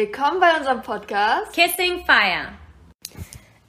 [0.00, 2.48] Willkommen bei unserem Podcast Kissing Fire.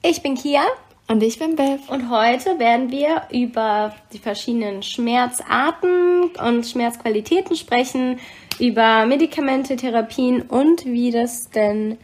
[0.02, 0.62] Ich bin Kia.
[1.06, 1.80] Und ich bin Beth.
[1.90, 8.18] Und heute werden wir über die verschiedenen Schmerzarten und Schmerzqualitäten sprechen,
[8.58, 11.98] über Medikamente, Therapien und wie das denn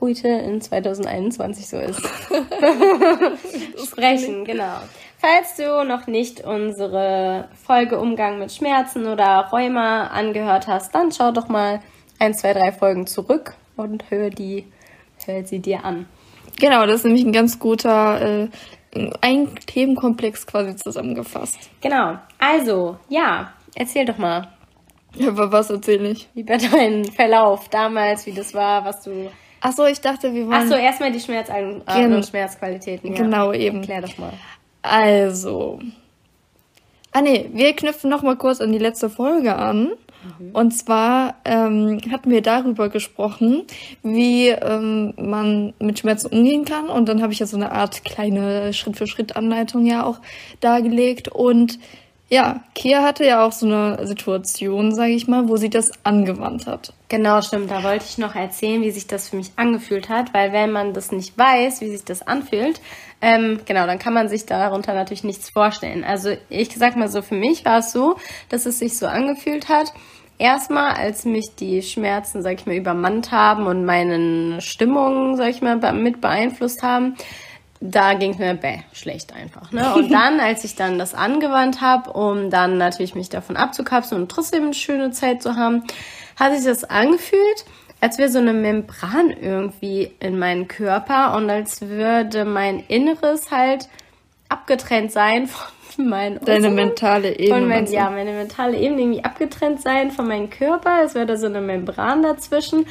[0.00, 2.00] heute in 2021 so ist.
[3.88, 4.78] sprechen, genau.
[5.18, 11.32] Falls du noch nicht unsere Folge Umgang mit Schmerzen oder Rheuma angehört hast, dann schau
[11.32, 11.80] doch mal
[12.18, 14.64] ein, zwei, drei Folgen zurück und hör die,
[15.24, 16.06] hör sie dir an.
[16.58, 18.48] Genau, das ist nämlich ein ganz guter, äh,
[19.20, 21.58] ein Themenkomplex quasi zusammengefasst.
[21.80, 22.18] Genau.
[22.38, 24.48] Also, ja, erzähl doch mal.
[25.14, 26.28] Ja, aber was erzähle ich?
[26.34, 29.30] Über deinen Verlauf damals, wie das war, was du.
[29.60, 30.62] Ach so, ich dachte, wir wollen.
[30.62, 33.12] Ach so, erstmal die Schmerzarten Gen- und Schmerzqualitäten.
[33.12, 33.22] Ja.
[33.22, 33.78] Genau, eben.
[33.78, 34.32] Erklär doch mal.
[34.82, 35.80] Also.
[37.12, 39.92] Ah nee, wir knüpfen noch mal kurz an die letzte Folge an.
[40.52, 43.64] Und zwar ähm, hatten wir darüber gesprochen,
[44.02, 46.88] wie ähm, man mit Schmerzen umgehen kann.
[46.88, 50.20] Und dann habe ich ja so eine Art kleine Schritt-für-Schritt-Anleitung ja auch
[50.60, 51.28] dargelegt.
[51.28, 51.78] Und
[52.28, 56.66] ja, Kia hatte ja auch so eine Situation, sage ich mal, wo sie das angewandt
[56.66, 56.92] hat.
[57.08, 57.70] Genau, stimmt.
[57.70, 60.92] Da wollte ich noch erzählen, wie sich das für mich angefühlt hat, weil wenn man
[60.92, 62.80] das nicht weiß, wie sich das anfühlt,
[63.22, 66.02] ähm, genau, dann kann man sich darunter natürlich nichts vorstellen.
[66.02, 68.16] Also ich sag mal so, für mich war es so,
[68.48, 69.92] dass es sich so angefühlt hat.
[70.38, 75.62] Erstmal, als mich die Schmerzen, sag ich mal, übermannt haben und meine Stimmung, sag ich
[75.62, 77.16] mal, mit beeinflusst haben,
[77.80, 79.72] da ging es mir bäh, schlecht einfach.
[79.72, 79.94] Ne?
[79.94, 84.30] Und dann, als ich dann das angewandt habe, um dann natürlich mich davon abzukapseln und
[84.30, 85.84] trotzdem eine schöne Zeit zu haben,
[86.36, 87.64] hat sich das angefühlt,
[88.00, 93.88] als wäre so eine Membran irgendwie in meinem Körper und als würde mein Inneres halt
[94.48, 95.66] abgetrennt sein von
[95.98, 97.66] meinem Deine mentale Ebene.
[97.66, 101.02] mein, ja, meine mentale Ebene irgendwie abgetrennt sein von meinem Körper.
[101.04, 102.86] Es wäre da so eine Membran dazwischen.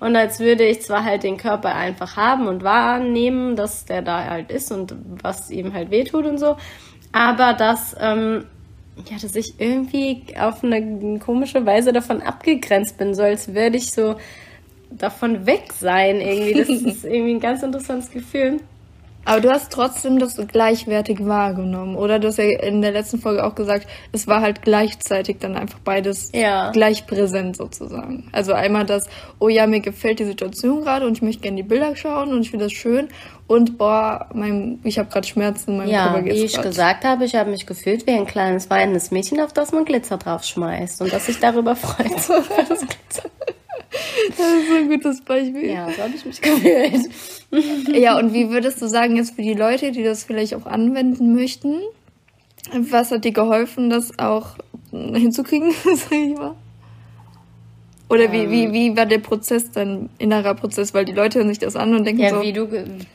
[0.00, 4.24] Und als würde ich zwar halt den Körper einfach haben und wahrnehmen, dass der da
[4.24, 6.56] halt ist und was ihm halt wehtut und so.
[7.12, 8.44] Aber dass, ähm,
[9.10, 13.90] ja, dass ich irgendwie auf eine komische Weise davon abgegrenzt bin, so als würde ich
[13.90, 14.16] so
[14.90, 16.54] davon weg sein irgendwie.
[16.54, 18.60] Das ist irgendwie ein ganz interessantes Gefühl.
[19.28, 22.18] Aber du hast trotzdem das gleichwertig wahrgenommen, oder?
[22.18, 25.78] Du hast ja in der letzten Folge auch gesagt, es war halt gleichzeitig dann einfach
[25.80, 26.70] beides Ja.
[26.70, 28.28] gleich präsent sozusagen.
[28.32, 29.06] Also einmal das,
[29.38, 32.40] oh ja, mir gefällt die Situation gerade und ich möchte gerne die Bilder schauen und
[32.40, 33.08] ich finde das schön
[33.46, 36.64] und boah, mein, ich habe gerade Schmerzen, meinem Ja, Körper wie geht's ich grad.
[36.64, 40.16] gesagt habe, ich habe mich gefühlt wie ein kleines weinendes Mädchen, auf das man Glitzer
[40.16, 42.12] drauf schmeißt und das sich darüber freut.
[44.28, 45.70] Das ist so ein gutes Beispiel.
[45.70, 46.40] ja, so habe ich mich
[47.50, 47.96] gefühlt.
[47.96, 51.34] Ja, und wie würdest du sagen, jetzt für die Leute, die das vielleicht auch anwenden
[51.34, 51.80] möchten,
[52.76, 54.56] was hat dir geholfen, das auch
[54.92, 56.54] hinzukriegen, sag ich mal?
[58.10, 58.50] Oder wie, Ähm.
[58.50, 60.94] wie, wie war der Prozess, dein innerer Prozess?
[60.94, 62.66] Weil die Leute hören sich das an und denken Ja, so, wie du,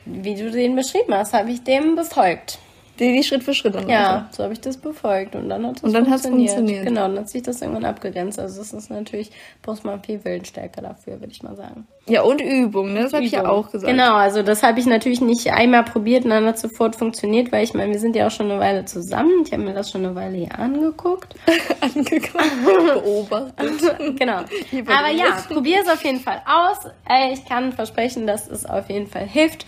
[0.05, 2.59] wie du den beschrieben hast, habe ich dem befolgt.
[2.99, 3.89] Die, die Schritt für Schritt an.
[3.89, 6.85] Ja, so habe ich das befolgt und dann hat es Und hat's funktioniert.
[6.85, 8.39] Genau, dann hat sich das irgendwann abgegrenzt.
[8.39, 9.31] Also das ist natürlich,
[9.63, 11.87] braucht man viel Willensstärke dafür, würde ich mal sagen.
[12.07, 13.03] Ja, und Übung, ne?
[13.03, 13.91] Das habe ich ja auch gesagt.
[13.91, 17.63] Genau, also das habe ich natürlich nicht einmal probiert und dann hat sofort funktioniert, weil
[17.63, 19.43] ich meine, wir sind ja auch schon eine Weile zusammen.
[19.45, 21.33] Ich habe mir das schon eine Weile hier angeguckt.
[21.81, 24.17] Angekommen, beobachtet.
[24.19, 24.37] genau.
[24.37, 26.91] Aber ja, probier es auf jeden Fall aus.
[27.31, 29.65] Ich kann versprechen, dass es auf jeden Fall hilft.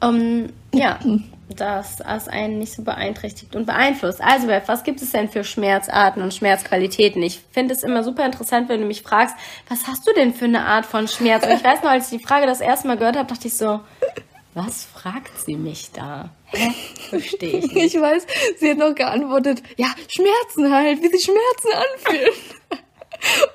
[0.00, 0.98] Um, ja,
[1.56, 4.20] dass es einen nicht so beeinträchtigt und beeinflusst.
[4.22, 7.22] Also, Beth, was gibt es denn für Schmerzarten und Schmerzqualitäten?
[7.22, 9.34] Ich finde es immer super interessant, wenn du mich fragst,
[9.68, 11.44] was hast du denn für eine Art von Schmerz?
[11.44, 13.56] Und ich weiß noch, als ich die Frage das erste Mal gehört habe, dachte ich
[13.56, 13.80] so,
[14.54, 16.30] was fragt sie mich da?
[16.46, 16.72] Hä?
[17.10, 17.94] Verstehe ich nicht.
[17.94, 18.26] Ich weiß,
[18.58, 22.57] sie hat noch geantwortet, ja, Schmerzen halt, wie sich Schmerzen anfühlen.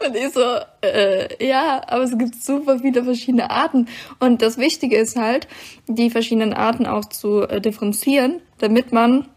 [0.06, 0.41] Und ich so,
[0.81, 3.88] äh, ja, aber es gibt super viele verschiedene Arten.
[4.19, 5.47] Und das Wichtige ist halt,
[5.88, 9.28] die verschiedenen Arten auch zu äh, differenzieren, damit man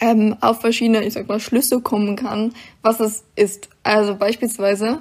[0.00, 3.68] ähm, auf verschiedene, ich sag mal, Schlüsse kommen kann, was es ist.
[3.82, 5.00] Also beispielsweise,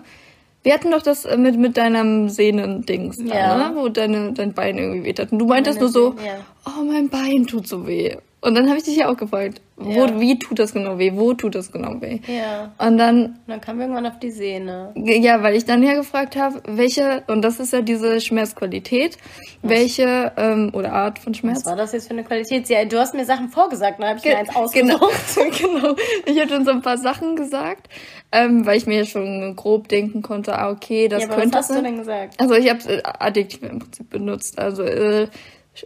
[0.61, 3.69] wir hatten doch das äh, mit, mit deinem Sehnendings, da, Ja.
[3.69, 3.75] ne?
[3.75, 5.31] wo deine, dein Bein irgendwie weh hat.
[5.31, 6.37] Und du meintest Meine nur so, ja.
[6.65, 8.15] oh, mein Bein tut so weh.
[8.43, 10.19] Und dann habe ich dich ja auch gefragt, wo, Ja.
[10.19, 11.13] wie tut das genau weh?
[11.15, 12.19] Wo tut das genau weh?
[12.27, 12.73] Ja.
[12.77, 14.91] Und dann Und dann kam irgendwann auf die Sehne.
[14.95, 19.17] ja, weil ich dann ja gefragt habe, welche, und das ist ja diese Schmerzqualität,
[19.61, 21.59] welche ähm, oder Art von Schmerz.
[21.59, 22.67] Was war das jetzt für eine Qualität?
[22.67, 25.59] Ja, du hast mir Sachen vorgesagt, dann habe ich mir eins genau, ausgesucht.
[25.61, 25.95] genau.
[26.25, 27.87] Ich habe dann so ein paar Sachen gesagt,
[28.33, 31.69] ähm, weil ich mir schon grob denken konnte, ah, okay, das ja, aber könnte was
[31.69, 32.41] hast du denn gesagt?
[32.41, 34.59] Also ich habe äh, Adjektive im Prinzip benutzt.
[34.59, 35.27] Also äh,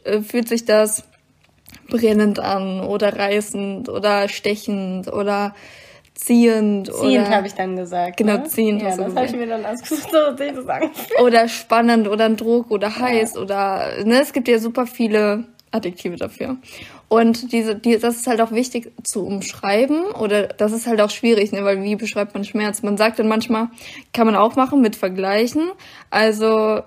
[0.03, 1.03] äh, fühlt sich das
[1.89, 5.53] brennend an oder reißend oder stechend oder
[6.13, 6.91] ziehend.
[6.93, 8.17] Ziehend habe ich dann gesagt.
[8.17, 8.43] Genau, ne?
[8.45, 8.81] ziehend.
[8.81, 10.91] Ja, das habe ich mir dann ausgesucht, dass ich das sagen
[11.23, 16.15] oder spannend oder ein Druck oder heiß oder ne, es gibt ja super viele Adjektive
[16.15, 16.57] dafür.
[17.09, 21.09] Und diese, die, das ist halt auch wichtig zu umschreiben oder das ist halt auch
[21.09, 22.83] schwierig, ne, weil wie beschreibt man Schmerz?
[22.83, 23.69] Man sagt dann manchmal,
[24.13, 25.69] kann man auch machen mit Vergleichen.
[26.09, 26.81] Also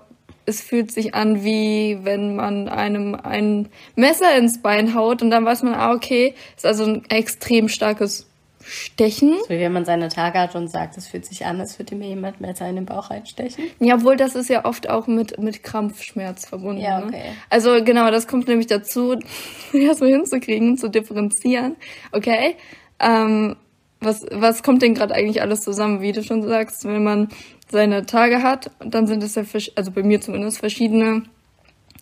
[0.45, 5.45] es fühlt sich an wie wenn man einem ein Messer ins Bein haut und dann
[5.45, 8.27] weiß man, ah okay, ist also ein extrem starkes
[8.63, 9.37] Stechen.
[9.41, 11.95] So wie wenn man seine Tage hat und sagt, es fühlt sich an, als würde
[11.95, 13.65] mir jemand Messer in den Bauch reinstechen.
[13.79, 16.81] Ja, obwohl das ist ja oft auch mit, mit Krampfschmerz verbunden.
[16.81, 17.05] Ja, Ne?
[17.07, 17.23] okay.
[17.49, 19.17] Also genau, das kommt nämlich dazu,
[19.73, 21.75] erstmal hinzukriegen, zu differenzieren.
[22.11, 22.55] Okay,
[22.99, 23.55] ähm,
[23.99, 27.29] was, was kommt denn gerade eigentlich alles zusammen, wie du schon sagst, wenn man
[27.71, 29.43] seine Tage hat, dann sind es ja,
[29.75, 31.23] also bei mir zumindest, verschiedene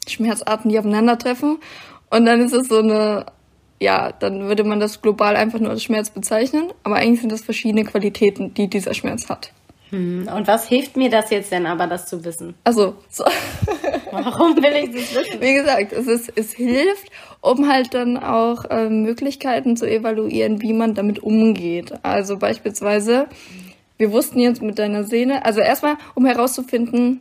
[0.07, 1.59] Schmerzarten, die aufeinandertreffen.
[2.09, 3.27] Und dann ist es so eine,
[3.79, 7.41] ja, dann würde man das global einfach nur als Schmerz bezeichnen, aber eigentlich sind das
[7.41, 9.51] verschiedene Qualitäten, die dieser Schmerz hat.
[9.89, 10.29] Hm.
[10.35, 12.53] Und was hilft mir das jetzt denn aber, das zu wissen?
[12.63, 13.23] Also, so.
[14.11, 15.41] Warum will ich das wissen?
[15.41, 17.09] Wie gesagt, es, ist, es hilft,
[17.41, 21.93] um halt dann auch ähm, Möglichkeiten zu evaluieren, wie man damit umgeht.
[22.03, 23.27] Also beispielsweise,
[23.99, 27.19] wir wussten jetzt mit deiner Sehne, also erstmal, um herauszufinden,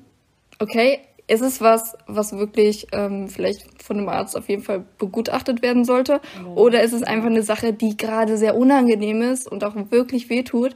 [0.60, 5.60] okay, ist es was, was wirklich ähm, vielleicht von einem Arzt auf jeden Fall begutachtet
[5.60, 6.22] werden sollte?
[6.54, 10.75] Oder ist es einfach eine Sache, die gerade sehr unangenehm ist und auch wirklich wehtut,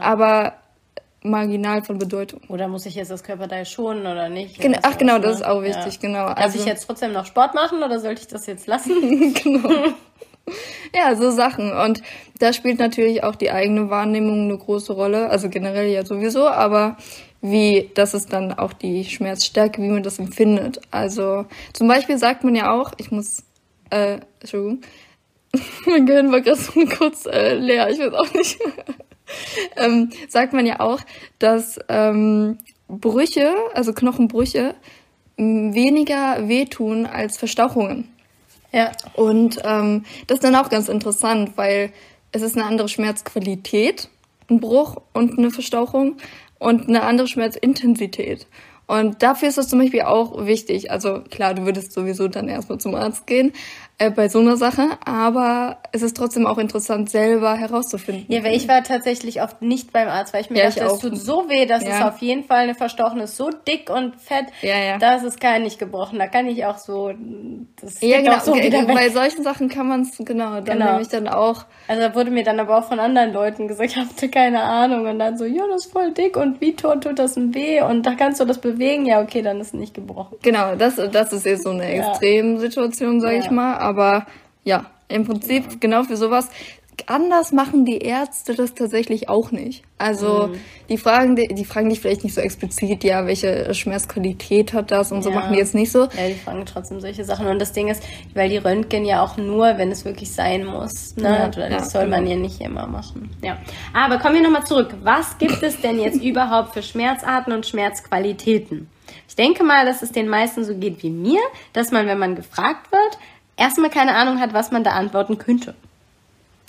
[0.00, 0.54] aber
[1.22, 2.40] marginal von Bedeutung?
[2.48, 4.58] Oder muss ich jetzt das Körperteil schonen oder nicht?
[4.58, 6.26] Gen Oder ach genau, das ist auch wichtig, genau.
[6.26, 9.34] Darf Also- ich jetzt trotzdem noch Sport machen oder sollte ich das jetzt lassen?
[9.44, 9.68] genau.
[10.94, 11.72] Ja, so Sachen.
[11.72, 12.02] Und
[12.38, 15.30] da spielt natürlich auch die eigene Wahrnehmung eine große Rolle.
[15.30, 16.98] Also generell ja sowieso, aber
[17.40, 20.80] wie, das ist dann auch die Schmerzstärke, wie man das empfindet.
[20.90, 23.44] Also zum Beispiel sagt man ja auch, ich muss,
[23.90, 24.82] äh, Entschuldigung,
[25.86, 28.58] mein Gehirn war gerade so kurz äh, leer, ich weiß auch nicht.
[29.76, 31.00] ähm, sagt man ja auch,
[31.38, 32.58] dass ähm,
[32.88, 34.74] Brüche, also Knochenbrüche,
[35.36, 38.08] weniger wehtun als Verstauchungen.
[38.72, 38.92] Ja.
[39.14, 41.92] Und ähm, das ist dann auch ganz interessant, weil
[42.32, 44.08] es ist eine andere Schmerzqualität,
[44.48, 46.16] ein Bruch und eine Verstauchung
[46.58, 48.46] und eine andere Schmerzintensität.
[48.86, 50.90] Und dafür ist das zum Beispiel auch wichtig.
[50.90, 53.52] Also klar, du würdest sowieso dann erstmal zum Arzt gehen
[54.06, 58.24] äh, bei so einer Sache, aber es ist trotzdem auch interessant, selber herauszufinden.
[58.28, 60.92] Ja, weil ich war tatsächlich oft nicht beim Arzt, weil ich mir Ja, dachte, ich
[60.92, 61.98] es tut so weh, dass Ja.
[61.98, 64.98] es auf jeden Fall eine verstochene ist, so dick und fett, Ja, ja.
[64.98, 66.18] das ist gar nicht gebrochen.
[66.18, 67.12] Da kann ich auch so,
[67.80, 68.36] das ja, genau.
[68.36, 70.86] auch so okay, wieder bei solchen Sachen kann man es, genau, dann Genau.
[70.90, 73.90] nehme ich dann auch Also da wurde mir dann aber auch von anderen Leuten gesagt,
[73.92, 75.06] ich hatte keine Ahnung.
[75.06, 77.80] Und dann so, ja, das ist voll dick und wie tot tut das denn weh?
[77.82, 79.06] Und da kannst du das bewegen.
[79.06, 80.36] Ja, okay, dann ist nicht gebrochen.
[80.42, 81.84] Genau, das, das ist jetzt so eine.
[81.84, 83.76] Extremsituation, sage ich mal.
[83.76, 83.91] Aber
[84.64, 86.48] ja, im Prinzip genau für sowas.
[87.06, 89.82] Anders machen die Ärzte das tatsächlich auch nicht.
[89.98, 90.60] Also Mhm.
[90.90, 95.22] die fragen, die, fragen dich vielleicht nicht so explizit, ja, welche Schmerzqualität hat das und
[95.22, 95.36] so Ja.
[95.36, 96.02] machen die jetzt nicht so.
[96.02, 97.46] Ja, die fragen trotzdem solche Sachen.
[97.46, 98.02] Und das Ding ist,
[98.34, 101.16] weil die röntgen ja auch nur, wenn es wirklich sein muss.
[101.16, 101.24] Ne?
[101.24, 102.36] Ja, Oder ja, das soll man genau.
[102.36, 103.30] ja nicht immer machen.
[103.42, 103.56] Ja.
[103.94, 104.94] Aber kommen wir nochmal zurück.
[105.02, 108.88] Was gibt es denn jetzt überhaupt für Schmerzarten und Schmerzqualitäten?
[109.28, 111.40] Ich denke mal, dass es den meisten so geht wie mir,
[111.72, 113.18] dass man, wenn man gefragt wird,
[113.56, 115.74] erstmal keine Ahnung hat, was man da antworten könnte.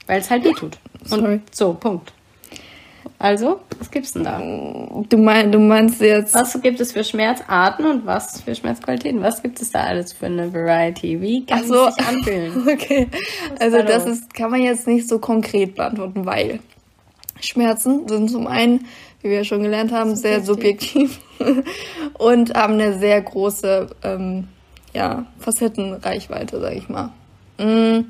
[0.08, 0.78] Weil es halt weh tut.
[1.04, 1.36] Sorry.
[1.36, 2.14] Und so, Punkt.
[3.20, 4.40] Also, was gibt's denn da?
[5.08, 6.34] Du, mein, du meinst jetzt.
[6.34, 9.22] Was gibt es für Schmerzarten und was für Schmerzqualitäten?
[9.22, 11.22] Was gibt es da alles für eine Variety?
[11.22, 11.88] Wie kann Ach so.
[11.88, 12.68] es sich anfühlen?
[12.74, 13.08] Okay,
[13.60, 16.60] also da das ist, kann man jetzt nicht so konkret beantworten, weil
[17.40, 18.88] Schmerzen sind zum einen,
[19.22, 21.20] wie wir ja schon gelernt haben, sehr subjektiv
[22.18, 24.50] und haben eine sehr große ähm,
[24.94, 27.12] ja, Facettenreichweite, sag ich mal.
[27.58, 28.06] Mm,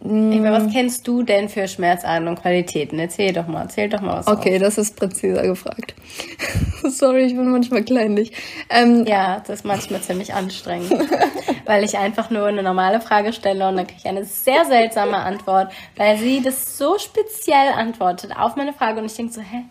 [0.00, 3.00] Eva, was kennst du denn für Schmerzarten und Qualitäten?
[3.00, 4.28] Erzähl doch mal, erzähl doch mal was.
[4.28, 5.94] Okay, das ist präziser gefragt.
[6.84, 8.32] Sorry, ich bin manchmal kleinlich.
[8.70, 9.08] Ähm, auf.
[9.08, 10.92] Ja, das ist manchmal ziemlich anstrengend,
[11.64, 15.16] weil ich einfach nur eine normale Frage stelle und dann kriege ich eine sehr seltsame
[15.16, 19.64] Antwort, weil sie das so speziell antwortet auf meine Frage und ich denke so, hä?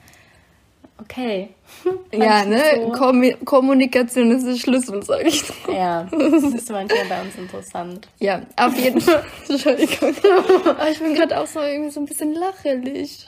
[0.99, 1.49] Okay.
[2.11, 2.61] ja, ne?
[2.75, 2.91] so.
[2.91, 5.43] Kommi Kommunikation ist der Schlüssel, sag ich.
[5.71, 8.07] Ja, das ist manchmal bei uns interessant.
[8.19, 9.23] Ja, auf jeden Fall.
[9.49, 10.15] Entschuldigung.
[10.65, 13.25] Aber ich bin gerade auch so irgendwie so ein bisschen lachelig.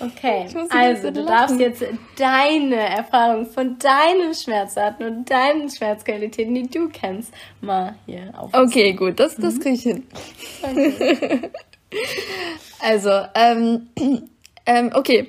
[0.00, 1.26] Okay, also du lachen.
[1.26, 1.84] darfst jetzt
[2.16, 8.50] deine Erfahrung von deinen Schmerzarten und deinen Schmerzqualitäten, die du kennst, mal hier auf.
[8.52, 10.06] Okay, gut, das, das kriege ich hin.
[12.80, 13.88] Also, ähm,
[14.66, 15.28] ähm, okay.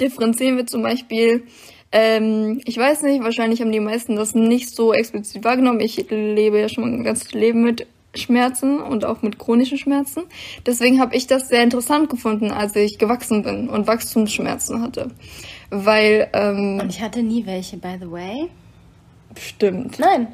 [0.00, 1.44] Differenzieren wir zum Beispiel,
[1.92, 5.80] ähm, ich weiß nicht, wahrscheinlich haben die meisten das nicht so explizit wahrgenommen.
[5.80, 10.22] Ich lebe ja schon mein ganzes Leben mit Schmerzen und auch mit chronischen Schmerzen.
[10.64, 15.10] Deswegen habe ich das sehr interessant gefunden, als ich gewachsen bin und Wachstumsschmerzen hatte.
[15.70, 18.48] Weil, ähm, Und ich hatte nie welche, by the way.
[19.38, 19.98] stimmt.
[19.98, 20.28] Nein,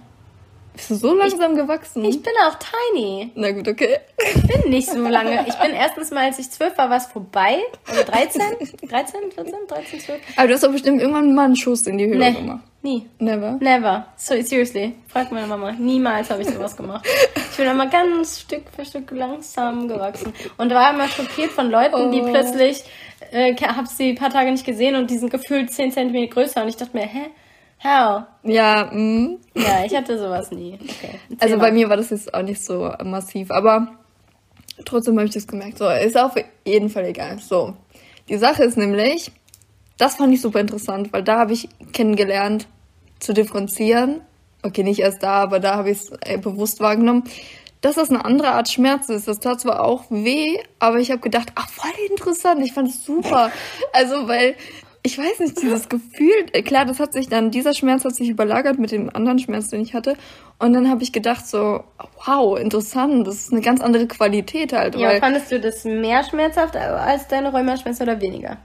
[0.75, 2.05] Bist du so langsam gewachsen?
[2.05, 2.55] ich bin auch
[2.95, 3.31] tiny.
[3.35, 3.99] Na gut, okay.
[4.35, 5.45] Ich bin nicht so lange.
[5.47, 7.59] Ich bin erstens mal, als ich zwölf war, war es vorbei.
[7.87, 8.41] Also 13?
[8.89, 10.21] 13, 14, 13, 12?
[10.37, 12.61] Aber du hast doch bestimmt irgendwann mal einen Schuss in die Höhe Nee, gemacht.
[12.83, 13.07] nie.
[13.19, 13.59] Never.
[13.61, 14.07] Never.
[14.17, 14.95] So, seriously.
[15.09, 15.73] Frag meine Mama.
[15.73, 17.07] Niemals habe ich sowas gemacht.
[17.51, 20.33] Ich bin immer ganz Stück für Stück langsam gewachsen.
[20.57, 22.31] Und war immer schockiert von Leuten, die Oh.
[22.31, 22.83] plötzlich,
[23.31, 26.63] äh, hab sie ein paar Tage nicht gesehen und die sind gefühlt 10 cm größer.
[26.63, 27.27] Und ich dachte mir, hä?
[27.83, 28.25] How?
[28.45, 29.39] Ja, mh.
[29.55, 30.75] Ja, ich hatte sowas nie.
[30.75, 31.19] Okay.
[31.41, 31.67] Also mal.
[31.67, 33.89] bei mir war das jetzt auch nicht so massiv, aber
[34.85, 35.79] trotzdem habe ich das gemerkt.
[35.79, 36.35] So, ist auf
[36.65, 37.39] jeden Fall egal.
[37.39, 37.75] So,
[38.29, 39.33] die Sache ist nämlich,
[39.99, 42.69] das fand ich super interessant, weil da habe ich kennengelernt
[43.19, 44.21] zu differenzieren.
[44.63, 47.25] Okay, nicht erst da, aber da habe ich es bewusst wahrgenommen,
[47.81, 49.27] dass das eine andere Art Schmerz ist.
[49.27, 53.05] Das tat zwar auch weh, aber ich habe gedacht, ach, voll interessant, ich fand es
[53.05, 53.51] super.
[53.93, 54.55] Also, weil
[55.05, 58.29] ich weiß nicht, dieses Gefühl, äh, klar, das hat sich dann, dieser Schmerz hat sich
[58.29, 60.17] überlagert mit dem anderen Schmerz, den ich hatte.
[60.59, 61.83] Und dann habe ich gedacht so,
[62.25, 64.95] wow, interessant, das ist eine ganz andere Qualität halt.
[64.95, 68.59] Ja, fandest du das mehr schmerzhaft als deine Rheumaschmerzen oder weniger?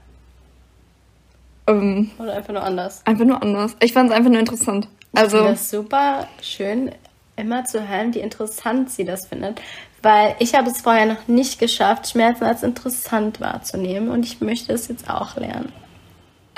[1.66, 3.02] ähm, Oder einfach nur anders?
[3.04, 3.76] einfach nur anders.
[3.80, 4.88] Ich fand es einfach nur interessant.
[5.14, 6.92] Also, Das ist super schön,
[7.36, 9.60] immer zu hören, wie interessant sie das findet.
[10.02, 14.10] Weil ich habe es vorher noch nicht geschafft, Schmerzen als interessant wahrzunehmen.
[14.10, 15.72] Und ich möchte es jetzt auch lernen.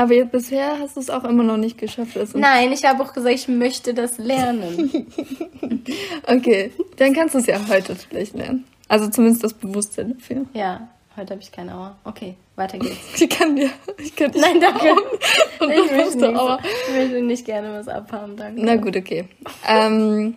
[0.00, 2.16] Aber jetzt, bisher hast du es auch immer noch nicht geschafft.
[2.16, 5.07] Das Nein, ich habe auch gesagt, ich möchte das lernen.
[6.26, 8.64] Okay, dann kannst du es ja heute vielleicht lernen.
[8.88, 10.45] Also zumindest das Bewusstsein dafür.
[10.52, 11.97] ja, heute habe ich keine Aua.
[12.04, 12.97] Okay, weiter geht's.
[13.21, 14.92] Ich kann dir, ich kann Nein, danke.
[15.61, 16.59] Und Ich möchte, nicht, Aua.
[16.88, 18.62] ich möchte nicht gerne was abhaben, danke.
[18.64, 19.25] Na gut, okay.
[19.66, 20.37] Ähm,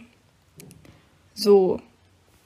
[1.34, 1.80] so,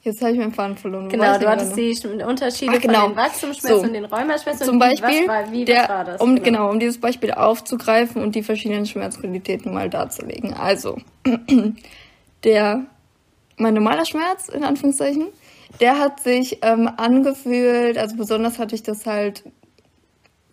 [0.02, 1.08] jetzt habe ich meinen Faden verloren.
[1.08, 3.00] Genau, du hattest die Sch- Unterschiede Ah, genau.
[3.00, 3.86] von den Wachstumsschmerzen So.
[3.86, 4.64] und den Rheumaschmerzen.
[4.64, 6.20] Zum und Beispiel, Wie, was war, wie, der, was war das?
[6.20, 6.70] um genau.
[6.70, 10.54] um dieses Beispiel aufzugreifen und die verschiedenen Schmerzqualitäten mal darzulegen.
[10.54, 10.98] Also
[12.44, 12.86] der
[13.56, 15.26] mein normaler Schmerz in Anführungszeichen,
[15.80, 19.44] der hat sich ähm, angefühlt, also besonders hatte ich das halt.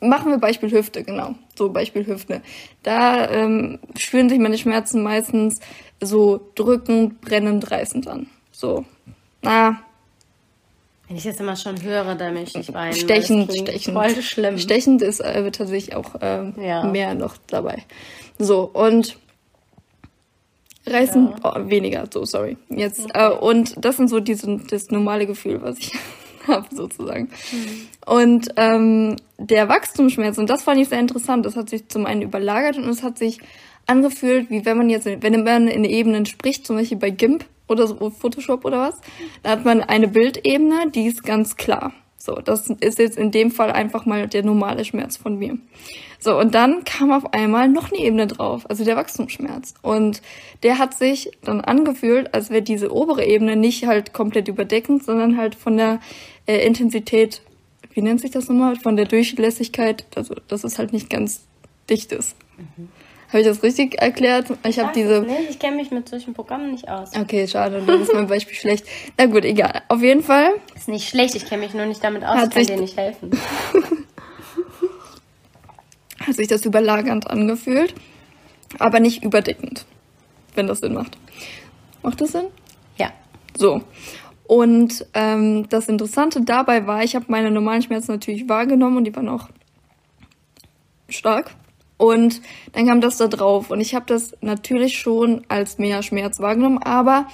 [0.01, 1.35] Machen wir Beispiel Hüfte, genau.
[1.57, 2.41] So Beispiel Hüfte.
[2.83, 5.59] Da ähm, spüren sich meine Schmerzen meistens
[6.01, 8.27] so drückend, brennend, reißend an.
[8.51, 8.85] So,
[9.45, 9.81] na,
[11.07, 12.93] Wenn ich das immer schon höre, dann möchte ich weinen.
[12.93, 13.93] Stechend, stechend.
[13.95, 14.57] Voll schlimm.
[14.57, 16.83] Stechend ist äh, tatsächlich auch ähm, Ja.
[16.83, 17.83] mehr noch dabei.
[18.39, 19.17] So, und
[20.87, 22.57] reißen oh, weniger, so, sorry.
[22.69, 25.91] Jetzt, äh, und das sind so diese, das normale Gefühl, was ich
[26.47, 27.29] habe, sozusagen.
[28.05, 32.21] Und ähm, der Wachstumsschmerz, und das fand ich sehr interessant, das hat sich zum einen
[32.21, 33.39] überlagert und es hat sich
[33.87, 37.87] angefühlt, wie wenn man jetzt, wenn man in Ebenen spricht, zum Beispiel bei GIMP oder
[37.87, 39.01] so Photoshop oder was,
[39.43, 41.93] da hat man eine Bildebene, die ist ganz klar.
[42.25, 45.59] So, das ist jetzt in dem Fall einfach mal der normale Schmerz von mir.
[46.17, 49.75] So, und dann kam auf einmal noch eine Ebene drauf, also der Wachstumsschmerz.
[49.83, 50.23] Und
[50.63, 55.37] der hat sich dann angefühlt, als wäre diese obere Ebene nicht halt komplett überdeckend, sondern
[55.37, 55.99] halt von der
[56.47, 57.43] äh, Intensität,
[57.93, 61.45] wie nennt sich das nochmal, von der Durchlässigkeit, also dass es halt nicht ganz
[61.91, 62.35] dicht ist.
[63.35, 64.47] Habe ich das richtig erklärt?
[64.65, 65.15] Ich habe diese.
[65.15, 65.49] es nicht.
[65.49, 67.11] Ich kenne mich mit solchen Programmen nicht aus.
[67.19, 68.85] Okay, schade, dann ist mein Beispiel schlecht.
[69.17, 69.81] Na gut, egal.
[69.89, 72.65] Auf jeden Fall Ist nicht schlecht, ich kenne mich nur nicht damit aus, Hat ich
[72.65, 73.31] kann dir nicht helfen.
[76.25, 77.93] hat sich das überlagernd angefühlt,
[78.79, 79.83] aber nicht überdeckend,
[80.53, 81.17] wenn das Sinn macht.
[82.03, 82.45] Macht das Sinn?
[82.95, 83.11] Ja.
[83.57, 83.81] So.
[84.47, 89.13] Und ähm, das Interessante dabei war, ich habe meine normalen Schmerzen natürlich wahrgenommen und die
[89.13, 89.49] waren auch
[91.09, 91.51] stark.
[91.97, 92.41] Und
[92.73, 96.79] dann kam das da drauf und ich habe das natürlich schon als mehr Schmerz wahrgenommen,
[96.79, 97.27] aber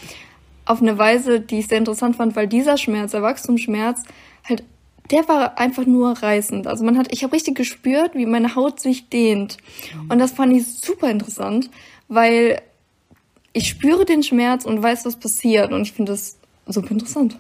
[0.66, 4.04] auf eine Weise, die ich sehr interessant fand, weil dieser Schmerz, der Wachstumsschmerz,
[4.48, 4.64] halt,
[5.10, 6.68] der war einfach nur reißend.
[6.68, 9.58] Also man hat, ich habe richtig gespürt, wie meine Haut sich dehnt.
[10.10, 11.70] Und das fand ich super interessant,
[12.08, 12.62] weil
[13.54, 15.72] ich spüre den Schmerz und weiß, was passiert.
[15.74, 16.38] Und ich finde das
[16.68, 17.38] super interessant.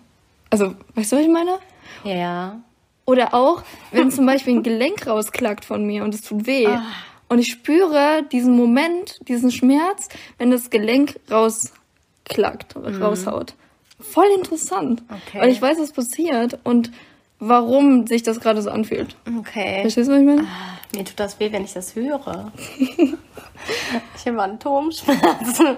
[0.50, 1.60] Also, weißt du, was ich meine?
[2.04, 2.60] Ja.
[3.06, 6.68] Oder auch, wenn zum Beispiel ein Gelenk rausklackt von mir und es tut weh.
[6.68, 6.84] Ah.
[7.32, 13.54] Und ich spüre diesen Moment, diesen Schmerz, wenn das Gelenk rausklackt, raushaut.
[14.02, 15.10] Voll interessant.
[15.10, 15.16] Mhm.
[15.16, 15.40] Okay.
[15.40, 16.92] Weil ich weiß, was passiert und
[17.40, 19.16] warum sich das gerade so anfühlt.
[19.40, 19.80] Okay.
[19.80, 20.42] Verstehst du, was ich meine?
[20.42, 22.52] Ah, Mir tut das weh, wenn ich das höre.
[22.78, 25.78] ich habe Phantomschmerzen.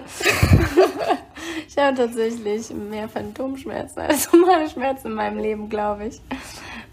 [1.68, 6.20] ich habe tatsächlich mehr Phantomschmerzen als normale Schmerzen in meinem Leben, glaube ich.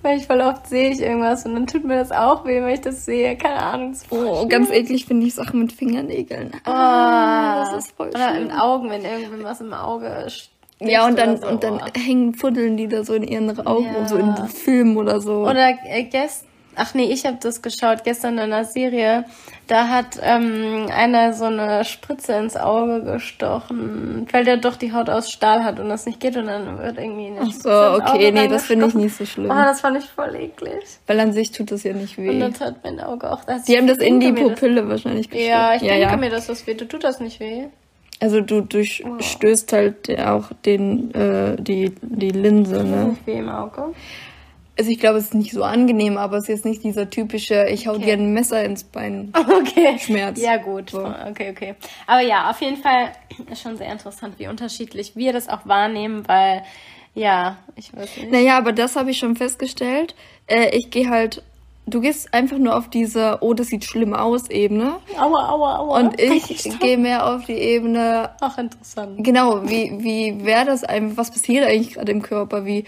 [0.04, 2.70] Weil ich voll oft sehe ich irgendwas und dann tut mir das auch weh, wenn
[2.74, 3.36] ich das sehe.
[3.38, 3.96] Keine Ahnung.
[4.10, 6.52] Oh, ganz eklig finde ich Sachen mit Fingernägeln.
[6.66, 8.46] Ah, das ist voll Oder schlimm.
[8.46, 10.28] in Augen, wenn irgendwas im Auge
[10.80, 11.48] Ja, und dann, so.
[11.48, 12.00] und dann Oh.
[12.00, 14.08] hängen, fuddeln die da so in ihren Augen, Ja.
[14.08, 15.44] so in Filmen oder so.
[15.48, 19.26] Oder äh, gest Ach nee, ich habe das geschaut gestern in einer Serie.
[19.68, 25.10] Da hat ähm, einer so eine Spritze ins Auge gestochen, weil der doch die Haut
[25.10, 27.96] aus Stahl hat und das nicht geht und dann wird irgendwie eine Ach Spritze so,
[28.02, 29.52] ins okay, nee, das finde ich nicht so schlimm.
[29.52, 30.74] Oh, das fand ich voll eklig.
[31.08, 32.40] Weil an sich tut das ja nicht Und weh.
[32.40, 33.44] dann tat mein Auge auch.
[33.44, 35.50] Das Die haben das in die mir das- Pupille wahrscheinlich gesteckt.
[35.50, 36.18] Ja, ich ja, denke ja.
[36.18, 36.90] mir, dass das weh tut.
[36.90, 37.66] Tut das nicht weh?
[38.20, 43.04] Also du durchstößt halt auch den, äh, die, die Linse, Tut das ne?
[43.06, 43.94] nicht weh im Auge?
[44.82, 47.68] Also ich glaube, es ist nicht so angenehm, aber es ist jetzt nicht dieser typische,
[47.70, 48.06] ich hau Okay.
[48.06, 49.32] dir ein Messer ins Bein.
[49.62, 50.00] Okay.
[50.00, 50.42] Schmerz.
[50.42, 50.90] Ja, gut.
[50.90, 51.06] So.
[51.06, 51.76] Okay, okay.
[52.08, 53.12] Aber ja, auf jeden Fall
[53.52, 56.64] ist schon sehr interessant, wie unterschiedlich wir das auch wahrnehmen, weil,
[57.14, 58.32] ja, ich weiß nicht.
[58.32, 60.16] Naja, aber das habe ich schon festgestellt.
[60.48, 61.44] Äh, ich gehe halt,
[61.86, 64.96] du gehst einfach nur auf diese, oh, das sieht schlimm aus, Ebene.
[65.16, 66.00] Aua, aua, aua.
[66.00, 69.24] Und ich gehe mehr auf die Ebene, Ach, interessant.
[69.24, 72.84] genau, wie, wie wäre das einfach, was passiert eigentlich gerade im Körper, wie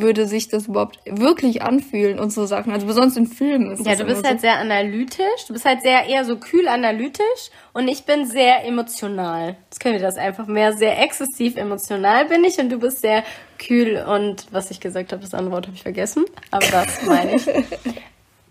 [0.00, 2.72] würde sich das überhaupt wirklich anfühlen und so Sachen.
[2.72, 5.46] Also besonders in Filmen ist Ja, du bist halt sehr analytisch.
[5.46, 9.56] Du bist halt sehr eher so kühl analytisch und ich bin sehr emotional.
[9.64, 13.22] Jetzt können wir das einfach mehr sehr exzessiv emotional bin ich und du bist sehr
[13.58, 17.36] kühl und was ich gesagt habe, das andere Wort habe ich vergessen, aber das meine
[17.36, 17.46] ich.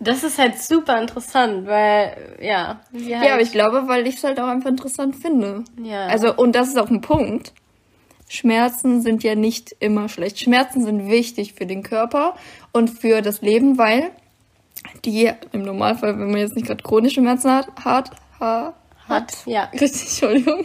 [0.04, 4.24] Das ist halt super interessant, weil ja, halt, Ja, aber ich glaube, weil ich es
[4.24, 5.62] halt auch einfach interessant finde.
[5.80, 6.06] Ja.
[6.06, 7.52] Also, und das ist auch ein Punkt.
[8.32, 10.40] Schmerzen sind ja nicht immer schlecht.
[10.40, 12.34] Schmerzen sind wichtig für den Körper
[12.72, 14.10] und für das Leben, weil
[15.04, 18.10] die im Normalfall, wenn man jetzt nicht gerade chronische Schmerzen hat, hat,
[18.40, 18.72] ha,
[19.06, 19.64] hat ja.
[19.74, 20.64] richtig, Entschuldigung,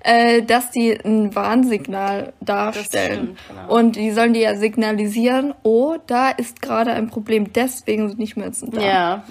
[0.00, 3.36] äh, dass die ein Warnsignal darstellen.
[3.36, 3.72] stimmt, genau.
[3.72, 8.26] Und die sollen dir ja signalisieren, oh, da ist gerade ein Problem, deswegen sind die
[8.26, 8.80] Schmerzen da.
[8.80, 9.24] Ja.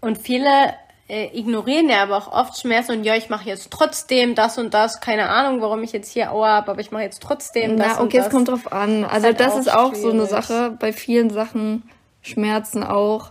[0.00, 0.74] Und viele
[1.08, 4.74] äh, ignorieren ja aber auch oft Schmerzen und ja, ich mache jetzt trotzdem das und
[4.74, 5.00] das.
[5.00, 8.00] Keine Ahnung, warum ich jetzt hier Aua habe, aber ich mache jetzt trotzdem das Na,
[8.00, 9.04] und okay, es kommt drauf an.
[9.04, 10.46] Also halt das auch ist auch so eine schwierig.
[10.46, 10.76] Sache.
[10.78, 11.88] Bei vielen Sachen,
[12.20, 13.30] Schmerzen auch,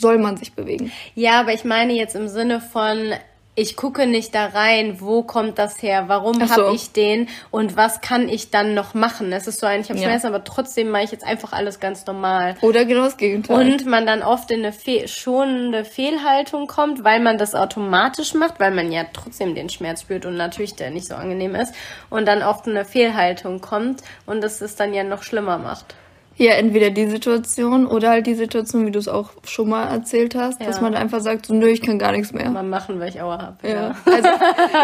[0.00, 0.90] soll man sich bewegen.
[1.14, 3.12] Ja, aber ich meine jetzt im Sinne von,
[3.56, 6.54] ich gucke nicht da rein, wo kommt das her, warum so.
[6.54, 9.32] habe ich den und was kann ich dann noch machen.
[9.32, 10.06] Es ist so ein, ich habe Ja.
[10.06, 12.56] Schmerzen, aber trotzdem mache ich jetzt einfach alles ganz normal.
[12.60, 13.56] Oder genau das Gegenteil.
[13.56, 18.60] Und man dann oft in eine Fe schonende Fehlhaltung kommt, weil man das automatisch macht,
[18.60, 21.74] weil man ja trotzdem den Schmerz spürt und natürlich der nicht so angenehm ist.
[22.10, 25.94] Und dann oft in eine Fehlhaltung kommt und das es dann ja noch schlimmer macht.
[26.38, 30.34] Ja, entweder die Situation oder halt die Situation, wie du es auch schon mal erzählt
[30.34, 30.82] hast, dass Ja.
[30.82, 32.50] man einfach sagt, so, nö, ich kann gar nichts mehr.
[32.50, 33.68] Mal machen, weil ich Aua habe.
[33.68, 33.94] Ja.
[34.04, 34.28] Also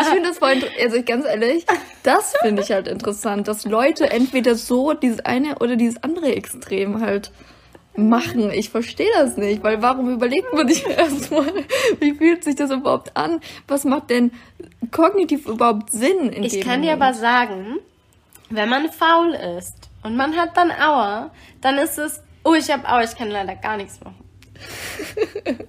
[0.01, 1.67] ich finde das voll, also ich ganz ehrlich,
[2.03, 7.01] das finde ich halt interessant, dass Leute entweder so dieses eine oder dieses andere Extrem
[7.03, 7.31] halt
[7.95, 8.51] machen.
[8.51, 11.53] Ich verstehe das nicht, weil warum überlegt man sich erstmal,
[12.01, 13.41] wie fühlt sich das überhaupt an?
[13.69, 14.33] Was macht denn
[14.91, 17.03] kognitiv überhaupt Sinn in Ich kann dir Moment?
[17.03, 17.67] aber sagen,
[18.49, 22.89] wenn man faul ist und man hat dann Aua, dann ist es, oh, ich habe
[22.89, 24.25] Aua, ich kann leider gar nichts machen.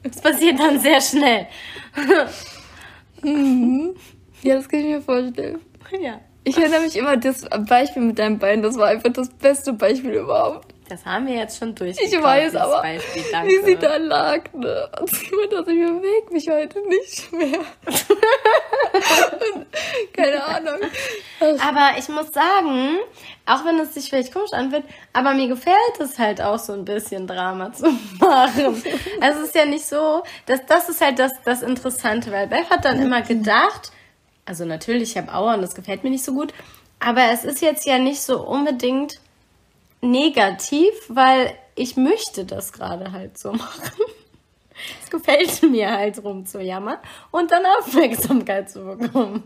[0.04, 1.48] Das passiert dann sehr schnell.
[4.42, 5.60] Ja, das kann ich mir vorstellen.
[6.02, 6.20] Ja.
[6.44, 10.14] Ich erinnere mich immer, das Beispiel mit deinem Bein, das war einfach das beste Beispiel
[10.14, 10.73] überhaupt.
[10.90, 11.98] Das haben wir jetzt schon durch.
[12.00, 14.90] Ich weiß, aber Beispiel, wie sie da lag, ne?
[15.00, 17.60] Und sie meinte, dass ich bewege mich heute nicht mehr.
[20.14, 20.80] Keine Ahnung.
[21.40, 22.98] Aber ich muss sagen,
[23.46, 26.86] auch wenn es sich vielleicht komisch anfühlt, aber mir gefällt es halt auch so ein
[26.86, 27.86] bisschen Drama zu
[28.20, 28.84] machen.
[29.22, 32.70] Also es ist ja nicht so, dass das ist halt das, das Interessante, weil Beth
[32.70, 33.92] hat dann immer gedacht,
[34.46, 36.54] also natürlich, ich habe Aua und das gefällt mir nicht so gut,
[37.00, 39.20] aber es ist jetzt ja nicht so unbedingt
[40.04, 43.92] negativ, weil ich möchte das gerade halt so machen.
[45.04, 46.98] Es gefällt mir halt rumzujammern
[47.32, 49.44] und dann Aufmerksamkeit zu bekommen.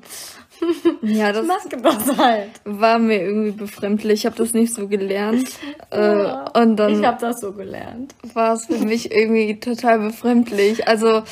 [1.03, 1.45] Ja, das
[1.83, 2.49] das halt.
[2.65, 4.21] war mir irgendwie befremdlich.
[4.21, 5.47] Ich habe das nicht so gelernt.
[5.93, 8.13] Ja, Äh, und dann ich habe das so gelernt.
[8.33, 10.87] war es für mich irgendwie total befremdlich.
[10.87, 11.23] Also,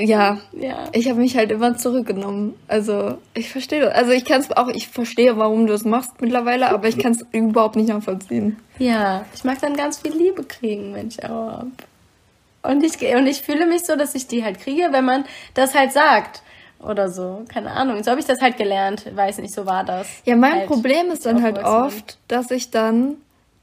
[0.00, 0.88] ja, Ja.
[0.92, 2.54] ich habe mich halt immer zurückgenommen.
[2.68, 3.94] Also, ich verstehe das.
[3.94, 7.12] Also, ich kann es auch, ich verstehe, warum du es machst mittlerweile, aber ich kann
[7.12, 8.56] es überhaupt nicht nachvollziehen.
[8.78, 11.58] Ja, ich mag dann ganz viel Liebe kriegen, wenn ich Aua
[12.62, 12.70] hab.
[12.72, 15.74] Und ich, und ich fühle mich so, dass ich die halt kriege, wenn man das
[15.74, 16.42] halt sagt.
[16.78, 17.44] Oder so.
[17.52, 18.02] Keine Ahnung.
[18.02, 19.04] So habe ich das halt gelernt.
[19.14, 20.06] Weiß nicht, so war das.
[20.24, 23.16] Ja, mein Halt Problem ist dann halt oft, dass ich dann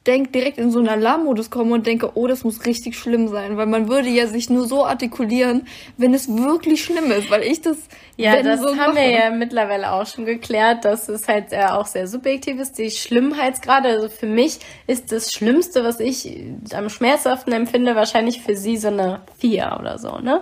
[0.08, 3.58] denk, direkt in so einen Alarmmodus komme und denke, oh, das muss richtig schlimm sein,
[3.58, 5.68] weil man würde ja sich nur so artikulieren,
[5.98, 7.78] wenn es wirklich schlimm ist, weil ich das
[8.16, 8.96] Ja, das so haben mache.
[8.96, 12.78] wir ja mittlerweile auch schon geklärt, dass es halt äh, auch sehr subjektiv ist.
[12.78, 16.28] Die Schlimmheitsgrade, also für mich ist das Schlimmste, was ich
[16.74, 20.42] am schmerzhaften empfinde, wahrscheinlich für sie so eine 4 oder so, ne?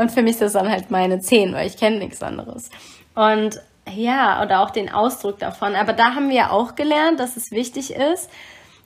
[0.00, 2.70] Und für mich ist das dann halt meine 10, weil ich kenne nichts anderes.
[3.14, 3.60] Und
[3.96, 5.74] Ja, oder auch den Ausdruck davon.
[5.74, 8.30] Aber da haben wir ja auch gelernt, dass es wichtig ist,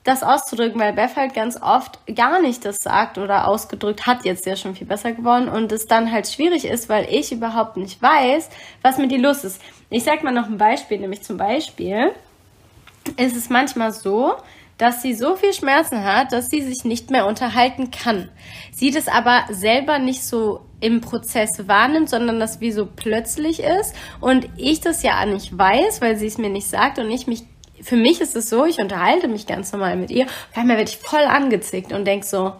[0.07, 4.45] das auszudrücken, weil Beth halt ganz oft gar nicht das sagt oder ausgedrückt hat, jetzt
[4.45, 8.01] ja schon viel besser geworden und es dann halt schwierig ist, weil ich überhaupt nicht
[8.01, 8.49] weiß,
[8.81, 9.61] was mit ihr los ist.
[9.89, 12.13] Ich sag mal noch ein Beispiel, nämlich zum Beispiel
[13.17, 14.35] ist es manchmal so,
[14.77, 18.29] dass sie so viel Schmerzen hat, dass sie sich nicht mehr unterhalten kann.
[18.71, 23.93] Sie das aber selber nicht so im Prozess wahrnimmt, sondern das wie so plötzlich ist
[24.21, 27.43] und ich das ja nicht weiß, weil sie es mir nicht sagt und ich mich
[27.81, 30.89] für mich ist es so, ich unterhalte mich ganz normal mit ihr, auf einmal werde
[30.89, 32.53] ich voll angezickt und denk so,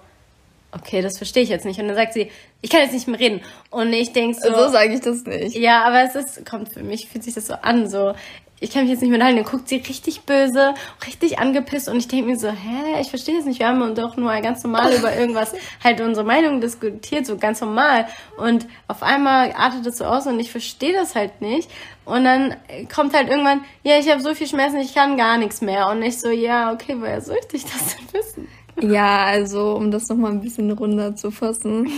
[0.72, 1.80] okay, das verstehe ich jetzt nicht.
[1.80, 3.42] Und dann sagt sie, ich kann jetzt nicht mehr reden.
[3.70, 4.54] Und ich denk so.
[4.54, 5.56] So sage ich das nicht.
[5.56, 8.14] Ja, aber es ist, kommt für mich, fühlt sich das so an, so,
[8.60, 9.38] ich kann mich jetzt nicht mehr halten.
[9.38, 10.74] Dann guckt sie richtig böse,
[11.06, 13.60] richtig angepisst und ich denke mir so, hä, ich verstehe das nicht.
[13.60, 18.08] Wir haben doch nur ganz normal über irgendwas halt unsere Meinung diskutiert, so ganz normal.
[18.38, 21.70] Und auf einmal artet es so aus und ich verstehe das halt nicht.
[22.06, 22.56] Und dann
[22.94, 25.90] kommt halt irgendwann, ja, ich habe so viel Schmerzen, ich kann gar nichts mehr.
[25.90, 28.48] Und ich so, ja, okay, woher soll ich das denn wissen?
[28.80, 31.90] Ja, also um das nochmal ein bisschen runter zu fassen.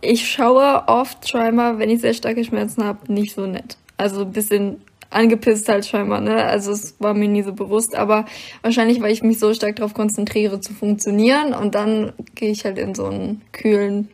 [0.00, 3.76] Ich schaue oft scheinbar, wenn ich sehr starke Schmerzen habe, nicht so nett.
[3.96, 6.44] Also ein bisschen angepisst halt scheinbar, ne?
[6.44, 8.24] Also es war mir nie so bewusst, aber
[8.62, 12.78] wahrscheinlich, weil ich mich so stark darauf konzentriere zu funktionieren und dann gehe ich halt
[12.78, 14.08] in so einen kühlen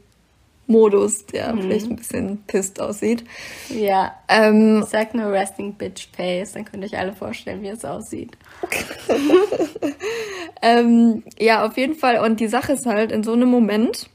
[0.67, 1.63] Modus, der mhm.
[1.63, 3.25] vielleicht ein bisschen pisst aussieht.
[3.69, 4.17] Ja.
[4.29, 7.85] Ähm, ich sag nur Resting Bitch Face, dann könnt ihr euch alle vorstellen, wie es
[7.85, 8.37] aussieht.
[10.63, 12.19] ähm, ja, auf jeden Fall.
[12.19, 14.09] Und die Sache ist halt in so einem Moment,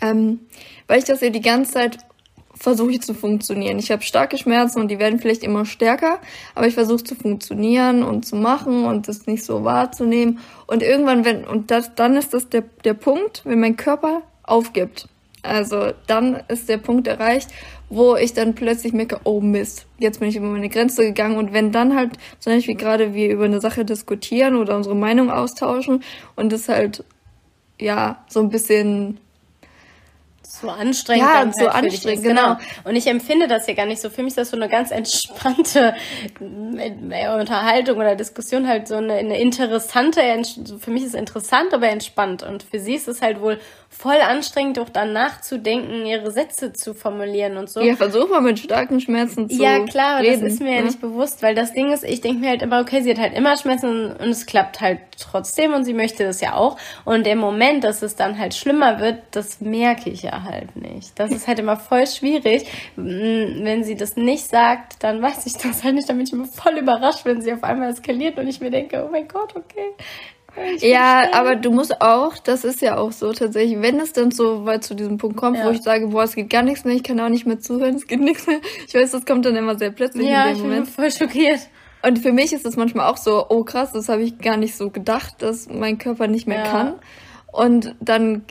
[0.00, 0.40] ähm,
[0.88, 1.98] weil ich das ja die ganze Zeit
[2.58, 3.78] versuche ich zu funktionieren.
[3.78, 6.18] Ich habe starke Schmerzen und die werden vielleicht immer stärker,
[6.54, 10.38] aber ich versuche zu funktionieren und zu machen und das nicht so wahrzunehmen.
[10.66, 15.08] Und irgendwann, wenn, und das, dann ist das der, der Punkt, wenn mein Körper aufgibt.
[15.42, 17.50] Also dann ist der Punkt erreicht,
[17.88, 21.36] wo ich dann plötzlich merke, oh Mist, jetzt bin ich über meine Grenze gegangen.
[21.36, 25.30] Und wenn dann halt, zum Beispiel gerade wir über eine Sache diskutieren oder unsere Meinung
[25.30, 26.02] austauschen
[26.34, 27.04] und es halt,
[27.78, 29.20] ja, so ein bisschen
[30.60, 31.26] so anstrengend.
[31.26, 32.54] Ja, so halt anstrengend, genau.
[32.54, 32.58] genau.
[32.84, 34.10] Und ich empfinde das ja gar nicht so.
[34.10, 35.94] Für mich ist das so eine ganz entspannte
[36.40, 40.20] äh, Unterhaltung oder Diskussion, halt so eine, eine interessante,
[40.78, 42.42] für mich ist es interessant, aber entspannt.
[42.42, 46.94] Und für sie ist es halt wohl voll anstrengend, auch dann nachzudenken, ihre Sätze zu
[46.94, 47.80] formulieren und so.
[47.80, 50.86] Ja, versuch mal mit starken Schmerzen zu Ja, klar, reden, das ist mir ja ne?
[50.86, 53.34] nicht bewusst, weil das Ding ist, ich denke mir halt immer, okay, sie hat halt
[53.34, 56.76] immer Schmerzen und es klappt halt trotzdem und sie möchte das ja auch.
[57.04, 61.18] Und im Moment, dass es dann halt schlimmer wird, das merke ich ja halt nicht.
[61.18, 62.66] Das ist halt immer voll schwierig.
[62.96, 66.08] Wenn sie das nicht sagt, dann weiß ich das halt nicht.
[66.08, 69.04] Dann bin ich immer voll überrascht, wenn sie auf einmal eskaliert und ich mir denke,
[69.06, 69.94] oh mein Gott, okay.
[70.80, 74.64] Ja, aber du musst auch, das ist ja auch so tatsächlich, wenn es dann so
[74.64, 75.66] weit zu diesem Punkt kommt, ja.
[75.66, 77.94] wo ich sage, boah, es geht gar nichts mehr, ich kann auch nicht mehr zuhören,
[77.94, 78.60] es geht nichts mehr.
[78.86, 80.86] Ich weiß, das kommt dann immer sehr plötzlich ja, in dem Moment.
[80.86, 81.60] Ja, ich bin voll schockiert.
[82.02, 84.76] Und für mich ist es manchmal auch so, oh krass, das habe ich gar nicht
[84.76, 86.70] so gedacht, dass mein Körper nicht mehr ja.
[86.70, 86.94] kann.
[87.52, 88.44] Und dann,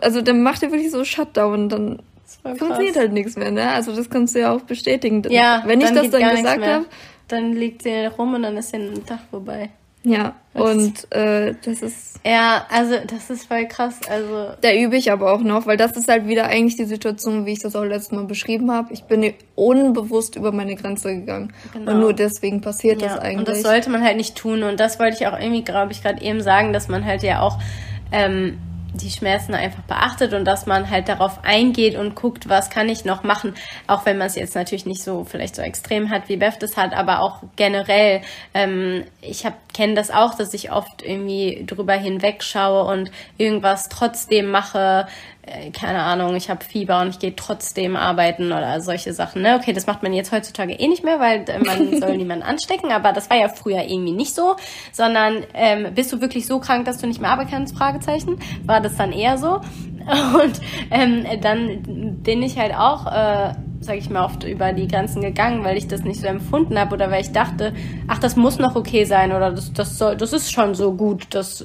[0.00, 2.02] also dann macht er wirklich so Shutdown, dann
[2.56, 3.70] funktioniert halt nichts mehr, ne?
[3.70, 5.22] Also das kannst du ja auch bestätigen.
[5.30, 6.86] Ja, wenn ich das dann gesagt habe,
[7.28, 9.70] dann liegt sie rum und dann ist den Tag vorbei.
[10.04, 12.20] Ja, und äh, das ist.
[12.24, 14.00] Ja, also das ist voll krass.
[14.08, 14.50] Also.
[14.60, 17.52] Da übe ich aber auch noch, weil das ist halt wieder eigentlich die Situation, wie
[17.52, 18.92] ich das auch letztes Mal beschrieben habe.
[18.92, 21.52] Ich bin unbewusst über meine Grenze gegangen.
[21.72, 21.92] Genau.
[21.92, 23.38] Und nur deswegen passiert ja, das eigentlich.
[23.38, 24.62] Und das sollte man halt nicht tun.
[24.64, 27.40] Und das wollte ich auch irgendwie, glaube ich, gerade eben sagen, dass man halt ja
[27.40, 27.58] auch
[28.10, 28.58] ähm,
[28.94, 33.04] die Schmerzen einfach beachtet und dass man halt darauf eingeht und guckt, was kann ich
[33.04, 33.54] noch machen,
[33.86, 36.76] auch wenn man es jetzt natürlich nicht so vielleicht so extrem hat, wie Beth das
[36.76, 38.20] hat, aber auch generell.
[38.54, 45.06] Ähm, ich kenne das auch, dass ich oft irgendwie drüber hinwegschaue und irgendwas trotzdem mache,
[45.72, 49.42] keine Ahnung, ich habe Fieber und ich gehe trotzdem arbeiten oder solche Sachen.
[49.42, 49.58] Ne?
[49.60, 52.92] Okay, das macht man jetzt heutzutage eh nicht mehr, weil äh, man soll niemanden anstecken,
[52.92, 54.54] aber das war ja früher irgendwie nicht so,
[54.92, 57.76] sondern ähm, bist du wirklich so krank, dass du nicht mehr arbeiten kannst?
[57.76, 58.38] Fragezeichen.
[58.64, 59.56] War das dann eher so?
[60.42, 65.20] Und ähm, dann bin ich halt auch, äh, sag ich mal, oft über die Grenzen
[65.20, 67.74] gegangen, weil ich das nicht so empfunden habe oder weil ich dachte,
[68.08, 71.26] ach, das muss noch okay sein oder das, das, soll, das ist schon so gut,
[71.30, 71.64] das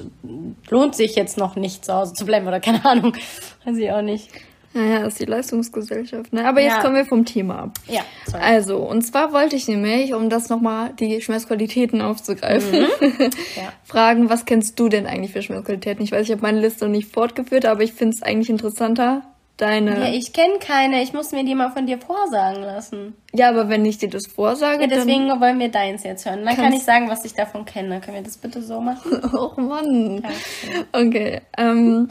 [0.68, 3.14] lohnt sich jetzt noch nicht zu Hause zu bleiben oder keine Ahnung.
[3.64, 4.30] Weiß ich auch nicht.
[4.74, 6.32] Naja, das ist die Leistungsgesellschaft.
[6.32, 6.46] Ne?
[6.46, 6.82] Aber jetzt ja.
[6.82, 7.78] kommen wir vom Thema ab.
[7.86, 8.02] Ja.
[8.26, 8.42] Sorry.
[8.42, 12.86] Also, und zwar wollte ich nämlich, um das nochmal die Schmerzqualitäten aufzugreifen, mhm.
[13.56, 13.72] ja.
[13.84, 16.04] fragen, was kennst du denn eigentlich für Schmerzqualitäten?
[16.04, 19.22] Ich weiß, ich habe meine Liste nicht fortgeführt, aber ich finde es eigentlich interessanter,
[19.58, 19.98] deine.
[20.00, 21.02] Ja, ich kenne keine.
[21.02, 23.14] Ich muss mir die mal von dir vorsagen lassen.
[23.34, 24.80] Ja, aber wenn ich dir das vorsage.
[24.80, 26.46] Ja, deswegen dann wollen wir deins jetzt hören.
[26.46, 28.00] Dann kann ich sagen, was ich davon kenne.
[28.00, 29.20] Können wir das bitte so machen?
[29.34, 30.22] oh Mann.
[30.24, 30.86] Okay.
[30.92, 32.08] okay ähm,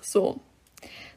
[0.00, 0.40] so.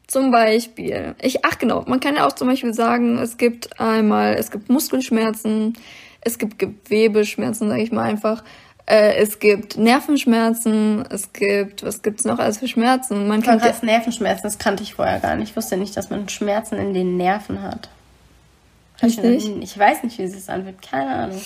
[0.08, 4.36] Zum Beispiel, ich, ach genau, man kann ja auch zum Beispiel sagen, es gibt einmal,
[4.36, 5.78] es gibt Muskelschmerzen,
[6.20, 8.44] es gibt Gewebeschmerzen, sage ich mal einfach.
[8.92, 13.26] Äh, es gibt Nervenschmerzen, es gibt, was gibt's noch alles für Schmerzen?
[13.30, 15.52] Man kann das Nervenschmerzen, das kannte ich vorher gar nicht.
[15.52, 17.88] Ich wusste nicht, dass man Schmerzen in den Nerven hat.
[19.02, 19.50] Richtig?
[19.62, 21.42] Ich weiß nicht, wie es sich anfühlt, keine Ahnung.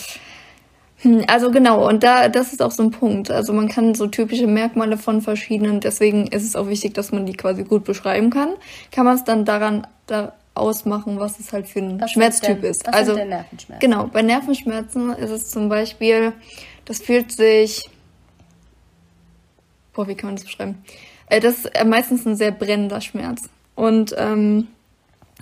[1.01, 3.29] Hm, also genau, und da, das ist auch so ein Punkt.
[3.29, 7.27] Also man kann so typische Merkmale von verschiedenen, deswegen ist es auch wichtig, dass man
[7.27, 8.55] die quasi gut beschreiben kann.
[8.91, 12.71] Kann man es dann daran da ausmachen, was es halt für ein was Schmerztyp denn,
[12.71, 12.91] ist.
[12.91, 13.19] also
[13.79, 16.33] genau, bei Nervenschmerzen ist es zum Beispiel,
[16.85, 17.89] das fühlt sich,
[19.93, 20.83] boah, wie kann man das beschreiben?
[21.27, 23.49] Äh, das ist meistens ein sehr brennender Schmerz.
[23.75, 24.67] Und ähm,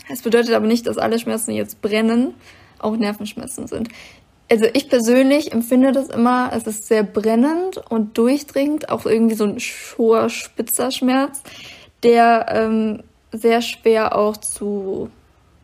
[0.09, 2.33] es bedeutet aber nicht, dass alle Schmerzen, die jetzt brennen,
[2.79, 3.89] auch Nervenschmerzen sind
[4.53, 9.45] also ich persönlich empfinde das immer, es ist sehr brennend und durchdringend, auch irgendwie so
[9.45, 9.57] ein
[9.97, 11.41] hoher, spitzer Schmerz,
[12.03, 15.09] der ähm, sehr schwer auch zu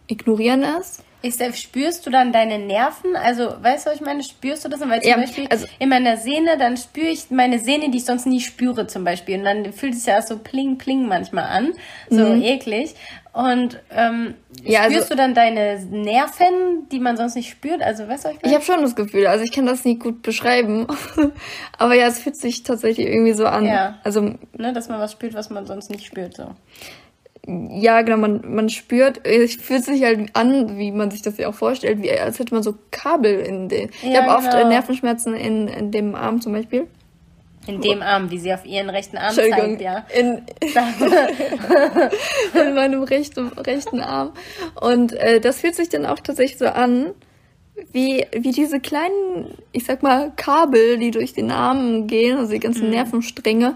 [0.07, 1.03] ignorieren ist.
[1.21, 3.17] Ist, spürst du dann deine Nerven?
[3.17, 4.23] Also, weißt du, was ich meine?
[4.23, 4.79] Spürst du das?
[4.79, 8.05] Weil zum ja, Beispiel also, in meiner Sehne, dann spüre ich meine Sehne, die ich
[8.05, 9.37] sonst nie spüre, zum Beispiel.
[9.37, 11.73] Und dann fühlt es ja auch so pling, pling manchmal an.
[12.09, 12.41] So mhm.
[12.41, 12.95] eklig.
[13.33, 17.81] Und ähm, ja, spürst also, du dann deine Nerven, die man sonst nicht spürt?
[17.81, 20.21] Also, weißt du, ich, ich habe schon das Gefühl, also ich kann das nicht gut
[20.21, 20.87] beschreiben.
[21.77, 23.65] Aber ja, es fühlt sich tatsächlich irgendwie so an.
[23.65, 23.99] Ja.
[24.05, 26.37] Also, ne, dass man was spürt, was man sonst nicht spürt.
[26.37, 26.55] So
[27.71, 31.49] ja, genau, man, man spürt, es fühlt sich halt an, wie man sich das ja
[31.49, 33.89] auch vorstellt, wie als hätte man so Kabel in den.
[34.01, 34.37] Ja, ich habe genau.
[34.37, 36.87] oft äh, Nervenschmerzen in, in dem Arm zum Beispiel.
[37.67, 40.05] In dem Arm, wie sie auf ihren rechten Arm zeigt, ja.
[40.17, 40.41] In,
[42.67, 44.31] in meinem rechten, rechten Arm.
[44.79, 47.13] Und äh, das fühlt sich dann auch tatsächlich so an,
[47.91, 52.59] wie, wie diese kleinen, ich sag mal, Kabel, die durch den Arm gehen, also die
[52.59, 52.91] ganzen mhm.
[52.91, 53.75] Nervenstränge.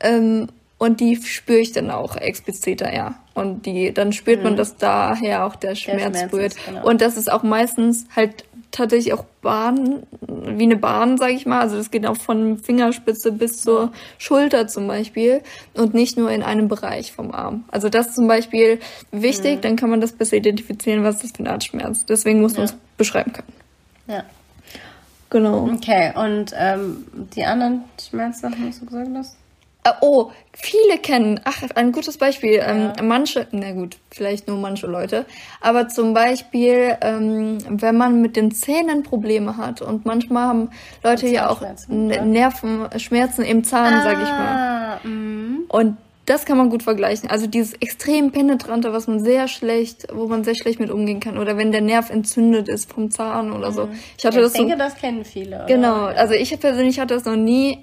[0.00, 0.48] Ähm,
[0.78, 3.16] und die spüre ich dann auch expliziter, ja.
[3.34, 4.44] Und die, dann spürt mhm.
[4.44, 6.54] man, dass daher auch der Schmerz, der Schmerz rührt.
[6.54, 6.86] Ist, genau.
[6.86, 11.60] Und das ist auch meistens halt tatsächlich auch Bahn, wie eine Bahn, sag ich mal.
[11.60, 15.42] Also das geht auch von Fingerspitze bis zur Schulter zum Beispiel
[15.74, 17.64] und nicht nur in einem Bereich vom Arm.
[17.68, 18.78] Also das ist zum Beispiel
[19.10, 19.60] wichtig, mhm.
[19.62, 22.04] dann kann man das besser identifizieren, was das für eine Art Schmerz.
[22.04, 23.52] Deswegen muss man es beschreiben können.
[24.06, 24.22] Ja.
[25.30, 25.70] Genau.
[25.74, 29.37] Okay, und ähm, die anderen Schmerzsachen, was du gesagt hast?
[29.88, 32.56] Äh, oh, viele kennen, ach, ein gutes Beispiel.
[32.56, 32.68] Ja.
[32.68, 35.24] Ähm, manche, na gut, vielleicht nur manche Leute,
[35.60, 40.70] aber zum Beispiel, ähm, wenn man mit den Zähnen Probleme hat und manchmal haben
[41.02, 45.00] Leute ja auch Nervenschmerzen im Zahn, ah, sag ich mal.
[45.04, 45.58] Mh.
[45.68, 45.96] Und
[46.28, 47.30] das kann man gut vergleichen.
[47.30, 51.38] Also dieses extrem penetrante, was man sehr schlecht, wo man sehr schlecht mit umgehen kann.
[51.38, 53.86] Oder wenn der Nerv entzündet ist vom Zahn oder so.
[53.86, 53.92] Mhm.
[54.18, 55.56] Ich hatte ich das denke, so, das kennen viele.
[55.56, 55.66] Oder?
[55.66, 56.04] Genau.
[56.04, 57.78] Also ich persönlich hatte das noch nie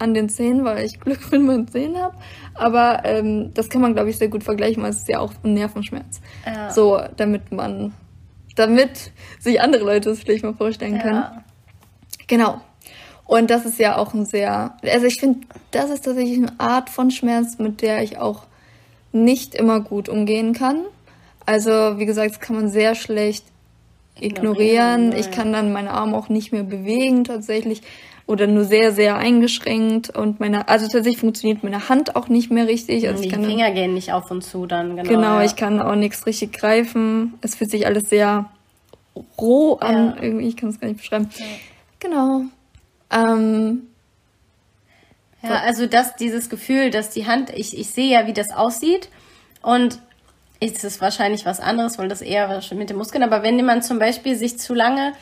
[0.00, 2.16] an den Zähnen, weil ich Glück mit meinen Zähnen habe.
[2.54, 5.32] Aber ähm, das kann man, glaube ich, sehr gut vergleichen, weil es ist ja auch
[5.44, 6.20] ein Nervenschmerz.
[6.44, 6.70] Ja.
[6.70, 7.92] So, damit man,
[8.56, 11.16] damit sich andere Leute es vielleicht mal vorstellen können.
[11.16, 11.44] Ja.
[12.26, 12.60] Genau.
[13.26, 16.90] Und das ist ja auch ein sehr, also ich finde, das ist tatsächlich eine Art
[16.90, 18.44] von Schmerz, mit der ich auch
[19.12, 20.82] nicht immer gut umgehen kann.
[21.46, 23.44] Also, wie gesagt, das kann man sehr schlecht
[24.18, 25.08] ignorieren.
[25.08, 25.12] ignorieren.
[25.18, 27.82] Ich kann dann meine Arme auch nicht mehr bewegen tatsächlich
[28.30, 32.68] oder nur sehr, sehr eingeschränkt und meine, also tatsächlich funktioniert meine Hand auch nicht mehr
[32.68, 33.08] richtig.
[33.08, 35.08] Also die Finger gehen nicht auf und zu dann, genau.
[35.08, 35.44] Genau, ja.
[35.44, 37.34] ich kann auch nichts richtig greifen.
[37.40, 38.48] Es fühlt sich alles sehr
[39.36, 40.22] roh an, ja.
[40.22, 41.28] irgendwie, ich kann es gar nicht beschreiben.
[41.36, 41.44] Ja.
[41.98, 42.42] Genau.
[43.10, 43.88] Ähm,
[45.42, 49.08] ja, also das, dieses Gefühl, dass die Hand, ich, ich sehe ja, wie das aussieht
[49.60, 49.98] und
[50.60, 53.98] ist es wahrscheinlich was anderes, weil das eher mit den Muskeln, aber wenn jemand zum
[53.98, 55.14] Beispiel sich zu lange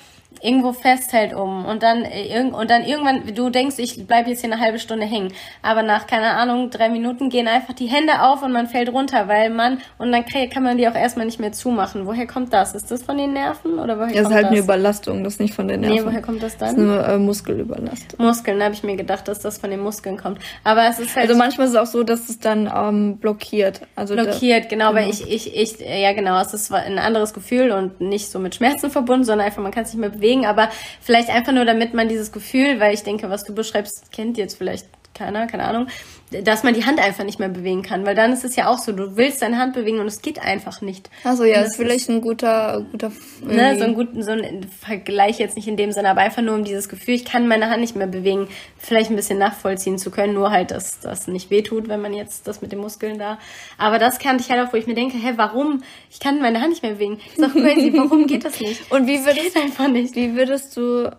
[0.42, 4.52] irgendwo festhält um und dann äh, und dann irgendwann du denkst, ich bleibe jetzt hier
[4.52, 8.42] eine halbe Stunde hängen, aber nach keine Ahnung drei Minuten gehen einfach die Hände auf
[8.42, 11.52] und man fällt runter, weil man und dann kann man die auch erstmal nicht mehr
[11.52, 12.06] zumachen.
[12.06, 12.74] Woher kommt das?
[12.74, 14.28] Ist das von den Nerven oder woher ja, kommt das?
[14.30, 14.50] ist halt das?
[14.52, 15.96] eine Überlastung, das ist nicht von den Nerven.
[15.96, 16.76] Nee, woher kommt das dann?
[16.76, 18.24] Das ist nur äh, Muskelüberlastung.
[18.24, 20.38] Muskeln, habe ich mir gedacht, dass das von den Muskeln kommt.
[20.62, 23.80] Aber es ist halt also manchmal ist es auch so, dass es dann ähm, blockiert.
[23.96, 27.72] Also blockiert, genau, genau, weil ich ich ich ja genau, es ist ein anderes Gefühl
[27.72, 30.70] und nicht so mit Schmerzen verbunden, sondern einfach man kann sich nicht mehr bewegen, aber
[31.00, 34.58] vielleicht einfach nur, damit man dieses Gefühl, weil ich denke, was du beschreibst, kennt jetzt
[34.58, 35.88] vielleicht keiner, keine Ahnung,
[36.30, 38.78] dass man die Hand einfach nicht mehr bewegen kann, weil dann ist es ja auch
[38.78, 41.08] so, du willst deine Hand bewegen und es geht einfach nicht.
[41.24, 43.12] Also ja, das ist vielleicht ein guter, guter,
[43.42, 46.54] ne, so ein guten, so ein Vergleich jetzt nicht in dem Sinne, aber einfach nur
[46.54, 50.10] um dieses Gefühl, ich kann meine Hand nicht mehr bewegen, vielleicht ein bisschen nachvollziehen zu
[50.10, 53.38] können, nur halt, dass das nicht wehtut, wenn man jetzt das mit den Muskeln da.
[53.78, 55.82] Aber das kannte ich halt auch, wo ich mir denke, hä, warum?
[56.10, 57.20] Ich kann meine Hand nicht mehr bewegen.
[57.34, 58.90] Ist doch crazy, warum geht das nicht?
[58.90, 60.14] Und wie würdest, das einfach nicht.
[60.14, 61.10] Wie würdest du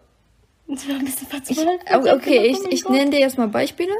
[1.50, 1.58] ich,
[2.14, 3.94] okay, ich, ich nenne dir jetzt mal Beispiele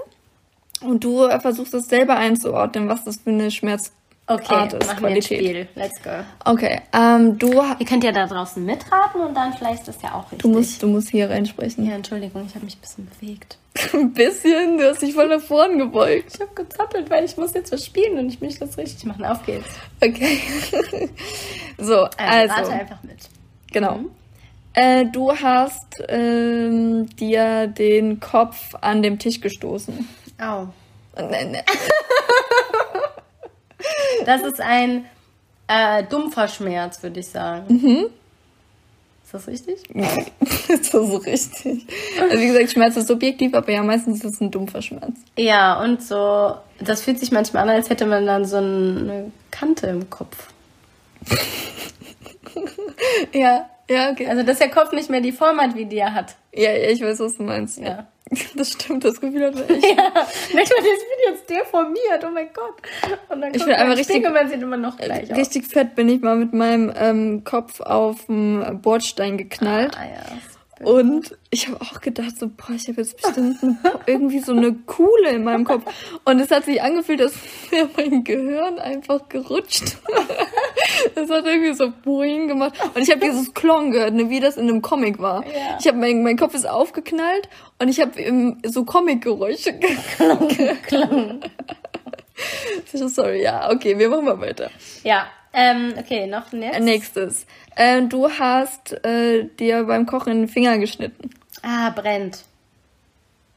[0.82, 3.94] und du versuchst es selber einzuordnen, was das für eine Schmerzart
[4.32, 5.40] Okay, Art ist, machen wir ein Qualität.
[5.40, 5.68] Spiel.
[5.74, 6.12] Let's go.
[6.46, 10.14] Okay, ähm, du, Ihr könnt ja da draußen mitraten und dann vielleicht ist das ja
[10.14, 10.44] auch richtig.
[10.44, 11.84] du, musst, du musst hier reinsprechen.
[11.84, 13.58] ja, Entschuldigung, ich habe mich ein bisschen bewegt.
[13.94, 16.34] Ein bisschen, du hast dich voll nach vorn gebeugt.
[16.36, 19.26] Ich habe gezappelt, weil ich muss jetzt was spielen und ich möchte das richtig machen.
[19.26, 19.66] Auf geht's.
[20.00, 20.40] Okay.
[21.80, 23.18] so, Also, also, rate einfach mit.
[23.72, 23.96] genau.
[23.98, 24.10] Mhm.
[24.74, 30.08] Äh, du hast ähm, dir den Kopf an dem Tisch gestoßen.
[30.40, 30.68] Au.
[31.16, 31.64] Nein, nein.
[34.26, 35.06] Das ist ein
[35.68, 37.74] äh, dumpfer Schmerz, würde ich sagen.
[37.74, 38.06] Mhm.
[39.24, 39.84] Ist das richtig?
[39.94, 41.88] das ist so richtig.
[42.20, 45.14] Also wie gesagt, Schmerz ist subjektiv, aber ja, meistens ist es ein dumpfer Schmerz.
[45.38, 49.88] Ja, und so, das fühlt sich manchmal an, als hätte man dann so eine Kante
[49.88, 50.48] im Kopf.
[53.34, 54.28] Ja, ja, okay.
[54.28, 56.36] Also, dass der Kopf nicht mehr die Form hat, wie die er hat.
[56.54, 57.80] Ja, ich weiß, was du meinst.
[57.80, 58.08] Ja.
[58.56, 59.84] Das stimmt, das Gefühl hat ich.
[59.84, 62.76] Ja, nicht mal, das wird jetzt deformiert, oh mein Gott.
[63.30, 65.32] Und dann Ich kommt bin einfach ein Spiegel richtig- und man sieht immer noch gleich
[65.32, 65.38] aus.
[65.38, 69.98] Richtig fett bin ich mal mit meinem ähm, Kopf auf den Bordstein geknallt.
[69.98, 70.38] Ah, ja.
[70.84, 74.74] Und ich habe auch gedacht, so, boah, ich habe jetzt bestimmt eine, irgendwie so eine
[74.74, 75.84] Kuhle in meinem Kopf.
[76.26, 77.34] Und es hat sich angefühlt, als
[77.70, 79.98] wäre mein Gehirn einfach gerutscht.
[81.16, 82.74] Das hat irgendwie so boing gemacht.
[82.94, 85.46] Und ich habe dieses Klong gehört, ne, wie das in einem Comic war.
[85.46, 85.78] Ja.
[85.80, 91.40] Ich habe mein, mein Kopf ist aufgeknallt und ich habe so Comic-Geräusche geklungen.
[92.94, 94.72] Sorry, ja, okay, wir machen mal weiter.
[95.04, 96.80] Ja, ähm, okay, noch ein jetzt.
[96.82, 97.46] Nächstes.
[97.76, 101.30] Äh, du hast äh, dir beim Kochen den Finger geschnitten.
[101.62, 102.44] Ah, brennt.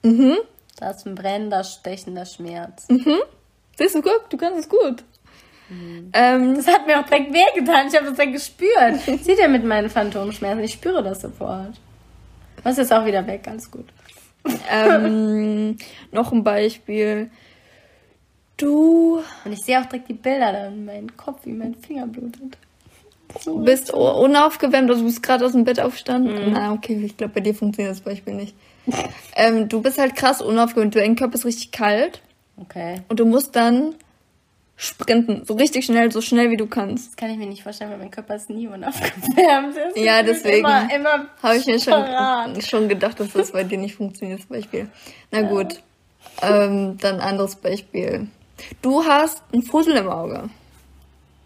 [0.03, 0.37] Mhm.
[0.79, 2.89] Das ist ein brennender, stechender Schmerz.
[2.89, 5.05] Siehst du, guck, du kannst es gut.
[6.13, 7.87] Ähm, Das hat mir auch direkt wehgetan.
[7.89, 9.01] Ich habe das dann gespürt.
[9.23, 10.65] Sieht ihr mit meinen Phantomschmerzen?
[10.65, 11.81] Ich spüre das sofort.
[12.63, 13.47] Was ist auch wieder weg?
[13.49, 13.87] Alles gut.
[14.71, 15.79] ähm,
[16.11, 17.31] noch ein Beispiel.
[18.63, 22.07] Du Und ich sehe auch direkt die Bilder dann in meinem Kopf, wie mein Finger
[22.07, 22.57] blutet.
[23.41, 23.57] So.
[23.59, 26.53] bist u- unaufgewärmt, also du bist gerade aus dem Bett aufgestanden.
[26.53, 28.55] Na, okay, ich glaube, bei dir funktioniert das Beispiel nicht.
[29.37, 32.21] ähm, du bist halt krass unaufgewärmt, dein Körper ist richtig kalt
[32.61, 33.01] Okay.
[33.09, 33.95] und du musst dann
[34.77, 37.09] sprinten, so richtig schnell, so schnell wie du kannst.
[37.09, 39.97] Das kann ich mir nicht vorstellen, weil mein Körper ist nie unaufgewärmt ist.
[39.97, 43.95] Ja, deswegen Immer, immer Habe ich mir schon, schon gedacht, dass das bei dir nicht
[43.95, 44.89] funktioniert, das Beispiel.
[45.31, 45.81] Na gut,
[46.43, 48.27] ähm, dann anderes Beispiel.
[48.81, 50.51] Du hast einen Fussel im Auge.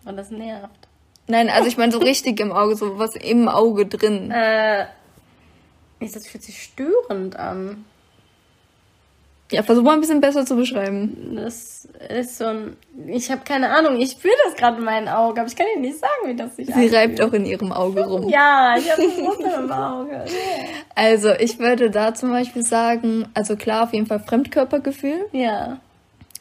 [0.04, 0.88] Und das nervt.
[1.28, 4.30] Nein, also ich meine so richtig im Auge, so was im Auge drin.
[4.30, 4.86] Äh,
[6.00, 7.84] das fühlt sich störend an.
[9.52, 11.36] Ja, versuch mal ein bisschen besser zu beschreiben.
[11.36, 12.76] Das ist so ein.
[13.06, 15.80] Ich habe keine Ahnung, ich fühle das gerade in meinen Augen, aber ich kann dir
[15.80, 18.28] nicht sagen, wie das sich Sie reibt auch in ihrem Auge rum.
[18.28, 20.24] Ja, ich habe einen Muskel im Auge.
[20.96, 25.26] Also ich würde da zum Beispiel sagen, also klar, auf jeden Fall Fremdkörpergefühl.
[25.30, 25.78] Ja.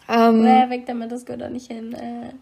[0.08, 1.94] Ähm, Wer weg damit, das gehört da nicht hin.
[1.94, 2.34] Äh,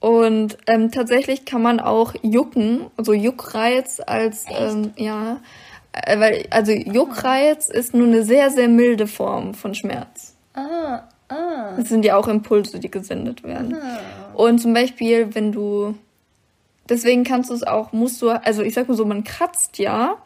[0.00, 5.40] Und ähm, tatsächlich kann man auch jucken, also Juckreiz als, ähm, ja,
[5.92, 10.34] äh, weil, also Juckreiz ist nur eine sehr, sehr milde Form von Schmerz.
[10.54, 11.74] ah, ah.
[11.76, 13.76] Das sind ja auch Impulse, die gesendet werden.
[14.34, 15.94] Und zum Beispiel, wenn du,
[16.88, 20.16] deswegen kannst du es auch, musst du, also ich sag mal so, man kratzt ja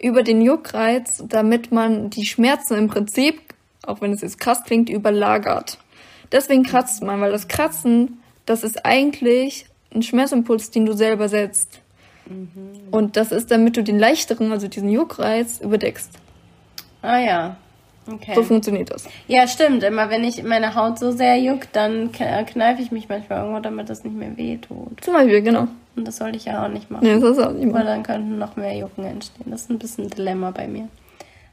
[0.00, 3.40] über den Juckreiz, damit man die Schmerzen im Prinzip,
[3.84, 5.78] auch wenn es jetzt krass klingt, überlagert.
[6.32, 11.80] Deswegen kratzt man, weil das Kratzen, das ist eigentlich ein Schmerzimpuls, den du selber setzt.
[12.90, 16.10] Und das ist, damit du den leichteren, also diesen Juckreiz, überdeckst.
[17.00, 17.56] Ah ja.
[18.10, 18.34] Okay.
[18.34, 19.06] So funktioniert das.
[19.28, 19.82] Ja, stimmt.
[19.82, 23.60] Immer wenn ich meine Haut so sehr juckt, dann k- kneife ich mich manchmal irgendwo,
[23.60, 25.02] damit das nicht mehr weh tut.
[25.02, 25.68] Zum Beispiel, genau.
[25.96, 27.04] Und das sollte ich ja auch nicht machen.
[27.06, 27.84] Nee, das ist auch nicht Weil mal.
[27.84, 29.50] dann könnten noch mehr Jucken entstehen.
[29.50, 30.88] Das ist ein bisschen ein Dilemma bei mir.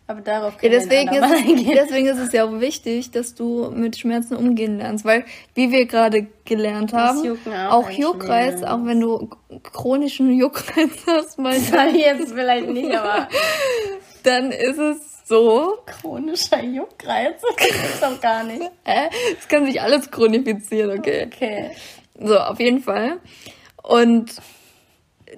[0.07, 1.71] Aber darauf Ja, können wir deswegen, ist, eingehen.
[1.73, 5.85] deswegen ist es ja auch wichtig, dass du mit Schmerzen umgehen lernst, weil, wie wir
[5.87, 7.37] gerade gelernt haben,
[7.69, 9.29] auch auch Juckreiz, auch wenn du
[9.63, 11.55] chronischen Juckreiz hast, mal,
[11.95, 13.27] jetzt vielleicht nicht, aber
[14.21, 18.61] dann ist es so, chronischer Juckreiz, das ist doch gar nicht.
[19.39, 21.25] es kann sich alles chronifizieren, okay?
[21.25, 21.71] Okay.
[22.19, 23.17] So, auf jeden Fall.
[23.81, 24.35] Und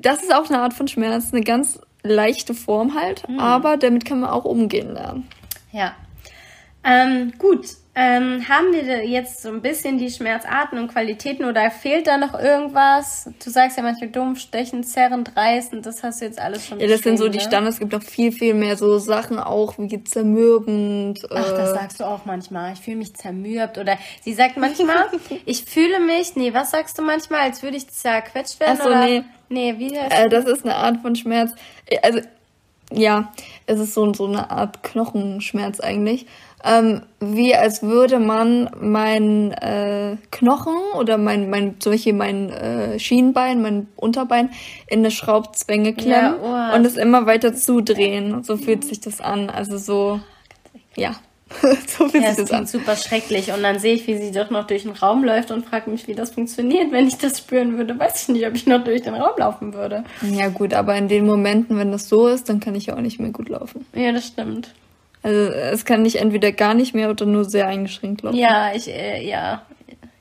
[0.01, 4.19] das ist auch eine Art von Schmerz, eine ganz leichte Form halt, aber damit kann
[4.19, 5.27] man auch umgehen lernen.
[5.71, 5.95] Ja.
[6.83, 7.67] Ähm, gut.
[7.99, 12.39] Ähm, haben wir jetzt so ein bisschen die Schmerzarten und Qualitäten oder fehlt da noch
[12.39, 13.27] irgendwas?
[13.43, 16.85] Du sagst ja manchmal dumpf, stechend, zerrend, reißend, das hast du jetzt alles schon Ja,
[16.85, 17.43] das sind so die ne?
[17.43, 21.25] Standards, es gibt noch viel, viel mehr so Sachen auch wie zermürbend.
[21.31, 22.73] Ach, das äh, sagst du auch manchmal.
[22.73, 23.79] Ich fühle mich zermürbt.
[23.79, 25.07] Oder sie sagt manchmal,
[25.47, 28.77] ich fühle mich, nee, was sagst du manchmal, als würde ich zerquetscht werden?
[28.79, 29.05] Ach so, oder?
[29.05, 29.23] nee.
[29.49, 31.51] Nee, wie heißt Äh, das ist eine Art von Schmerz.
[31.87, 32.19] Äh, Also,
[32.91, 33.33] ja,
[33.65, 36.27] es ist so, so eine Art Knochenschmerz eigentlich.
[36.63, 42.99] Ähm, wie als würde man mein äh, Knochen oder mein, mein zum Beispiel mein äh,
[42.99, 44.49] Schienbein, mein Unterbein
[44.87, 46.75] in eine Schraubzwänge klemmen Ja, oh.
[46.75, 48.43] und es immer weiter zudrehen.
[48.43, 49.49] So fühlt sich das an.
[49.51, 50.19] Also so,
[50.95, 51.15] ja,
[51.87, 52.65] so fühlt Ja, sich das an.
[52.65, 53.51] super schrecklich.
[53.53, 56.07] Und dann sehe ich, wie sie doch noch durch den Raum läuft und frage mich,
[56.07, 56.91] wie das funktioniert.
[56.91, 59.73] Wenn ich das spüren würde, weiß ich nicht, ob ich noch durch den Raum laufen
[59.75, 60.03] würde.
[60.23, 63.01] Ja gut, aber in den Momenten, wenn das so ist, dann kann ich ja auch
[63.01, 63.85] nicht mehr gut laufen.
[63.93, 64.73] Ja, das stimmt.
[65.23, 68.37] Also es kann nicht entweder gar nicht mehr oder nur sehr eingeschränkt laufen.
[68.37, 69.63] Ja, ich, äh, ja,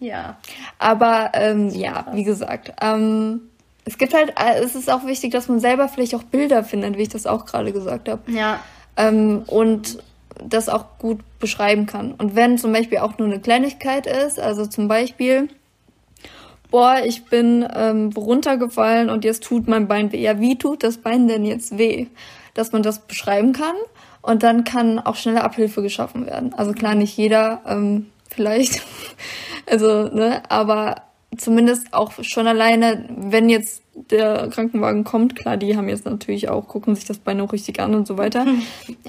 [0.01, 0.36] ja.
[0.78, 3.42] Aber ähm, ja, wie gesagt, ähm,
[3.84, 6.97] es gibt halt, äh, es ist auch wichtig, dass man selber vielleicht auch Bilder findet,
[6.99, 8.30] wie ich das auch gerade gesagt habe.
[8.30, 8.61] Ja,
[8.97, 9.99] Ähm, und
[10.42, 12.12] das auch gut beschreiben kann.
[12.12, 15.49] Und wenn zum Beispiel auch nur eine Kleinigkeit ist, also zum Beispiel,
[16.70, 20.20] boah, ich bin ähm, runtergefallen und jetzt tut mein Bein weh.
[20.20, 22.07] Ja, wie tut das Bein denn jetzt weh?
[22.55, 23.76] Dass man das beschreiben kann
[24.27, 26.53] und dann kann auch schneller Abhilfe geschaffen werden.
[26.53, 28.83] Also klar, nicht jeder, ähm, vielleicht,
[29.70, 30.97] also, ne, aber
[31.37, 36.66] zumindest auch schon alleine, wenn jetzt der Krankenwagen kommt, klar, die haben jetzt natürlich auch,
[36.66, 38.47] gucken sich das Bein auch richtig an und so weiter.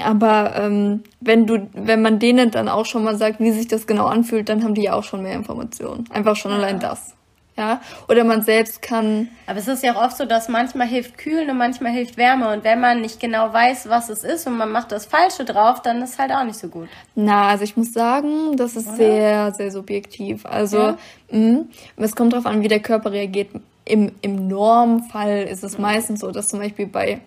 [0.01, 3.87] Aber ähm, wenn du, wenn man denen dann auch schon mal sagt, wie sich das
[3.87, 6.05] genau anfühlt, dann haben die ja auch schon mehr Informationen.
[6.11, 7.16] Einfach schon allein das.
[7.57, 7.81] Ja.
[8.07, 11.49] Oder man selbst kann, aber es ist ja auch oft so, dass manchmal hilft Kühlen
[11.49, 12.53] und manchmal hilft Wärme.
[12.53, 15.81] Und wenn man nicht genau weiß, was es ist und man macht das Falsche drauf,
[15.81, 16.87] dann ist halt auch nicht so gut.
[17.15, 20.45] na, also ich muss sagen, das ist sehr, sehr subjektiv.
[20.45, 20.97] Also, Ja?
[21.31, 21.61] mh,
[21.97, 23.49] es kommt drauf an, wie der Körper reagiert.
[23.85, 27.21] Im, im Normfall ist es meistens so, dass zum Beispiel bei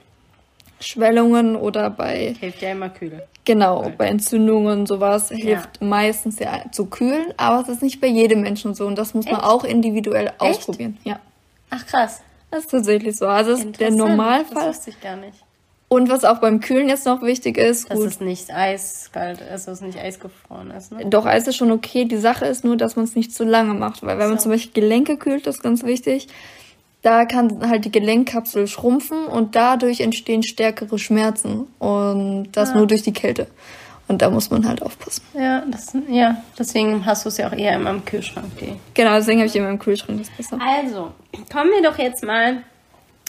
[0.81, 3.23] Schwellungen oder bei Hilft ja immer Kühl.
[3.45, 8.43] Genau, bei Entzündungen sowas hilft meistens ja zu kühlen, aber es ist nicht bei jedem
[8.43, 9.45] Menschen so und das muss man Echt?
[9.45, 10.99] auch individuell ausprobieren.
[11.05, 11.19] Ja,
[11.71, 12.21] Ach krass.
[12.51, 13.27] das ist tatsächlich so.
[13.27, 13.91] Also es ist der.
[13.91, 14.67] Normalfall.
[14.67, 15.39] Das wusste ich gar nicht.
[15.89, 19.67] Und was auch beim Kühlen jetzt noch wichtig ist, Dass gut, es nicht eiskalt ist,
[19.67, 21.07] dass es nicht eisgefroren ist, ne?
[21.07, 22.05] doch Eis ist schon okay.
[22.05, 24.45] Die Sache ist nur, dass man es nicht zu lange macht, weil wenn man So.
[24.45, 26.29] zum Beispiel Gelenke kühlt, das ist ganz wichtig.
[27.03, 32.75] Da kann halt die Gelenkkapsel schrumpfen und dadurch entstehen stärkere Schmerzen und das Ah.
[32.75, 33.47] nur durch die Kälte.
[34.07, 35.23] Und da muss man halt aufpassen.
[35.35, 38.47] Ja, das, ja, deswegen hast du es ja auch eher immer im Kühlschrank.
[38.61, 38.75] Die.
[38.93, 40.59] Genau, deswegen habe ich immer im Kühlschrank das besser.
[40.61, 41.13] Also,
[41.51, 42.65] kommen wir doch jetzt mal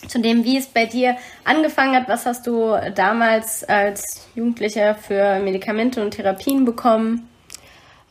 [0.08, 1.16] zu dem, wie es bei dir
[1.46, 2.10] angefangen hat.
[2.10, 7.30] Was hast du damals als Jugendlicher für Medikamente und Therapien bekommen?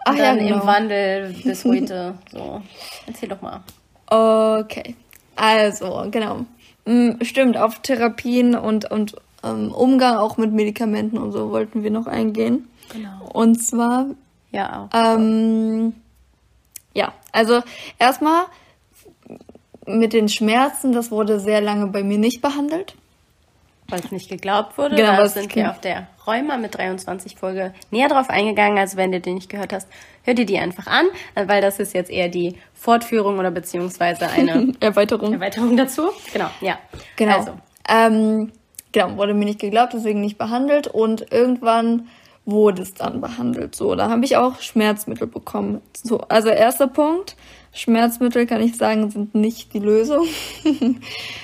[0.05, 0.61] Ach Und ja, dann genau.
[0.61, 2.15] im Wandel bis heute.
[2.31, 2.63] So,
[3.09, 3.61] erzähl doch mal.
[4.07, 4.95] Okay,
[5.41, 6.45] also genau.
[6.84, 11.91] Mm, Stimmt, auf Therapien und, und ähm, Umgang auch mit Medikamenten und so wollten wir
[11.91, 12.68] noch eingehen.
[12.93, 13.28] Genau.
[13.32, 14.07] Und zwar,
[14.51, 15.16] Ja, auch.
[15.16, 15.95] ähm,
[16.95, 17.62] ja, also
[17.99, 18.45] erstmal
[19.86, 22.95] mit den Schmerzen, das wurde sehr lange bei mir nicht behandelt.
[23.91, 24.97] Weil es nicht geglaubt wurde.
[24.97, 28.78] Genau, da sind wir auf der Rheuma mit 23 Folge näher drauf eingegangen.
[28.78, 29.88] Also wenn du den nicht gehört hast,
[30.24, 34.72] hör dir die einfach an, weil das ist jetzt eher die Fortführung oder beziehungsweise eine
[34.80, 35.32] Erweiterung.
[35.32, 36.11] Erweiterung dazu.
[36.32, 36.78] Genau, ja.
[37.16, 37.38] Genau.
[37.38, 37.53] Also,
[37.88, 38.53] Ähm,
[38.93, 42.09] genau, wurde mir nicht geglaubt, deswegen nicht behandelt und irgendwann
[42.47, 43.74] wurde es dann behandelt.
[43.74, 45.80] So, da habe ich auch Schmerzmittel bekommen.
[46.03, 47.36] So, also erster Punkt,
[47.73, 50.27] Schmerzmittel kann ich sagen, sind nicht die Lösung.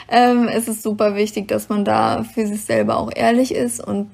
[0.09, 4.09] ähm, es ist super wichtig, dass man da für sich selber auch ehrlich ist und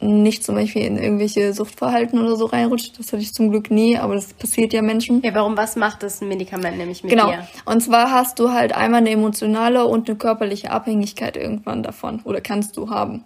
[0.00, 2.98] nicht zum Beispiel in irgendwelche Suchtverhalten oder so reinrutscht.
[2.98, 5.22] Das hatte ich zum Glück nie, aber das passiert ja Menschen.
[5.22, 7.28] ja, warum, was macht das ein Medikament nämlich mit Genau.
[7.28, 7.48] dir?
[7.64, 12.42] Und zwar hast du halt einmal eine emotionale und eine körperliche Abhängigkeit irgendwann davon oder
[12.42, 13.24] kannst du haben.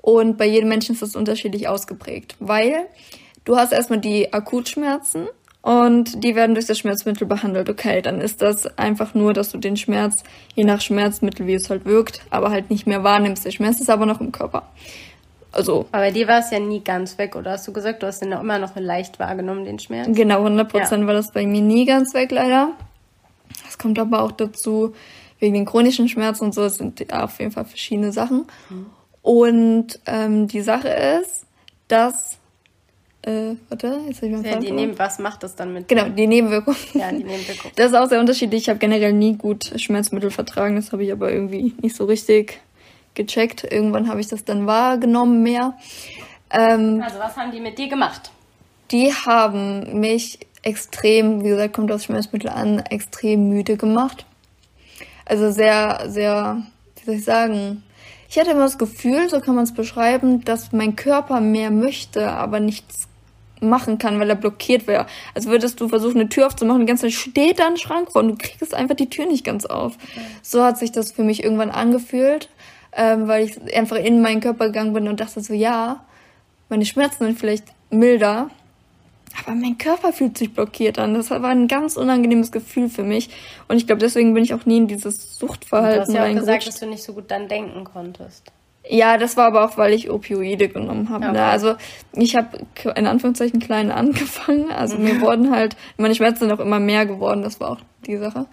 [0.00, 2.86] Und bei jedem Menschen ist das unterschiedlich ausgeprägt, weil
[3.44, 5.26] du hast erstmal die Akutschmerzen
[5.66, 7.68] und die werden durch das Schmerzmittel behandelt.
[7.68, 10.22] Okay, dann ist das einfach nur, dass du den Schmerz
[10.54, 13.44] je nach Schmerzmittel, wie es halt wirkt, aber halt nicht mehr wahrnimmst.
[13.44, 14.68] Der Schmerz ist aber noch im Körper.
[15.50, 18.06] Also Aber bei dir war es ja nie ganz weg, oder hast du gesagt, du
[18.06, 20.06] hast den immer noch leicht wahrgenommen, den Schmerz?
[20.12, 22.70] Genau, 100 Prozent war das bei mir nie ganz weg, leider.
[23.64, 24.94] Das kommt aber auch dazu,
[25.40, 28.46] wegen den chronischen Schmerzen und so, das sind auf jeden Fall verschiedene Sachen.
[29.20, 31.44] Und ähm, die Sache ist,
[31.88, 32.38] dass,
[33.26, 36.04] äh, warte, jetzt habe ich meinen Ja, die nehmen, was macht das dann mit Genau,
[36.04, 36.10] dir?
[36.10, 36.74] die Nebenwirkung.
[36.94, 37.70] Ja, die Nebenwirkung.
[37.76, 38.62] Das ist auch sehr unterschiedlich.
[38.62, 40.76] Ich habe generell nie gut Schmerzmittel vertragen.
[40.76, 42.60] Das habe ich aber irgendwie nicht so richtig
[43.14, 43.64] gecheckt.
[43.70, 45.74] Irgendwann habe ich das dann wahrgenommen mehr.
[46.50, 48.30] Ähm, Also, was haben die mit dir gemacht?
[48.92, 54.24] die haben mich extrem, wie gesagt, kommt auf Schmerzmittel an, extrem müde gemacht.
[55.24, 56.62] Also sehr, sehr,
[57.00, 57.82] wie soll ich sagen,
[58.28, 62.30] ich hatte immer das Gefühl, so kann man es beschreiben, dass mein Körper mehr möchte,
[62.30, 63.08] aber nichts
[63.60, 65.06] machen kann, weil er blockiert wäre.
[65.34, 68.22] Als würdest du versuchen, eine Tür aufzumachen, die ganze Zeit steht da ein Schrank vor
[68.22, 69.94] und du kriegst einfach die Tür nicht ganz auf.
[70.42, 72.48] So hat sich das für mich irgendwann angefühlt,
[72.92, 76.04] ähm, weil ich einfach in meinen Körper gegangen bin und dachte so, ja,
[76.68, 78.50] meine Schmerzen sind vielleicht milder.
[79.44, 81.14] Aber mein Körper fühlt sich blockiert an.
[81.14, 83.28] Das war ein ganz unangenehmes Gefühl für mich.
[83.68, 86.40] Und ich glaube, deswegen bin ich auch nie in dieses Suchtverhalten Du hast ja auch
[86.40, 88.50] gesagt, dass du nicht so gut dann denken konntest.
[88.88, 91.24] Ja, das war aber auch, weil ich Opioide genommen habe.
[91.24, 91.30] Ne?
[91.30, 91.40] Okay.
[91.40, 91.74] Also
[92.12, 92.58] ich habe
[92.94, 94.70] in Anführungszeichen klein angefangen.
[94.70, 97.42] Also mir wurden halt, meine Schmerzen sind auch immer mehr geworden.
[97.42, 98.46] Das war auch die Sache.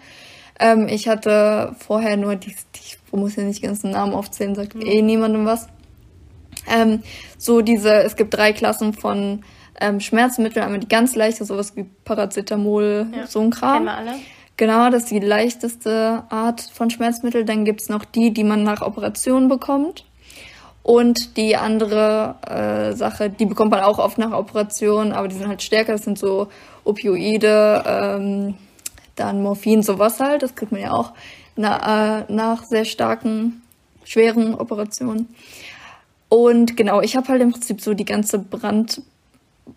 [0.58, 4.74] Ähm, ich hatte vorher nur die, ich muss ja nicht die ganzen Namen aufzählen, sagt
[4.74, 4.82] mhm.
[4.82, 5.68] eh niemandem was.
[6.72, 7.02] Ähm,
[7.38, 9.42] so diese, es gibt drei Klassen von
[9.80, 13.72] ähm, Schmerzmitteln, einmal die ganz leichte, sowas wie Paracetamol, ja, so ein Kram.
[13.72, 14.20] Kennen wir alle.
[14.56, 17.44] Genau, das ist die leichteste Art von Schmerzmittel.
[17.44, 20.04] Dann gibt's noch die, die man nach Operation bekommt.
[20.84, 25.48] Und die andere äh, Sache, die bekommt man auch oft nach Operation, aber die sind
[25.48, 25.92] halt stärker.
[25.92, 26.48] Das sind so
[26.84, 28.54] Opioide, ähm,
[29.16, 30.42] dann Morphin, sowas halt.
[30.42, 31.12] Das kriegt man ja auch
[31.56, 33.62] na, äh, nach sehr starken,
[34.04, 35.34] schweren Operationen.
[36.28, 39.00] Und genau, ich habe halt im Prinzip so die ganze Brand,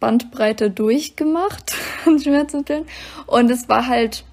[0.02, 1.74] Bandbreite durchgemacht
[2.06, 2.86] an Schmerzmitteln.
[3.28, 4.26] Und es war halt,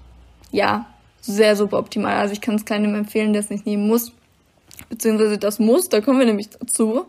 [0.51, 0.87] ja,
[1.21, 2.17] sehr super optimal.
[2.17, 4.11] Also ich kann es keinem empfehlen, der es nicht nehmen muss.
[4.89, 7.05] Beziehungsweise das muss, da kommen wir nämlich dazu.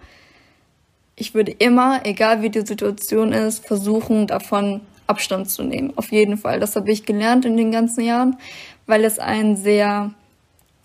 [1.14, 5.92] Ich würde immer, egal wie die Situation ist, versuchen, davon Abstand zu nehmen.
[5.96, 6.60] Auf jeden Fall.
[6.60, 8.36] Das habe ich gelernt in den ganzen Jahren,
[8.86, 10.12] weil es ein sehr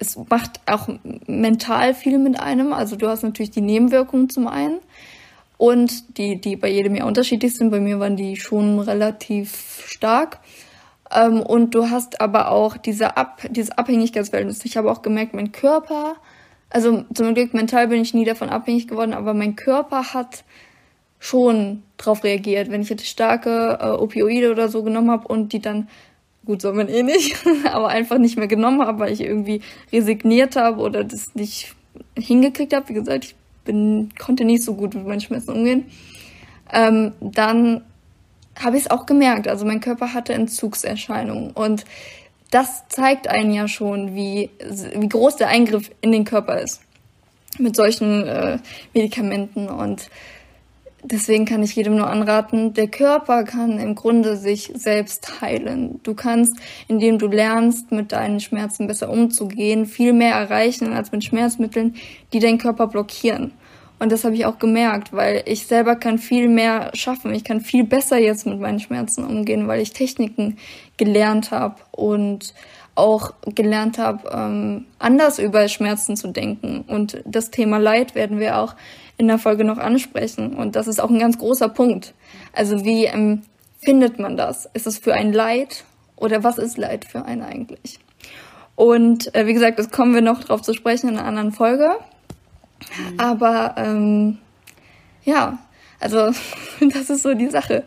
[0.02, 0.90] es macht auch
[1.28, 2.74] mental viel mit einem.
[2.74, 4.80] Also du hast natürlich die Nebenwirkungen zum einen
[5.58, 7.70] und die, die bei jedem ja unterschiedlich sind.
[7.70, 10.40] Bei mir waren die schon relativ stark.
[11.16, 14.66] Ähm, und du hast aber auch diese Ab diese Abhängigkeitsverhältnis.
[14.66, 16.16] Ich habe auch gemerkt, mein Körper,
[16.72, 20.44] also zum Glück mental bin ich nie davon abhängig geworden, aber mein Körper hat
[21.20, 25.60] schon drauf reagiert, wenn ich jetzt starke äh, Opioide oder so genommen habe und die
[25.60, 25.88] dann
[26.46, 27.36] gut soll man eh nicht,
[27.72, 29.62] aber einfach nicht mehr genommen habe, weil ich irgendwie
[29.92, 31.76] resigniert habe oder das nicht
[32.18, 32.90] hingekriegt habe.
[32.90, 35.86] Wie gesagt, ich bin, konnte nicht so gut mit meinen Schmerzen umgehen.
[36.74, 37.84] Ähm, dann
[38.60, 39.48] habe ich es auch gemerkt.
[39.48, 41.86] Also mein Körper hatte Entzugserscheinungen und
[42.52, 44.52] das zeigt einen ja schon, wie,
[44.96, 46.82] wie groß der Eingriff in den Körper ist
[47.58, 48.60] mit solchen äh,
[48.94, 50.10] Medikamenten und
[51.04, 56.00] Deswegen kann ich jedem nur anraten, der Körper kann im Grunde sich selbst heilen.
[56.04, 56.54] Du kannst,
[56.88, 61.96] indem du lernst, mit deinen Schmerzen besser umzugehen, viel mehr erreichen als mit Schmerzmitteln,
[62.34, 63.52] die deinen Körper blockieren.
[64.02, 67.36] Und das habe ich auch gemerkt, weil ich selber kann viel mehr schaffen.
[67.36, 70.58] Ich kann viel besser jetzt mit meinen Schmerzen umgehen, weil ich Techniken
[70.98, 72.56] gelernt habe und
[72.96, 76.84] auch gelernt habe, ähm, anders über Schmerzen zu denken.
[76.88, 78.76] Und das Thema Leid werden wir auch
[79.18, 80.56] in der Folge noch ansprechen.
[80.56, 82.16] Und das ist auch ein ganz großer Punkt.
[82.54, 83.44] Also wie ähm,
[83.78, 84.68] findet man das?
[84.74, 85.84] Ist es für ein Leid
[86.16, 88.00] oder was ist Leid für einen eigentlich?
[88.76, 91.98] Und äh, wie gesagt, das kommen wir noch drauf zu sprechen in einer anderen Folge.
[92.82, 93.20] Mhm.
[93.20, 94.38] Aber ähm,
[95.24, 95.60] ja,
[96.00, 96.32] also
[96.94, 97.84] das ist so die Sache.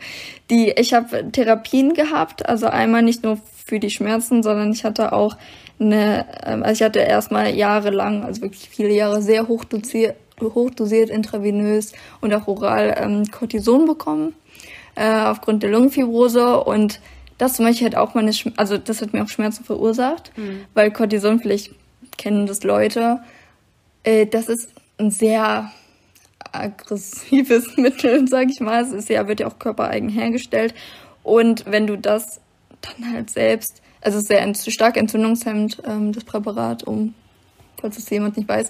[0.51, 5.13] Die ich habe Therapien gehabt, also einmal nicht nur für die Schmerzen, sondern ich hatte
[5.13, 5.37] auch
[5.81, 11.11] eine, ähm, also ich hatte erstmal jahrelang, also wirklich viele Jahre sehr hoch doziert, hochdosiert
[11.11, 14.35] intravenös und auch oral ähm, Cortison bekommen
[14.97, 17.01] äh, aufgrund der Lungenfibrose und
[17.39, 20.65] das zum Beispiel hat auch meine, Sch also das hat mir auch Schmerzen verursacht, mhm.
[20.75, 21.73] weil Cortison, vielleicht
[22.17, 23.21] kennen das Leute,
[24.05, 25.71] äh, das ist ein sehr
[26.53, 28.83] aggressives Mittel, sag ich mal.
[28.83, 30.75] Es ist ja, wird ja auch körpereigen hergestellt.
[31.23, 32.41] Und wenn du das
[32.81, 37.15] dann halt selbst, also es ist sehr stark entzündungshemmend, ähm, das Präparat, um,
[37.81, 38.69] falls es jemand nicht weiß,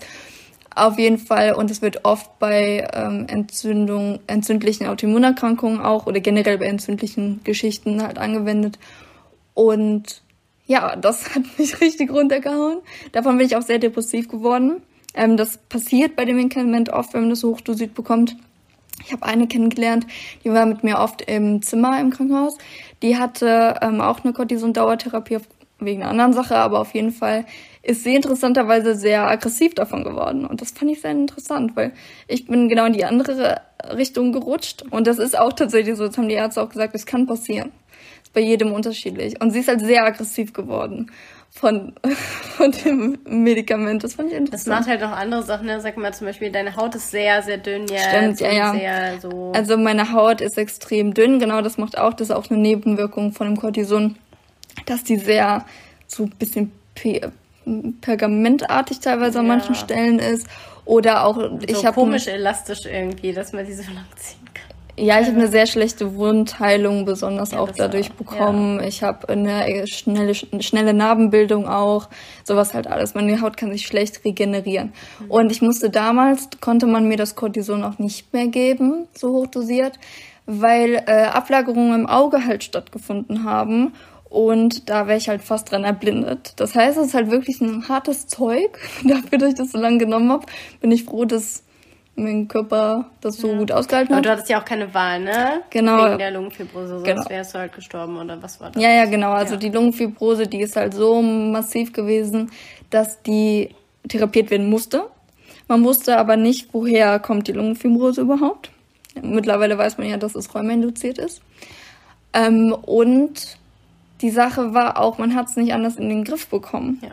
[0.75, 6.59] auf jeden Fall, und es wird oft bei ähm, Entzündung, entzündlichen Autoimmunerkrankungen auch oder generell
[6.59, 8.79] bei entzündlichen Geschichten halt angewendet.
[9.55, 10.23] Und
[10.67, 12.79] ja, das hat mich richtig runtergehauen.
[13.13, 14.83] Davon bin ich auch sehr depressiv geworden.
[15.15, 18.37] Ähm, das passiert bei dem Medikament oft, wenn man das hochdosiert bekommt.
[19.05, 20.07] Ich habe eine kennengelernt,
[20.45, 22.57] die war mit mir oft im Zimmer im Krankenhaus.
[23.03, 25.39] Die hatte ähm, auch eine Cortison-Dauertherapie
[25.81, 27.45] wegen einer anderen Sache, aber auf jeden Fall
[27.83, 30.47] ist sie interessanterweise sehr aggressiv davon geworden.
[30.47, 31.93] Und das fand ich sehr interessant, weil
[32.29, 33.61] ich bin genau in die andere
[33.95, 34.83] Richtung gerutscht.
[34.91, 37.73] Und das ist auch tatsächlich so, das haben die Ärzte auch gesagt, das kann passieren.
[38.23, 39.41] Ist bei jedem unterschiedlich.
[39.43, 41.11] Und sie ist halt sehr aggressiv geworden
[41.55, 41.93] von,
[42.57, 44.05] von dem Medikament.
[44.05, 44.67] Das fand ich interessant.
[44.67, 45.67] Das macht halt auch andere Sachen.
[45.67, 45.81] Ne?
[45.81, 48.09] Sag mal zum Beispiel, deine Haut ist sehr, sehr dünn jetzt.
[48.09, 48.73] Stimmt, ja, ja.
[48.73, 51.39] Sehr, so also meine Haut ist extrem dünn.
[51.39, 54.17] Genau, das macht auch, das ist auch eine Nebenwirkung von dem Cortison,
[54.87, 55.65] dass die sehr
[56.07, 56.73] so ein bisschen
[58.01, 60.47] pergamentartig teilweise an manchen Stellen ist.
[60.85, 61.95] Oder auch, so ich habe.
[61.95, 64.54] komisch elastisch irgendwie, dass man die so lang kann.
[64.97, 68.15] Ja, ich habe eine sehr schlechte Wundheilung besonders ja, auch dadurch auch.
[68.15, 68.79] bekommen.
[68.81, 68.87] Ja.
[68.87, 72.09] Ich habe eine schnelle, schnelle Narbenbildung auch.
[72.45, 73.15] Sowas halt alles.
[73.15, 74.93] Meine Haut kann sich schlecht regenerieren.
[75.19, 75.31] Mhm.
[75.31, 79.99] Und ich musste damals, konnte man mir das Cortison auch nicht mehr geben, so hochdosiert,
[80.47, 83.93] weil äh, Ablagerungen im Auge halt stattgefunden haben
[84.35, 86.55] und da wäre ich halt fast dran erblindet.
[86.57, 88.79] Das heißt, es ist halt wirklich ein hartes Zeug.
[89.05, 90.47] Dafür, dass ich das so lange genommen habe,
[90.81, 91.64] bin ich froh, dass
[92.17, 93.59] mein Körper das so ja.
[93.59, 94.19] gut ausgehalten hat.
[94.19, 95.63] Aber du hattest ja auch keine Wahl, ne?
[95.71, 96.05] Genau.
[96.05, 97.29] Wegen der Lungenfibrose, sonst genau.
[97.29, 98.83] wärst du halt gestorben oder was war das?
[98.83, 99.33] Ja, ja, genau.
[99.33, 99.61] Also ja.
[99.61, 102.51] die Lungenfibrose, die ist halt so massiv gewesen,
[102.91, 103.71] dass die
[104.09, 105.05] therapiert werden musste.
[105.67, 108.71] Man wusste aber nicht, woher kommt die Lungenfibrose überhaupt.
[109.21, 111.41] Mittlerweile weiß man ja, dass es rheumainduziert ist.
[112.33, 113.59] Ähm, und
[114.21, 117.01] die Sache war auch, man hat es nicht anders in den Griff bekommen.
[117.03, 117.11] Ja.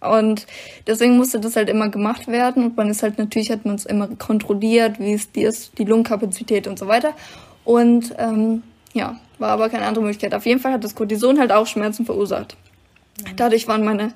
[0.00, 0.46] Und
[0.86, 2.64] deswegen musste das halt immer gemacht werden.
[2.64, 5.84] Und man ist halt natürlich, hat man es immer kontrolliert, wie es die ist, die
[5.84, 7.14] Lungenkapazität und so weiter.
[7.64, 10.34] Und ähm, ja, war aber keine andere Möglichkeit.
[10.34, 12.56] Auf jeden Fall hat das Cortison halt auch Schmerzen verursacht.
[13.36, 14.12] Dadurch waren meine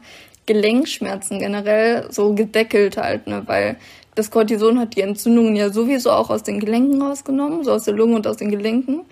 [0.47, 3.77] Gelenkschmerzen generell so gedeckelt halt, ne, weil
[4.15, 7.95] das Cortison hat die Entzündungen ja sowieso auch aus den Gelenken rausgenommen, so aus der
[7.95, 9.03] Lunge und aus den Gelenken.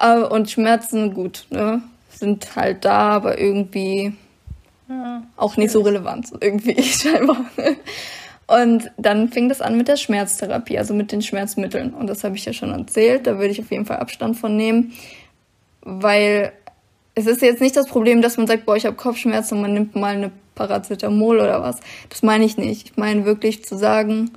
[0.00, 4.14] Äh, und Schmerzen, gut, ne, sind halt da, aber irgendwie
[4.88, 7.44] ja, auch nicht so relevant, irgendwie scheinbar.
[8.46, 11.92] Und dann fing das an mit der Schmerztherapie, also mit den Schmerzmitteln.
[11.92, 14.56] Und das habe ich ja schon erzählt, da würde ich auf jeden Fall Abstand von
[14.56, 14.92] nehmen,
[15.82, 16.52] weil
[17.16, 19.72] es ist jetzt nicht das Problem, dass man sagt, boah, ich habe Kopfschmerzen und man
[19.72, 21.80] nimmt mal eine Paracetamol oder was.
[22.08, 22.90] Das meine ich nicht.
[22.90, 24.30] Ich meine wirklich zu sagen,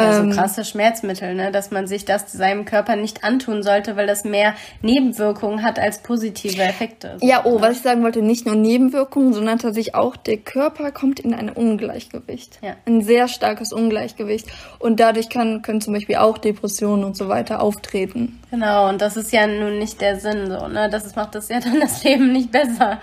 [0.00, 1.52] also ähm, krasse Schmerzmittel, ne?
[1.52, 6.02] dass man sich das seinem Körper nicht antun sollte, weil das mehr Nebenwirkungen hat als
[6.02, 7.16] positive Effekte.
[7.20, 7.62] Ja, oh, ne?
[7.62, 11.50] was ich sagen wollte, nicht nur Nebenwirkungen, sondern tatsächlich auch der Körper kommt in ein
[11.50, 12.58] Ungleichgewicht.
[12.62, 12.76] Ja.
[12.86, 14.46] Ein sehr starkes Ungleichgewicht.
[14.78, 18.40] Und dadurch kann, können zum Beispiel auch Depressionen und so weiter auftreten.
[18.50, 20.88] Genau, und das ist ja nun nicht der Sinn so, ne?
[20.90, 23.00] Das macht das ja dann das Leben nicht besser.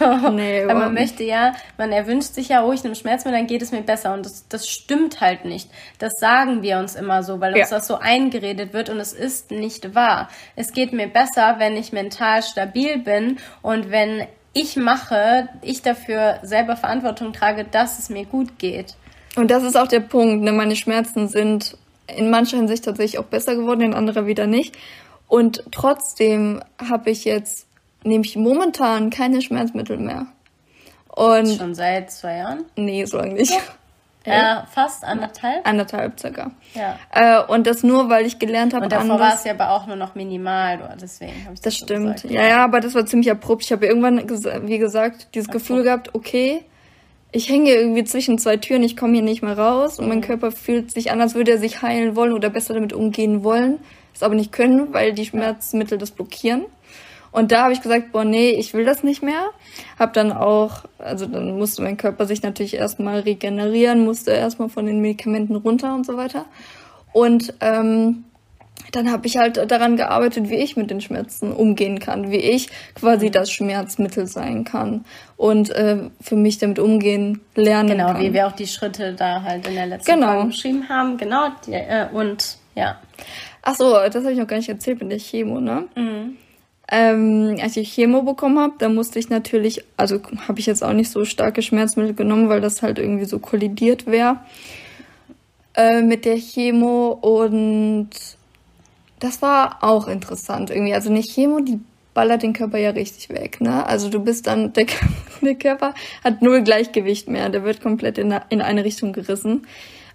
[0.32, 3.62] Nee, Weil man möchte ja, man erwünscht sich ja, oh, ich nehme Schmerzmittel, dann geht
[3.62, 4.14] es mir besser.
[4.14, 5.70] Und das, das stimmt halt nicht.
[5.98, 9.50] Das sagen wir uns immer so, weil uns das so eingeredet wird und es ist
[9.50, 10.28] nicht wahr.
[10.56, 16.38] Es geht mir besser, wenn ich mental stabil bin und wenn ich mache, ich dafür
[16.42, 18.94] selber Verantwortung trage, dass es mir gut geht.
[19.36, 20.44] Und das ist auch der Punkt.
[20.44, 20.52] Ne?
[20.52, 21.76] Meine Schmerzen sind
[22.06, 24.76] in mancher Hinsicht tatsächlich auch besser geworden, in anderer wieder nicht.
[25.26, 27.66] Und trotzdem habe ich jetzt
[28.04, 30.26] nehme ich momentan keine Schmerzmittel mehr.
[31.08, 32.64] Und Schon seit zwei Jahren?
[32.76, 33.52] Nee, so lange nicht.
[34.26, 35.66] Ja, fast anderthalb?
[35.66, 36.50] Anderthalb circa.
[36.72, 36.98] Ja.
[37.12, 38.84] Äh, und das nur, weil ich gelernt habe.
[38.84, 41.76] Und davor war es ja aber auch nur noch minimal, deswegen habe ich das Das
[41.76, 42.14] stimmt.
[42.22, 42.30] Gesagt.
[42.30, 43.64] Ja, ja, aber das war ziemlich abrupt.
[43.64, 44.26] Ich habe irgendwann,
[44.66, 45.66] wie gesagt, dieses abrupt.
[45.66, 46.64] Gefühl gehabt, okay,
[47.32, 50.08] ich hänge irgendwie zwischen zwei Türen, ich komme hier nicht mehr raus und mhm.
[50.08, 53.44] mein Körper fühlt sich an, als würde er sich heilen wollen oder besser damit umgehen
[53.44, 53.78] wollen,
[54.14, 56.64] es aber nicht können, weil die Schmerzmittel das blockieren.
[57.34, 59.50] Und da habe ich gesagt, boah, nee, ich will das nicht mehr.
[59.98, 64.86] Hab dann auch, also dann musste mein Körper sich natürlich erstmal regenerieren, musste erstmal von
[64.86, 66.44] den Medikamenten runter und so weiter.
[67.12, 68.22] Und ähm,
[68.92, 72.68] dann habe ich halt daran gearbeitet, wie ich mit den Schmerzen umgehen kann, wie ich
[72.94, 75.04] quasi das Schmerzmittel sein kann
[75.36, 78.16] und äh, für mich damit umgehen lernen genau, kann.
[78.18, 80.34] Genau, wie wir auch die Schritte da halt in der letzten genau.
[80.34, 81.16] Folge beschrieben haben.
[81.16, 83.00] Genau, die, äh, und ja.
[83.62, 85.88] Ach so, das habe ich noch gar nicht erzählt mit der Chemo, ne?
[85.96, 86.36] Mhm.
[86.88, 90.92] Ähm, als ich Chemo bekommen habe, da musste ich natürlich, also habe ich jetzt auch
[90.92, 94.40] nicht so starke Schmerzmittel genommen, weil das halt irgendwie so kollidiert wäre
[95.74, 98.10] äh, mit der Chemo und
[99.18, 100.94] das war auch interessant irgendwie.
[100.94, 101.80] Also eine Chemo, die
[102.12, 103.86] ballert den Körper ja richtig weg, ne?
[103.86, 104.86] Also du bist dann, der,
[105.42, 109.66] der Körper hat null Gleichgewicht mehr, der wird komplett in, in eine Richtung gerissen,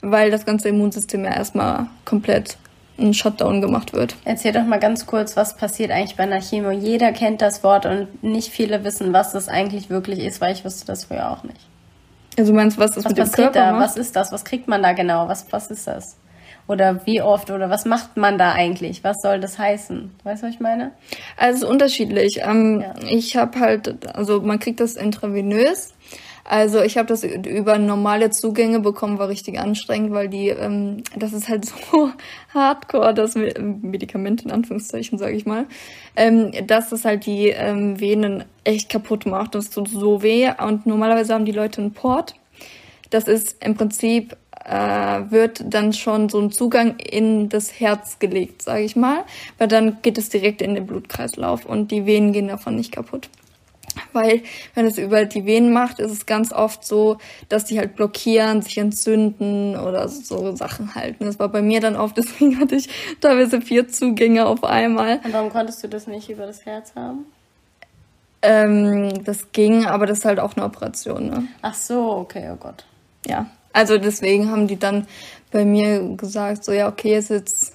[0.01, 2.57] weil das ganze Immunsystem ja erstmal komplett
[2.99, 4.15] ein Shutdown gemacht wird.
[4.25, 6.71] Erzähl doch mal ganz kurz, was passiert eigentlich bei einer Chemo.
[6.71, 10.65] Jeder kennt das Wort und nicht viele wissen, was das eigentlich wirklich ist, weil ich
[10.65, 11.59] wusste das früher auch nicht.
[12.37, 13.71] Also meinst du, was das was mit dem Körper da?
[13.71, 13.81] Macht?
[13.81, 14.31] Was ist das?
[14.31, 15.27] Was kriegt man da genau?
[15.27, 16.17] Was, was ist das?
[16.67, 19.03] Oder wie oft oder was macht man da eigentlich?
[19.03, 20.11] Was soll das heißen?
[20.23, 20.91] Weißt du, was ich meine?
[21.35, 22.41] Also unterschiedlich.
[22.43, 22.93] Ähm, ja.
[23.09, 25.93] Ich habe halt, also man kriegt das intravenös.
[26.49, 31.31] Also ich habe das über normale Zugänge bekommen, war richtig anstrengend, weil die, ähm, das
[31.31, 32.09] ist halt so
[32.55, 35.67] hardcore, das Medikament in Anführungszeichen, sage ich mal,
[36.15, 39.53] ähm, dass das halt die ähm, Venen echt kaputt macht.
[39.53, 42.33] Das tut so weh und normalerweise haben die Leute einen Port.
[43.11, 44.35] Das ist im Prinzip
[44.65, 49.23] äh, wird dann schon so ein Zugang in das Herz gelegt, sage ich mal,
[49.59, 53.29] weil dann geht es direkt in den Blutkreislauf und die Venen gehen davon nicht kaputt.
[54.13, 54.41] Weil,
[54.75, 58.61] wenn es über die Venen macht, ist es ganz oft so, dass die halt blockieren,
[58.61, 61.25] sich entzünden oder so Sachen halten.
[61.25, 62.89] Das war bei mir dann oft, deswegen hatte ich
[63.21, 65.19] teilweise vier Zugänge auf einmal.
[65.23, 67.25] Und warum konntest du das nicht über das Herz haben?
[68.41, 71.47] Ähm, das ging, aber das ist halt auch eine Operation, ne?
[71.61, 72.85] Ach so, okay, oh Gott.
[73.27, 75.07] Ja, also deswegen haben die dann
[75.51, 77.73] bei mir gesagt, so ja, okay, ist jetzt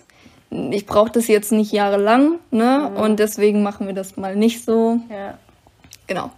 [0.71, 2.91] ich brauche das jetzt nicht jahrelang, ne?
[2.91, 2.97] Mhm.
[3.01, 5.01] Und deswegen machen wir das mal nicht so.
[5.11, 5.39] Ja.
[6.07, 6.31] Genau.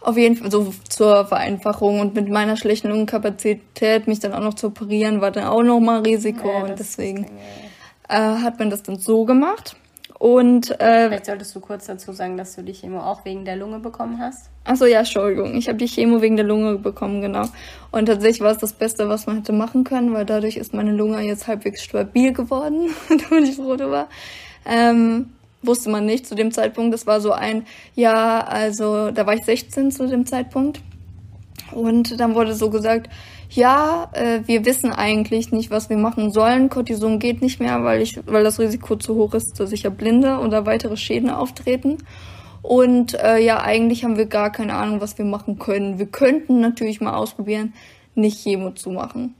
[0.00, 4.54] Auf jeden Fall so zur Vereinfachung und mit meiner schlechten Lungenkapazität mich dann auch noch
[4.54, 7.26] zu operieren, war dann auch nochmal Risiko ja, und deswegen
[8.08, 9.76] äh, hat man das dann so gemacht.
[10.18, 13.56] Und äh, vielleicht solltest du kurz dazu sagen, dass du die Chemo auch wegen der
[13.56, 14.50] Lunge bekommen hast.
[14.62, 15.56] Achso, ja, Entschuldigung.
[15.56, 17.48] Ich habe die Chemo wegen der Lunge bekommen, genau.
[17.90, 20.92] Und tatsächlich war es das Beste, was man hätte machen können, weil dadurch ist meine
[20.92, 24.06] Lunge jetzt halbwegs stabil geworden, da bin ich froh drüber.
[24.64, 25.30] Ähm,
[25.62, 26.92] wusste man nicht zu dem Zeitpunkt.
[26.92, 30.80] Das war so ein, ja, also da war ich 16 zu dem Zeitpunkt.
[31.72, 33.08] Und dann wurde so gesagt,
[33.50, 36.70] ja, äh, wir wissen eigentlich nicht, was wir machen sollen.
[36.70, 40.38] Cortison geht nicht mehr, weil ich, weil das Risiko zu hoch ist, dass ich Blinde
[40.38, 41.98] oder weitere Schäden auftreten.
[42.62, 45.98] Und äh, ja, eigentlich haben wir gar keine Ahnung, was wir machen können.
[45.98, 47.74] Wir könnten natürlich mal ausprobieren,
[48.14, 49.34] nicht Chemo zu machen.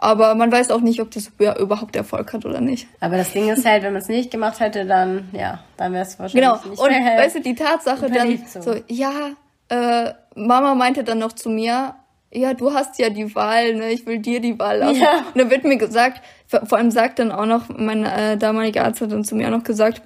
[0.00, 2.86] Aber man weiß auch nicht, ob das überhaupt Erfolg hat oder nicht.
[3.00, 6.04] Aber das Ding ist halt, wenn man es nicht gemacht hätte, dann, ja, dann wäre
[6.04, 6.70] es wahrscheinlich genau.
[6.70, 9.30] nicht Und mehr weißt du, die Tatsache dann so, so ja,
[9.68, 11.96] äh, Mama meinte dann noch zu mir,
[12.30, 13.90] ja, du hast ja die Wahl, ne?
[13.90, 15.00] Ich will dir die Wahl lassen.
[15.00, 15.24] Ja.
[15.34, 19.00] Und dann wird mir gesagt, vor allem sagt dann auch noch, mein äh, damaliger Arzt
[19.00, 20.02] hat dann zu mir auch noch gesagt,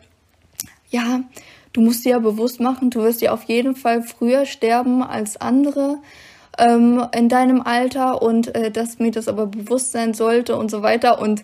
[0.88, 1.20] ja,
[1.74, 5.38] du musst dir ja bewusst machen, du wirst ja auf jeden Fall früher sterben als
[5.38, 5.98] andere
[6.58, 10.82] ähm, in deinem Alter und äh, dass mir das aber bewusst sein sollte und so
[10.82, 11.20] weiter.
[11.20, 11.42] Und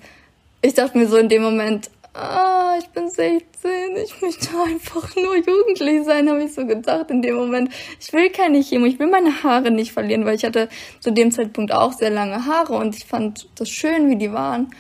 [0.63, 3.71] ich dachte mir so in dem Moment, ah, ich bin 16,
[4.05, 7.73] ich möchte einfach nur jugendlich sein, habe ich so gedacht in dem Moment.
[8.01, 10.69] Ich will keine Chemo, ich will meine Haare nicht verlieren, weil ich hatte
[11.01, 14.71] zu dem Zeitpunkt auch sehr lange Haare und ich fand das schön, wie die waren.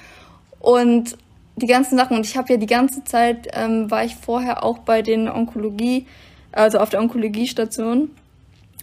[0.61, 1.17] Und
[1.57, 4.79] die ganzen Sachen, und ich habe ja die ganze Zeit, ähm, war ich vorher auch
[4.79, 6.07] bei den Onkologie,
[6.53, 8.11] also auf der Onkologiestation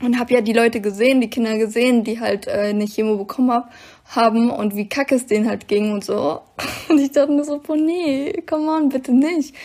[0.02, 3.52] und habe ja die Leute gesehen, die Kinder gesehen, die halt äh, eine Chemo bekommen
[3.52, 3.72] hab,
[4.06, 6.42] haben und wie kacke es denen halt ging und so.
[6.90, 9.56] Und ich dachte mir so, boah, nee, come on, bitte nicht.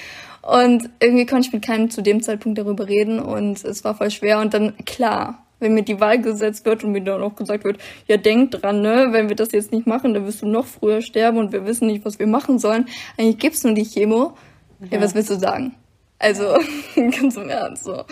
[0.43, 4.11] Und irgendwie konnte ich mit keinem zu dem Zeitpunkt darüber reden und es war voll
[4.11, 4.41] schwer.
[4.41, 7.78] Und dann, klar, wenn mir die Wahl gesetzt wird und mir dann auch gesagt wird,
[8.09, 11.03] ja, denk dran, ne, wenn wir das jetzt nicht machen, dann wirst du noch früher
[11.03, 12.87] sterben und wir wissen nicht, was wir machen sollen.
[13.18, 14.33] Eigentlich gibt's nur die Chemo.
[14.81, 15.74] Ja, ja was willst du sagen?
[16.21, 16.59] Also,
[16.95, 18.05] ganz im Ernst, so.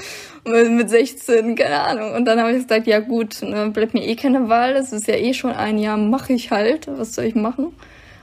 [0.44, 2.14] Und mit 16, keine Ahnung.
[2.14, 4.72] Und dann habe ich gesagt, ja gut, ne, bleibt mir eh keine Wahl.
[4.72, 6.88] Das ist ja eh schon ein Jahr, mache ich halt.
[6.88, 7.76] Was soll ich machen?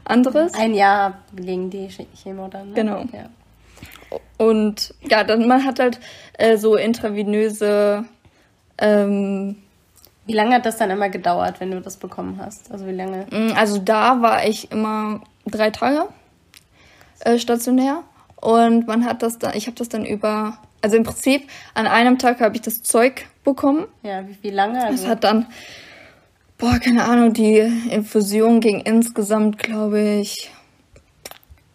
[0.04, 0.56] Anderes?
[0.56, 2.70] Ein Jahr gegen die Chemo dann.
[2.70, 2.74] Ne?
[2.74, 3.04] Genau.
[3.14, 3.30] Ja.
[4.38, 6.00] Und ja, dann man hat halt
[6.34, 8.06] äh, so intravenöse.
[8.80, 9.58] Ähm,
[10.26, 12.72] wie lange hat das dann immer gedauert, wenn du das bekommen hast?
[12.72, 13.28] Also wie lange?
[13.30, 16.08] Mm, also da war ich immer drei Tage
[17.20, 18.04] äh, stationär.
[18.46, 22.20] Und man hat das dann, ich habe das dann über, also im Prinzip an einem
[22.20, 23.88] Tag habe ich das Zeug bekommen.
[24.04, 24.86] Ja, wie, wie lange?
[24.86, 25.02] Also?
[25.02, 25.48] Das hat dann,
[26.60, 27.58] boah, keine Ahnung, die
[27.90, 30.52] Infusion ging insgesamt, glaube ich,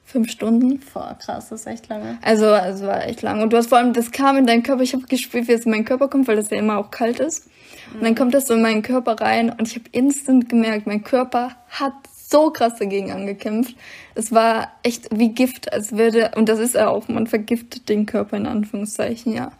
[0.04, 0.80] fünf Stunden.
[0.94, 2.18] Boah, krass, das ist echt lange.
[2.22, 3.42] Also, es war echt lang.
[3.42, 5.64] Und du hast vor allem, das kam in deinen Körper, ich habe gespürt, wie es
[5.64, 7.48] in meinen Körper kommt, weil das ja immer auch kalt ist.
[7.94, 8.16] Und dann mhm.
[8.16, 11.94] kommt das so in meinen Körper rein und ich habe instant gemerkt, mein Körper hat
[12.30, 13.74] so krass dagegen angekämpft.
[14.14, 18.06] Es war echt wie Gift, als würde, und das ist ja auch, man vergiftet den
[18.06, 19.52] Körper in Anführungszeichen, ja.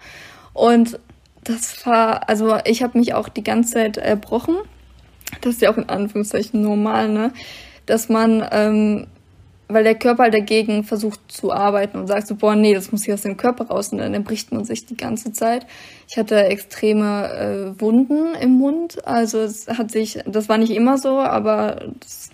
[0.53, 0.99] Und
[1.45, 4.57] das war, also ich habe mich auch die ganze Zeit erbrochen.
[5.41, 7.33] Das ist ja auch in Anführungszeichen normal, ne?
[7.87, 9.07] Dass man, ähm,
[9.68, 13.05] weil der Körper halt dagegen versucht zu arbeiten und sagt so, boah, nee, das muss
[13.05, 15.66] hier aus dem Körper raus und dann erbricht man sich die ganze Zeit.
[16.09, 20.99] Ich hatte extreme äh, Wunden im Mund, also es hat sich, das war nicht immer
[20.99, 22.31] so, aber das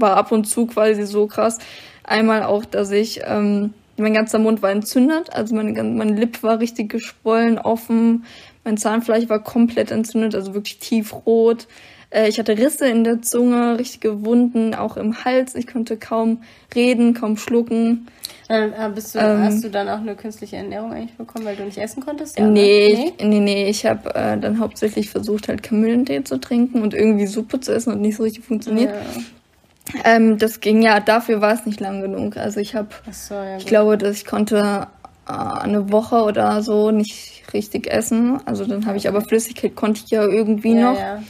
[0.00, 1.58] war ab und zu quasi so krass.
[2.04, 6.58] Einmal auch, dass ich, ähm, mein ganzer Mund war entzündet, also meine, mein Lip war
[6.58, 8.24] richtig geschwollen, offen,
[8.64, 11.66] mein Zahnfleisch war komplett entzündet, also wirklich tiefrot.
[12.10, 15.54] Äh, ich hatte Risse in der Zunge, richtige Wunden, auch im Hals.
[15.54, 16.42] Ich konnte kaum
[16.74, 18.08] reden, kaum schlucken.
[18.48, 21.54] Dann, äh, bist du, ähm, hast du dann auch eine künstliche Ernährung eigentlich bekommen, weil
[21.54, 22.36] du nicht essen konntest?
[22.36, 23.70] Ja, nee, nee, nee, nee.
[23.70, 27.92] Ich habe äh, dann hauptsächlich versucht, halt Kamillentee zu trinken und irgendwie Suppe zu essen
[27.92, 28.90] und nicht so richtig funktioniert.
[28.90, 29.22] Ja.
[30.04, 32.36] Ähm, das ging ja, dafür war es nicht lang genug.
[32.36, 34.88] Also ich habe, so, ja, ich glaube, dass ich konnte
[35.28, 38.40] äh, eine Woche oder so nicht richtig essen.
[38.46, 40.98] Also dann habe ich aber Flüssigkeit konnte ich ja irgendwie ja, noch.
[40.98, 41.22] Ja.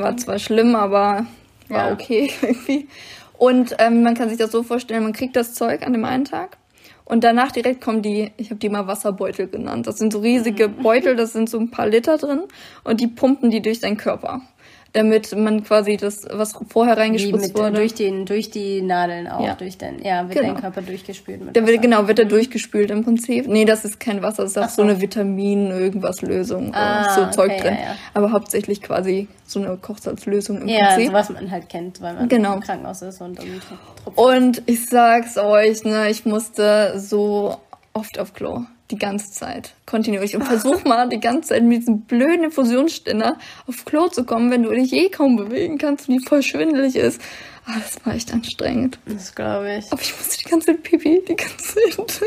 [0.00, 1.26] War zwar schlimm, aber
[1.68, 2.88] war okay irgendwie.
[3.38, 6.24] Und ähm, man kann sich das so vorstellen, man kriegt das Zeug an dem einen
[6.24, 6.58] Tag
[7.04, 9.86] und danach direkt kommen die, ich habe die mal Wasserbeutel genannt.
[9.86, 10.82] Das sind so riesige mhm.
[10.82, 12.42] Beutel, das sind so ein paar Liter drin
[12.84, 14.42] und die pumpen die durch deinen Körper
[14.92, 17.72] damit man quasi das, was vorher reingespritzt wurde.
[17.72, 19.54] Durch, den, durch die Nadeln auch, ja.
[19.54, 20.52] durch den, ja, wird genau.
[20.52, 22.30] dein Körper durchgespült mit wird, Genau, wird er mhm.
[22.30, 23.48] durchgespült im Prinzip.
[23.48, 24.76] Nee, das ist kein Wasser, das ist auch so.
[24.76, 27.74] so eine Vitamin-Irgendwas-Lösung, ah, so Zeug okay, drin.
[27.74, 27.96] Ja, ja.
[28.12, 31.04] Aber hauptsächlich quasi so eine Kochsalzlösung im ja, Prinzip.
[31.04, 32.54] Ja, so was man halt kennt, weil man genau.
[32.54, 33.40] im Krankenhaus ist und
[34.14, 37.56] Und ich sag's euch, ne, ich musste so
[37.94, 40.36] oft auf Klo die ganze Zeit, kontinuierlich.
[40.36, 44.62] Und versuch mal die ganze Zeit mit diesem blöden Infusionsständer auf Klo zu kommen, wenn
[44.62, 47.20] du dich eh kaum bewegen kannst und die voll schwindelig ist.
[47.64, 48.98] Ah, das war echt anstrengend.
[49.06, 49.90] Das glaube ich.
[49.92, 52.20] Aber ich musste die ganze Zeit pipi, die ganze Zeit.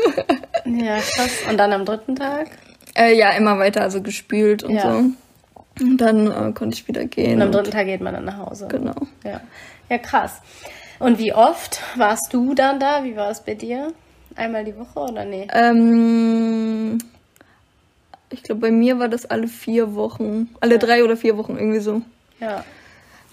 [0.64, 1.30] ja, krass.
[1.48, 2.48] Und dann am dritten Tag?
[2.94, 4.82] Äh, ja, immer weiter, also gespült und ja.
[4.82, 5.84] so.
[5.84, 7.36] Und dann äh, konnte ich wieder gehen.
[7.36, 8.66] Und am dritten Tag geht man dann nach Hause.
[8.68, 8.94] Genau.
[9.24, 9.40] Ja,
[9.90, 10.40] ja krass.
[10.98, 13.04] Und wie oft warst du dann da?
[13.04, 13.92] Wie war es bei dir?
[14.36, 15.48] Einmal die Woche oder nee?
[15.52, 16.98] Ähm,
[18.30, 20.50] ich glaube, bei mir war das alle vier Wochen.
[20.60, 20.78] Alle ja.
[20.78, 22.02] drei oder vier Wochen irgendwie so.
[22.38, 22.64] Ja.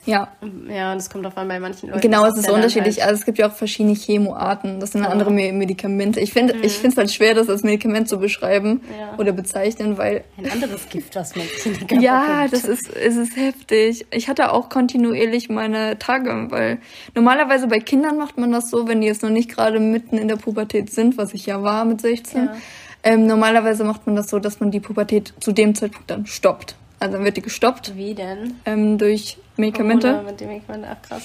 [0.05, 0.27] Ja.
[0.67, 2.01] Ja, das kommt auch an bei manchen Leuten.
[2.01, 2.97] Genau, es ist so unterschiedlich.
[2.97, 4.79] Halt also es gibt ja auch verschiedene Chemoarten.
[4.79, 5.09] Das sind ja.
[5.09, 6.19] andere Medikamente.
[6.19, 6.63] Ich finde, mhm.
[6.63, 9.17] ich finde es halt schwer, das als Medikament zu beschreiben ja.
[9.17, 10.23] oder bezeichnen, weil.
[10.37, 11.45] Ein anderes Gift, was man
[12.01, 14.05] Ja, das ist, es ist heftig.
[14.11, 16.79] Ich hatte auch kontinuierlich meine Tage, weil
[17.15, 20.27] normalerweise bei Kindern macht man das so, wenn die jetzt noch nicht gerade mitten in
[20.27, 22.45] der Pubertät sind, was ich ja war mit 16.
[22.45, 22.55] Ja.
[23.03, 26.75] Ähm, normalerweise macht man das so, dass man die Pubertät zu dem Zeitpunkt dann stoppt.
[27.03, 27.97] Also dann wird die gestoppt.
[27.97, 28.55] Wie denn?
[28.65, 30.21] Ähm, durch Medikamente.
[30.21, 31.21] Oh, mit den Medikamenten, ach krass.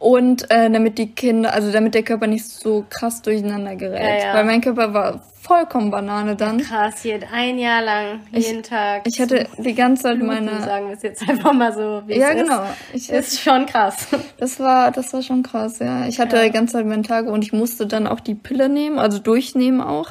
[0.00, 4.02] Und äh, damit die Kinder, also damit der Körper nicht so krass durcheinander gerät.
[4.02, 4.34] Ja, ja.
[4.34, 6.58] Weil mein Körper war vollkommen Banane dann.
[6.58, 9.02] Krass, jeden, ein Jahr lang, jeden ich, Tag.
[9.06, 10.60] Ich hatte die ganze Zeit meine.
[10.62, 12.64] Sagen wir es jetzt einfach mal so, wie ja, es genau.
[12.92, 13.06] ist.
[13.06, 13.18] Genau.
[13.20, 14.08] Ist schon krass.
[14.38, 16.08] Das war, das war schon krass, ja.
[16.08, 16.42] Ich hatte ja.
[16.42, 19.80] die ganze Zeit meine Tage und ich musste dann auch die Pille nehmen, also durchnehmen
[19.80, 20.10] auch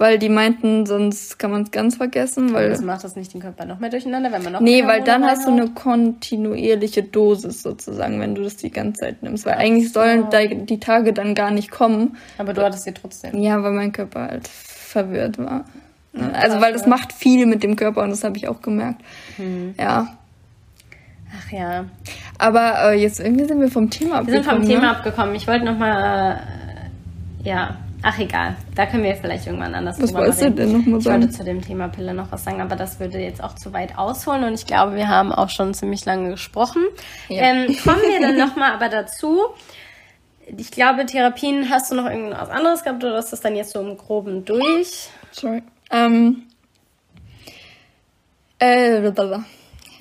[0.00, 2.54] weil die meinten, sonst kann man es ganz vergessen.
[2.54, 5.04] Weil das macht das nicht den Körper noch mehr durcheinander, wenn man noch Nee, weil
[5.04, 9.44] dann hast du eine kontinuierliche Dosis sozusagen, wenn du das die ganze Zeit nimmst.
[9.44, 10.64] Weil eigentlich sollen oh.
[10.64, 12.16] die Tage dann gar nicht kommen.
[12.38, 13.38] Aber du hattest sie trotzdem.
[13.42, 15.66] Ja, weil mein Körper halt verwirrt war.
[16.32, 19.02] Also weil das macht viel mit dem Körper und das habe ich auch gemerkt.
[19.36, 19.74] Hm.
[19.78, 20.16] Ja.
[21.38, 21.84] Ach ja.
[22.38, 24.32] Aber äh, jetzt irgendwie sind wir vom Thema abgekommen.
[24.32, 24.96] Wir sind vom Thema ne?
[24.96, 25.34] abgekommen.
[25.34, 26.40] Ich wollte noch mal,
[27.44, 30.30] äh, ja, Ach egal, da können wir vielleicht irgendwann anders was drüber reden.
[30.30, 31.22] Was du denn nochmal sagen?
[31.22, 33.72] Ich wollte zu dem Thema Pille noch was sagen, aber das würde jetzt auch zu
[33.72, 36.82] weit ausholen und ich glaube, wir haben auch schon ziemlich lange gesprochen.
[37.28, 37.42] Ja.
[37.42, 39.40] Ähm, kommen wir dann nochmal aber dazu.
[40.56, 43.80] Ich glaube, Therapien hast du noch irgendwas anderes gehabt oder ist das dann jetzt so
[43.80, 45.10] im Groben durch?
[45.30, 45.62] Sorry.
[45.90, 46.44] Ähm,
[48.58, 49.02] äh,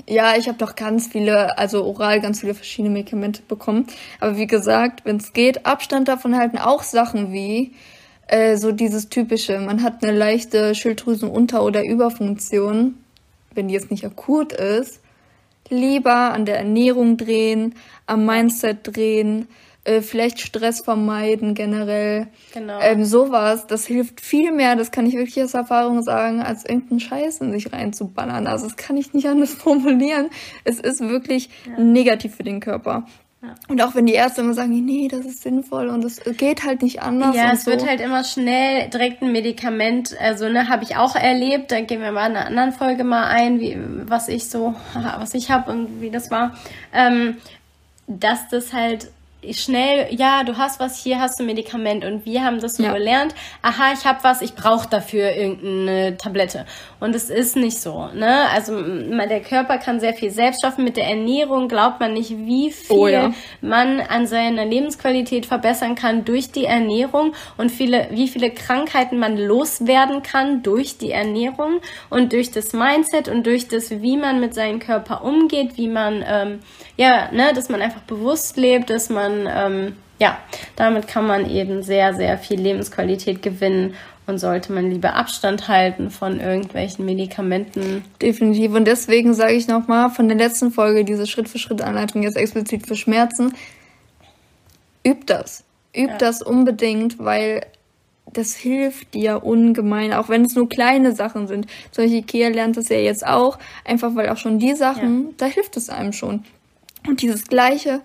[0.08, 3.88] ja, ich habe doch ganz viele, also oral ganz viele verschiedene Medikamente bekommen.
[4.20, 6.58] Aber wie gesagt, wenn es geht, Abstand davon halten.
[6.58, 7.74] Auch Sachen wie
[8.28, 12.96] äh, so dieses typische, man hat eine leichte Schilddrüsenunter- oder Überfunktion,
[13.54, 15.02] wenn die jetzt nicht akut ist,
[15.70, 17.76] lieber an der Ernährung drehen,
[18.06, 19.48] am Mindset drehen
[19.90, 22.28] äh, vielleicht Stress vermeiden generell.
[22.54, 22.80] Genau.
[22.80, 27.00] Ähm, sowas, das hilft viel mehr, das kann ich wirklich aus Erfahrung sagen, als irgendeinen
[27.00, 28.46] Scheiß in sich reinzuballern.
[28.46, 30.30] Also das kann ich nicht anders formulieren.
[30.64, 31.84] Es ist wirklich ja.
[31.84, 33.06] negativ für den Körper.
[33.42, 33.56] Ja.
[33.70, 36.82] Und auch wenn die Ärzte immer sagen, nee, das ist sinnvoll und es geht halt
[36.82, 37.36] nicht anders.
[37.36, 37.72] Ja, es so.
[37.72, 41.72] wird halt immer schnell direkt ein Medikament, also ne, habe ich auch erlebt.
[41.72, 43.78] Da gehen wir mal in einer anderen Folge mal ein, wie
[44.08, 44.76] was ich so,
[45.18, 46.54] was ich habe und wie das war,
[46.94, 47.38] ähm,
[48.08, 49.10] dass das halt
[49.52, 52.84] schnell, ja, du hast was, hier hast du ein Medikament und wir haben das so
[52.84, 52.94] ja.
[52.94, 56.66] gelernt, aha, ich habe was, ich brauche dafür irgendeine Tablette.
[57.00, 58.50] Und es ist nicht so, ne?
[58.54, 60.84] Also der Körper kann sehr viel selbst schaffen.
[60.84, 63.34] Mit der Ernährung glaubt man nicht, wie viel oh, ja.
[63.62, 69.38] man an seiner Lebensqualität verbessern kann durch die Ernährung und viele, wie viele Krankheiten man
[69.38, 71.80] loswerden kann durch die Ernährung
[72.10, 76.24] und durch das Mindset und durch das, wie man mit seinem Körper umgeht, wie man,
[76.28, 76.60] ähm,
[77.00, 80.38] ja, ne, dass man einfach bewusst lebt, dass man, ähm, ja,
[80.76, 83.94] damit kann man eben sehr, sehr viel Lebensqualität gewinnen
[84.28, 88.04] und sollte man lieber Abstand halten von irgendwelchen Medikamenten.
[88.22, 88.74] Definitiv.
[88.74, 93.54] Und deswegen sage ich nochmal von der letzten Folge, diese Schritt-für-Schritt-Anleitung jetzt explizit für Schmerzen,
[95.08, 95.64] übt das.
[95.96, 96.18] Übt ja.
[96.18, 97.66] das unbedingt, weil
[98.34, 101.66] das hilft dir ungemein, auch wenn es nur kleine Sachen sind.
[101.92, 105.34] Solche Ikea lernt es ja jetzt auch, einfach weil auch schon die Sachen, ja.
[105.38, 106.44] da hilft es einem schon.
[107.10, 108.02] Und dieses gleiche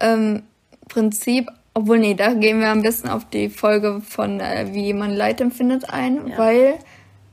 [0.00, 0.42] ähm,
[0.88, 5.10] Prinzip obwohl, nee, da gehen wir am besten auf die Folge von, äh, wie man
[5.10, 6.38] Leid empfindet ein, ja.
[6.38, 6.74] weil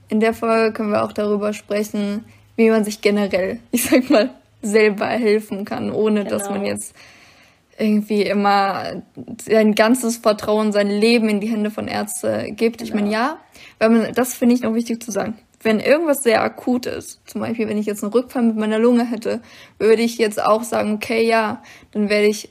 [0.08, 2.24] in der Folge können wir auch darüber sprechen,
[2.56, 4.30] wie man sich generell, ich sag mal,
[4.62, 6.38] selber helfen kann, ohne genau.
[6.38, 6.96] dass man jetzt
[7.78, 9.04] irgendwie immer
[9.42, 12.80] sein ganzes Vertrauen, sein Leben in die Hände von Ärzten gibt.
[12.80, 12.88] Genau.
[12.88, 13.40] Ich meine, ja,
[13.78, 15.38] weil man, das finde ich noch wichtig zu sagen.
[15.62, 19.10] Wenn irgendwas sehr akut ist, zum Beispiel wenn ich jetzt einen Rückfall mit meiner Lunge
[19.10, 19.42] hätte,
[19.78, 22.50] würde ich jetzt auch sagen, okay, ja, dann werde ich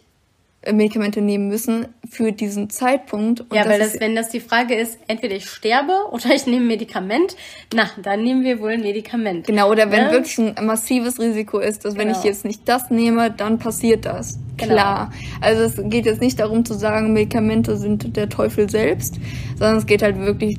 [0.72, 3.42] Medikamente nehmen müssen für diesen Zeitpunkt.
[3.42, 6.66] Und ja, weil das, wenn das die Frage ist, entweder ich sterbe oder ich nehme
[6.66, 7.36] Medikament,
[7.72, 9.46] na, dann nehmen wir wohl ein Medikament.
[9.46, 10.12] Genau, oder wenn ne?
[10.12, 12.04] wirklich ein massives Risiko ist, dass genau.
[12.04, 12.26] wenn ich genau.
[12.26, 14.38] jetzt nicht das nehme, dann passiert das.
[14.56, 14.74] Genau.
[14.74, 15.12] Klar.
[15.40, 19.14] Also es geht jetzt nicht darum zu sagen, Medikamente sind der Teufel selbst,
[19.56, 20.58] sondern es geht halt wirklich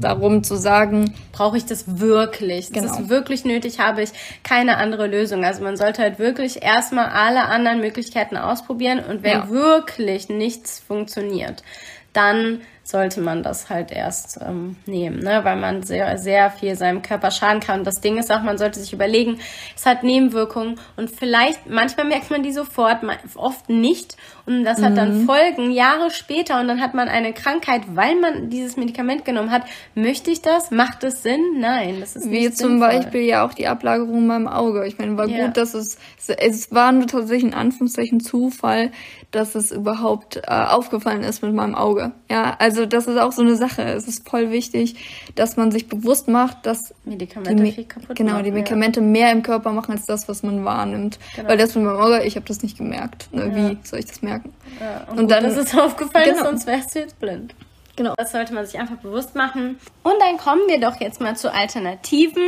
[0.00, 2.72] darum zu sagen, brauche ich das wirklich?
[2.72, 2.86] Genau.
[2.86, 4.10] Das ist wirklich nötig, habe ich
[4.44, 5.44] keine andere Lösung.
[5.44, 9.48] Also man sollte halt wirklich erstmal alle anderen Möglichkeiten ausprobieren und wenn ja.
[9.50, 11.64] wirklich nichts funktioniert,
[12.12, 15.40] dann sollte man das halt erst ähm, nehmen, ne?
[15.42, 17.80] weil man sehr, sehr viel seinem Körper schaden kann.
[17.80, 19.38] Und das Ding ist auch, man sollte sich überlegen,
[19.74, 22.98] es hat Nebenwirkungen und vielleicht, manchmal merkt man die sofort,
[23.36, 24.16] oft nicht.
[24.46, 25.26] Und das hat dann mhm.
[25.26, 29.62] Folgen Jahre später und dann hat man eine Krankheit, weil man dieses Medikament genommen hat.
[29.94, 30.70] Möchte ich das?
[30.70, 31.40] Macht es Sinn?
[31.58, 32.88] Nein, das ist Wie nicht zum sinnvoll.
[32.88, 34.86] Beispiel ja auch die Ablagerung beim Auge.
[34.86, 35.46] Ich meine, war ja.
[35.46, 38.90] gut, dass es, es war nur tatsächlich in Anführungszeichen Zufall,
[39.34, 42.12] dass es überhaupt äh, aufgefallen ist mit meinem Auge.
[42.30, 43.82] Ja, also das ist auch so eine Sache.
[43.82, 44.96] Es ist voll wichtig,
[45.34, 49.06] dass man sich bewusst macht, dass Medikamente die, kaputt genau die Medikamente ja.
[49.06, 51.18] mehr im Körper machen als das, was man wahrnimmt.
[51.34, 51.48] Genau.
[51.48, 53.28] Weil das mit meinem Auge, ich habe das nicht gemerkt.
[53.32, 53.46] Ne?
[53.46, 53.54] Ja.
[53.70, 54.52] Wie soll ich das merken?
[54.80, 56.36] Ja, und, und gut, dann, dass es aufgefallen genau.
[56.36, 57.54] ist, sonst wärst du jetzt blind.
[57.96, 58.14] Genau.
[58.16, 59.78] Das sollte man sich einfach bewusst machen.
[60.02, 62.42] Und dann kommen wir doch jetzt mal zu Alternativen.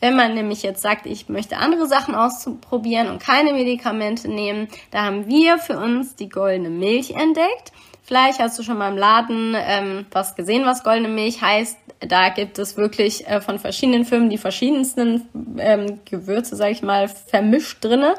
[0.00, 5.04] Wenn man nämlich jetzt sagt, ich möchte andere Sachen ausprobieren und keine Medikamente nehmen, da
[5.04, 7.72] haben wir für uns die goldene Milch entdeckt.
[8.02, 11.78] Vielleicht hast du schon mal im Laden ähm, was gesehen, was goldene Milch heißt.
[12.00, 15.28] Da gibt es wirklich äh, von verschiedenen Firmen die verschiedensten
[15.58, 18.14] ähm, Gewürze, sag ich mal, vermischt drinne.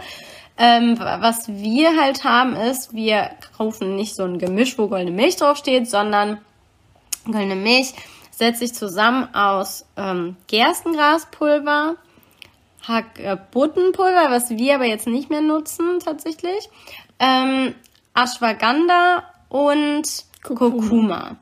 [0.59, 5.37] Ähm, was wir halt haben ist, wir kaufen nicht so ein Gemisch, wo goldene Milch
[5.37, 6.37] draufsteht, sondern
[7.25, 7.93] Goldene Milch
[8.31, 11.95] setzt sich zusammen aus ähm, Gerstengraspulver,
[12.87, 16.69] Hagebuttenpulver, was wir aber jetzt nicht mehr nutzen tatsächlich,
[17.19, 17.75] ähm,
[18.15, 20.71] Ashwagandha und Kurkuma.
[20.71, 21.35] Kurkuma.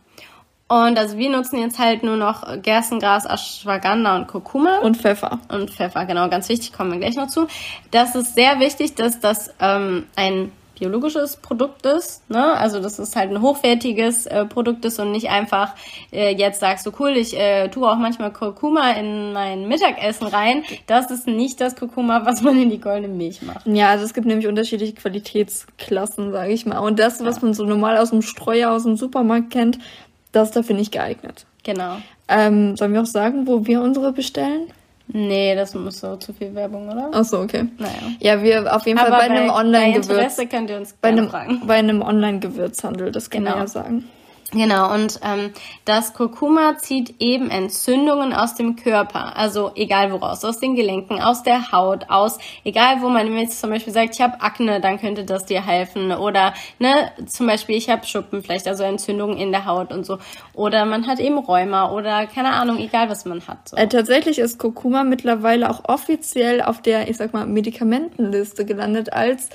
[0.69, 4.79] Und also wir nutzen jetzt halt nur noch Gerstengras, Ashwagandha und Kurkuma.
[4.79, 5.39] Und Pfeffer.
[5.47, 7.47] Und Pfeffer, genau, ganz wichtig, kommen wir gleich noch zu.
[7.91, 12.29] Das ist sehr wichtig, dass das ähm, ein biologisches Produkt ist.
[12.29, 12.53] Ne?
[12.53, 15.73] Also dass es halt ein hochwertiges äh, Produkt ist und nicht einfach
[16.11, 20.63] äh, jetzt sagst du, cool, ich äh, tue auch manchmal Kurkuma in mein Mittagessen rein.
[20.85, 23.65] Das ist nicht das Kurkuma, was man in die goldene Milch macht.
[23.65, 26.79] Ja, also es gibt nämlich unterschiedliche Qualitätsklassen, sage ich mal.
[26.79, 27.41] Und das, was ja.
[27.43, 29.79] man so normal aus dem Streuer aus dem Supermarkt kennt,
[30.31, 31.45] das ist dafür nicht geeignet.
[31.63, 31.97] Genau.
[32.27, 34.67] Ähm, sollen wir auch sagen, wo wir unsere bestellen?
[35.09, 37.09] Nee, das muss so zu viel Werbung, oder?
[37.13, 37.65] Ach so, okay.
[37.77, 37.91] Naja.
[38.19, 40.37] Ja, wir auf jeden Fall bei, bei einem Online-Gewürz.
[40.49, 41.61] könnt ihr uns bei einem, fragen.
[41.65, 43.55] Bei einem Online-Gewürzhandel, das kann genau.
[43.55, 44.05] man ja sagen.
[44.53, 45.51] Genau, und ähm,
[45.83, 51.43] das Kurkuma zieht eben Entzündungen aus dem Körper, also egal woraus, aus den Gelenken, aus
[51.43, 55.25] der Haut, aus, egal wo man jetzt zum Beispiel sagt, ich habe Akne, dann könnte
[55.25, 56.13] das dir helfen.
[56.13, 60.17] Oder ne, zum Beispiel, ich habe Schuppen, vielleicht also Entzündungen in der Haut und so.
[60.53, 63.67] Oder man hat eben Rheuma oder keine Ahnung, egal was man hat.
[63.67, 63.75] So.
[63.75, 69.49] Äh, tatsächlich ist Kurkuma mittlerweile auch offiziell auf der, ich sag mal, Medikamentenliste gelandet als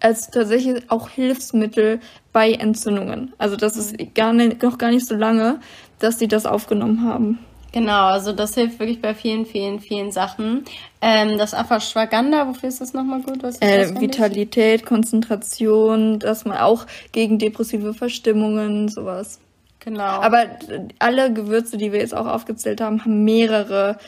[0.00, 2.00] als tatsächlich auch Hilfsmittel
[2.32, 3.32] bei Entzündungen.
[3.38, 4.14] Also das ist mhm.
[4.14, 5.60] gar nicht, noch gar nicht so lange,
[5.98, 7.38] dass die das aufgenommen haben.
[7.72, 10.64] Genau, also das hilft wirklich bei vielen, vielen, vielen Sachen.
[11.00, 13.42] Ähm, das Ashwagandha, wofür ist das nochmal gut?
[13.42, 19.38] Was äh, Vitalität, Konzentration, dass man auch gegen depressive Verstimmungen, sowas.
[19.78, 20.02] Genau.
[20.02, 20.46] Aber
[20.98, 23.98] alle Gewürze, die wir jetzt auch aufgezählt haben, haben mehrere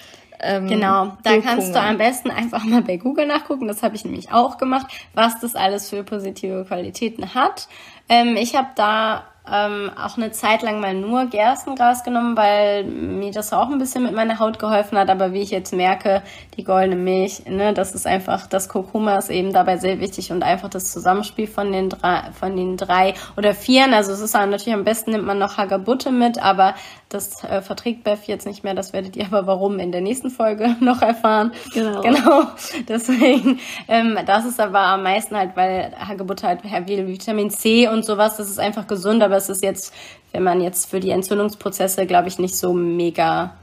[0.43, 1.43] ähm, genau, da Wirkungen.
[1.43, 3.69] kannst du am besten einfach mal bei Google nachgucken.
[3.69, 7.69] Das habe ich nämlich auch gemacht, was das alles für positive Qualitäten hat.
[8.09, 13.33] Ähm, ich habe da ähm, auch eine Zeit lang mal nur Gerstengras genommen, weil mir
[13.33, 15.11] das auch ein bisschen mit meiner Haut geholfen hat.
[15.11, 16.23] Aber wie ich jetzt merke,
[16.57, 20.43] die goldene Milch, ne, das ist einfach, das Kurkuma ist eben dabei sehr wichtig und
[20.43, 23.95] einfach das Zusammenspiel von den drei, von den drei oder vieren.
[23.95, 26.75] Also es ist natürlich am besten nimmt man noch Hagabutte mit, aber
[27.09, 28.75] das äh, verträgt Beth jetzt nicht mehr.
[28.75, 31.53] Das werdet ihr aber warum in der nächsten Folge noch erfahren.
[31.73, 32.03] Genau.
[32.03, 32.43] Genau.
[32.89, 38.05] Deswegen, ähm, das ist aber am meisten halt, weil Hagebutte halt viel Vitamin C und
[38.05, 39.95] sowas, das ist einfach gesund, aber es ist jetzt,
[40.33, 43.55] wenn man jetzt für die Entzündungsprozesse, glaube ich, nicht so mega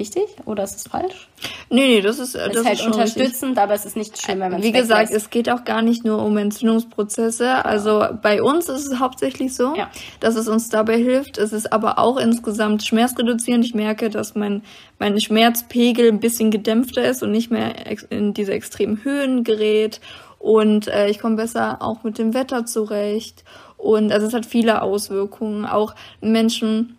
[0.00, 1.28] wichtig oder ist es falsch?
[1.68, 3.62] Nee, nee, das ist, das ist halt unterstützend, richtig.
[3.62, 6.24] aber es ist nicht schön, wenn man Wie gesagt, es geht auch gar nicht nur
[6.24, 7.64] um Entzündungsprozesse.
[7.64, 9.88] Also bei uns ist es hauptsächlich so, ja.
[10.18, 11.38] dass es uns dabei hilft.
[11.38, 13.64] Es ist aber auch insgesamt schmerzreduzierend.
[13.64, 14.62] Ich merke, dass mein,
[14.98, 17.74] mein Schmerzpegel ein bisschen gedämpfter ist und nicht mehr
[18.10, 20.00] in diese extremen Höhen gerät.
[20.40, 23.44] Und äh, ich komme besser auch mit dem Wetter zurecht.
[23.76, 25.66] Und also es hat viele Auswirkungen.
[25.66, 26.96] Auch Menschen,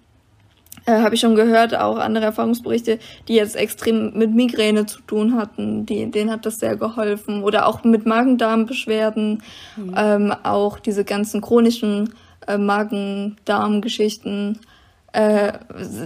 [0.86, 5.36] äh, habe ich schon gehört, auch andere Erfahrungsberichte, die jetzt extrem mit Migräne zu tun
[5.36, 7.44] hatten, die, denen hat das sehr geholfen.
[7.44, 9.44] Oder auch mit Magen-Darm-Beschwerden,
[9.76, 9.96] mhm.
[9.96, 12.14] ähm, auch diese ganzen chronischen
[12.48, 14.60] äh, Magen-Darm-Geschichten.
[15.14, 15.54] Äh,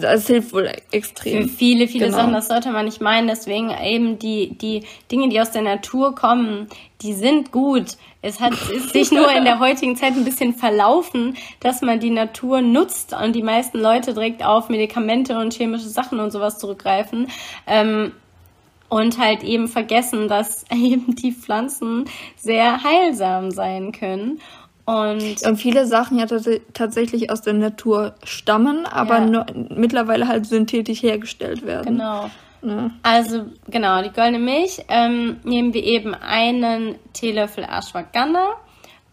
[0.01, 1.43] das hilft wohl extrem.
[1.43, 2.17] Für viele, viele genau.
[2.17, 3.27] Sachen, das sollte man nicht meinen.
[3.27, 6.67] Deswegen eben die, die Dinge, die aus der Natur kommen,
[7.01, 7.97] die sind gut.
[8.23, 12.09] Es hat ist sich nur in der heutigen Zeit ein bisschen verlaufen, dass man die
[12.09, 17.27] Natur nutzt und die meisten Leute direkt auf Medikamente und chemische Sachen und sowas zurückgreifen.
[17.67, 18.11] Ähm,
[18.89, 22.05] und halt eben vergessen, dass eben die Pflanzen
[22.37, 24.41] sehr heilsam sein können.
[24.85, 26.27] Und, und viele Sachen ja
[26.73, 29.25] tatsächlich aus der Natur stammen, aber ja.
[29.25, 31.97] nur, mittlerweile halt synthetisch hergestellt werden.
[31.97, 32.29] Genau.
[32.61, 32.91] Ja.
[33.03, 38.55] Also genau, die goldene Milch ähm, nehmen wir eben einen Teelöffel Ashwagandha,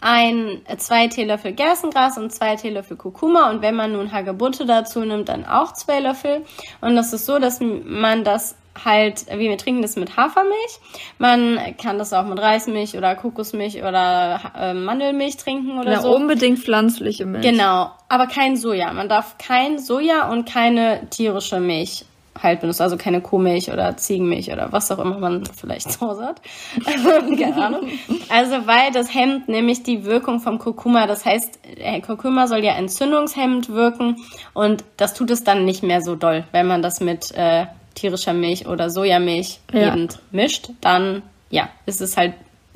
[0.01, 5.01] ein, äh, zwei Teelöffel Gerstengras und zwei Teelöffel Kurkuma und wenn man nun Hagebutte dazu
[5.01, 6.45] nimmt, dann auch zwei Löffel.
[6.81, 10.81] Und das ist so, dass man das halt, wie wir trinken das mit Hafermilch.
[11.19, 16.15] Man kann das auch mit Reismilch oder Kokosmilch oder äh, Mandelmilch trinken oder ja, so.
[16.15, 17.45] unbedingt pflanzliche Milch.
[17.45, 18.93] Genau, aber kein Soja.
[18.93, 22.05] Man darf kein Soja und keine tierische Milch
[22.41, 26.25] halt benutzt, also keine Kuhmilch oder Ziegenmilch oder was auch immer man vielleicht zu Hause
[26.25, 26.41] hat.
[26.85, 27.89] keine Ahnung.
[28.29, 31.07] Also weil das hemmt nämlich die Wirkung vom Kurkuma.
[31.07, 31.61] Das heißt,
[32.07, 34.17] Kurkuma soll ja entzündungshemmend wirken
[34.55, 38.33] und das tut es dann nicht mehr so doll, wenn man das mit äh, tierischer
[38.33, 39.93] Milch oder Sojamilch ja.
[39.93, 42.35] eben mischt, dann ja, ist es halt,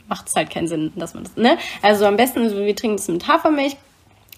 [0.09, 1.59] macht es halt keinen Sinn, dass man das, ne?
[1.83, 3.77] Also am besten, wir trinken es mit Hafermilch,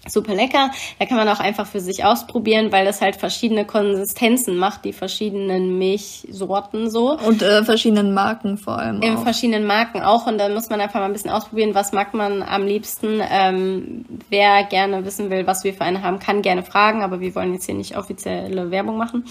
[0.07, 0.71] super lecker.
[0.97, 4.93] Da kann man auch einfach für sich ausprobieren, weil das halt verschiedene Konsistenzen macht, die
[4.93, 7.17] verschiedenen Milchsorten so.
[7.17, 9.01] Und äh, verschiedenen Marken vor allem.
[9.01, 9.23] In auch.
[9.23, 10.27] verschiedenen Marken auch.
[10.27, 13.21] Und dann muss man einfach mal ein bisschen ausprobieren, was mag man am liebsten.
[13.29, 17.35] Ähm, wer gerne wissen will, was wir für eine haben, kann gerne fragen, aber wir
[17.35, 19.25] wollen jetzt hier nicht offizielle Werbung machen.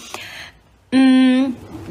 [0.91, 1.28] Mm,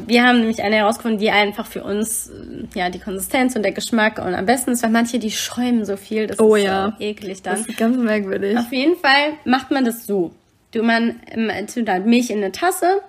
[0.05, 2.31] wir haben nämlich eine herausgefunden, die einfach für uns,
[2.73, 5.97] ja, die Konsistenz und der Geschmack und am besten ist, weil manche, die schäumen so
[5.97, 6.95] viel, das oh, ist ja.
[6.97, 7.57] so eklig dann.
[7.57, 8.57] Das ist ganz merkwürdig.
[8.57, 10.31] Auf jeden Fall macht man das so.
[10.71, 11.19] Du, man
[11.73, 13.01] tut halt Milch in eine Tasse,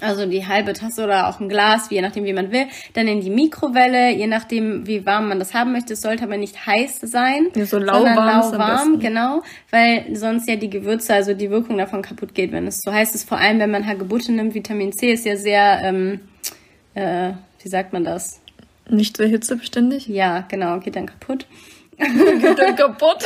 [0.00, 2.66] also die halbe Tasse oder auch ein Glas, je nachdem, wie man will.
[2.94, 5.94] Dann in die Mikrowelle, je nachdem, wie warm man das haben möchte.
[5.94, 10.70] Es sollte aber nicht heiß sein, ja, so lauwarm, lauwarm genau, weil sonst ja die
[10.70, 13.28] Gewürze, also die Wirkung davon kaputt geht, wenn es so heiß ist.
[13.28, 16.20] Vor allem, wenn man Hagebutte nimmt, Vitamin C ist ja sehr, ähm,
[16.94, 17.32] äh,
[17.62, 18.40] wie sagt man das?
[18.88, 20.06] Nicht sehr hitzebeständig?
[20.06, 21.46] Ja, genau, geht dann kaputt.
[21.96, 23.24] geht dann kaputt?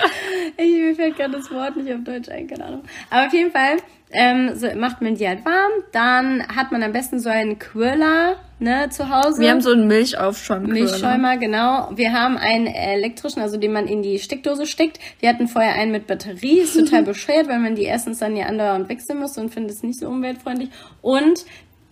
[0.56, 2.82] ich, mir fällt gerade das Wort nicht auf Deutsch ein, keine Ahnung.
[3.10, 3.78] Aber auf jeden Fall
[4.14, 5.72] ähm, so macht man die halt warm.
[5.92, 9.40] Dann hat man am besten so einen Quirler ne, zu Hause.
[9.40, 10.68] Wir haben so einen Milchaufschäumer.
[10.68, 11.90] Milchschäumer, genau.
[11.94, 14.98] Wir haben einen elektrischen, also den man in die Steckdose steckt.
[15.20, 16.60] Wir hatten vorher einen mit Batterie.
[16.60, 19.82] Ist total bescheuert, weil man die erstens dann ja andauernd wechseln muss und findet es
[19.82, 20.70] nicht so umweltfreundlich.
[21.02, 21.44] Und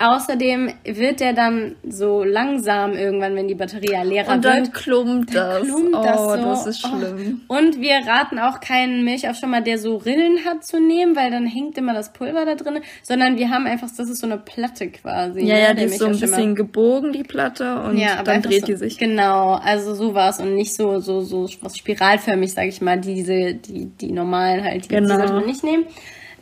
[0.03, 4.73] Außerdem wird der dann so langsam irgendwann, wenn die Batterie ja leerer und dann wird.
[4.73, 5.67] Klumpt dann das.
[5.69, 6.19] klumpt das.
[6.19, 6.43] Oh, so.
[6.43, 7.41] das ist schlimm.
[7.47, 7.55] Oh.
[7.55, 11.77] Und wir raten auch keinen Milchaufschäumer, der so Rillen hat, zu nehmen, weil dann hängt
[11.77, 12.81] immer das Pulver da drin.
[13.01, 15.39] Sondern wir haben einfach, das ist so eine Platte quasi.
[15.39, 18.61] Ja, ne, ja, die ist so ein bisschen gebogen, die Platte, und ja, dann dreht
[18.61, 18.97] so, die sich.
[18.97, 22.99] Genau, also so war es und nicht so, so, so was spiralförmig, sag ich mal,
[22.99, 25.13] diese, die, die normalen halt, die, genau.
[25.13, 25.85] die sollte man nicht nehmen.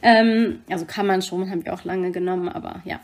[0.03, 2.99] Ähm, also kann man schon, haben wir auch lange genommen, aber ja.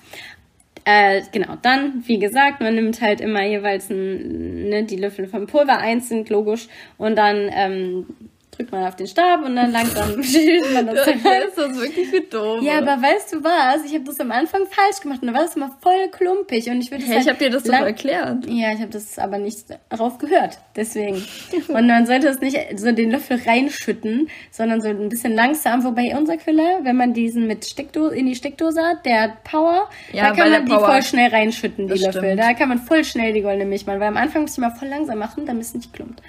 [0.89, 5.45] Äh, genau, dann, wie gesagt, man nimmt halt immer jeweils ein, ne, die Löffel vom
[5.45, 8.05] Pulver einzeln, logisch, und dann ähm,
[8.57, 11.05] drückt man auf den Stab und dann langsam schüttelt man das.
[11.05, 11.41] dann rein.
[11.47, 12.61] ist das wirklich für doof.
[12.63, 13.85] Ja, aber weißt du was?
[13.85, 16.81] Ich habe das am Anfang falsch gemacht und dann war das immer voll klumpig und
[16.81, 18.45] ich würde hey, halt Ich habe dir das doch erklärt.
[18.47, 21.23] Ja, ich habe das aber nicht darauf gehört, deswegen.
[21.67, 26.15] und man sollte es nicht so den Löffel reinschütten, sondern so ein bisschen langsam, wobei
[26.17, 30.29] unser Quiller, wenn man diesen mit Steckdose in die Steckdose hat, der hat Power, ja,
[30.29, 30.85] da kann man die Power.
[30.85, 32.21] voll schnell reinschütten, die das Löffel.
[32.21, 32.39] Stimmt.
[32.39, 34.71] Da kann man voll schnell die goldene Milch machen, weil am Anfang muss ich mal
[34.71, 36.21] voll langsam machen, damit es nicht klumpt.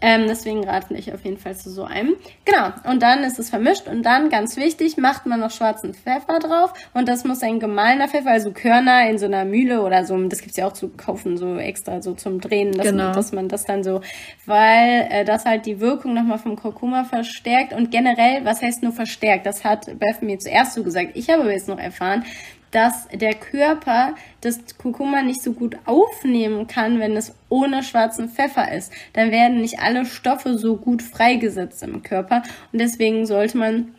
[0.00, 2.14] Ähm, deswegen rate ich auf jeden Fall zu so einem.
[2.44, 6.38] Genau, und dann ist es vermischt und dann, ganz wichtig, macht man noch schwarzen Pfeffer
[6.38, 10.16] drauf und das muss ein gemahlener Pfeffer, also Körner in so einer Mühle oder so,
[10.28, 13.04] das gibt's ja auch zu kaufen, so extra so zum Drehen, dass, genau.
[13.04, 14.00] man, dass man das dann so,
[14.46, 18.92] weil äh, das halt die Wirkung nochmal vom Kurkuma verstärkt und generell, was heißt nur
[18.92, 22.24] verstärkt, das hat Beth mir zuerst so gesagt, ich habe jetzt noch erfahren,
[22.70, 28.72] dass der Körper das Kurkuma nicht so gut aufnehmen kann, wenn es ohne schwarzen Pfeffer
[28.72, 28.92] ist.
[29.12, 32.42] Dann werden nicht alle Stoffe so gut freigesetzt im Körper
[32.72, 33.94] und deswegen sollte man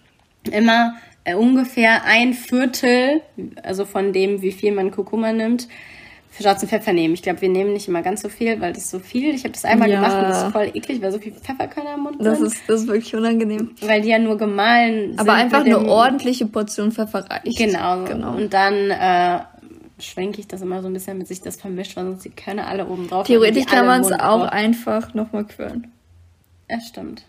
[0.52, 3.22] immer äh, ungefähr ein Viertel,
[3.64, 5.68] also von dem, wie viel man Kurkuma nimmt,
[6.38, 7.14] schwarzen Pfeffer nehmen.
[7.14, 9.34] Ich glaube, wir nehmen nicht immer ganz so viel, weil das ist so viel.
[9.36, 9.96] Ich habe das einmal Ja.
[10.02, 12.48] gemacht und das ist voll eklig, weil so viel Pfefferkörner im Mund Das sind.
[12.48, 13.72] ist, das ist wirklich unangenehm.
[13.82, 15.20] weil die ja nur gemahlen sind.
[15.20, 17.58] Aber einfach eine ordentliche Portion Pfeffer reicht.
[17.58, 18.06] Genau.
[18.06, 18.36] genau.
[18.36, 19.40] Und dann äh,
[20.00, 22.68] schwenke ich das immer so ein bisschen, damit sich das vermischt, weil sonst die Körner
[22.68, 25.92] alle oben drauf Theoretisch kann man es auch einfach nochmal quirlen.
[26.70, 27.24] Ja, stimmt.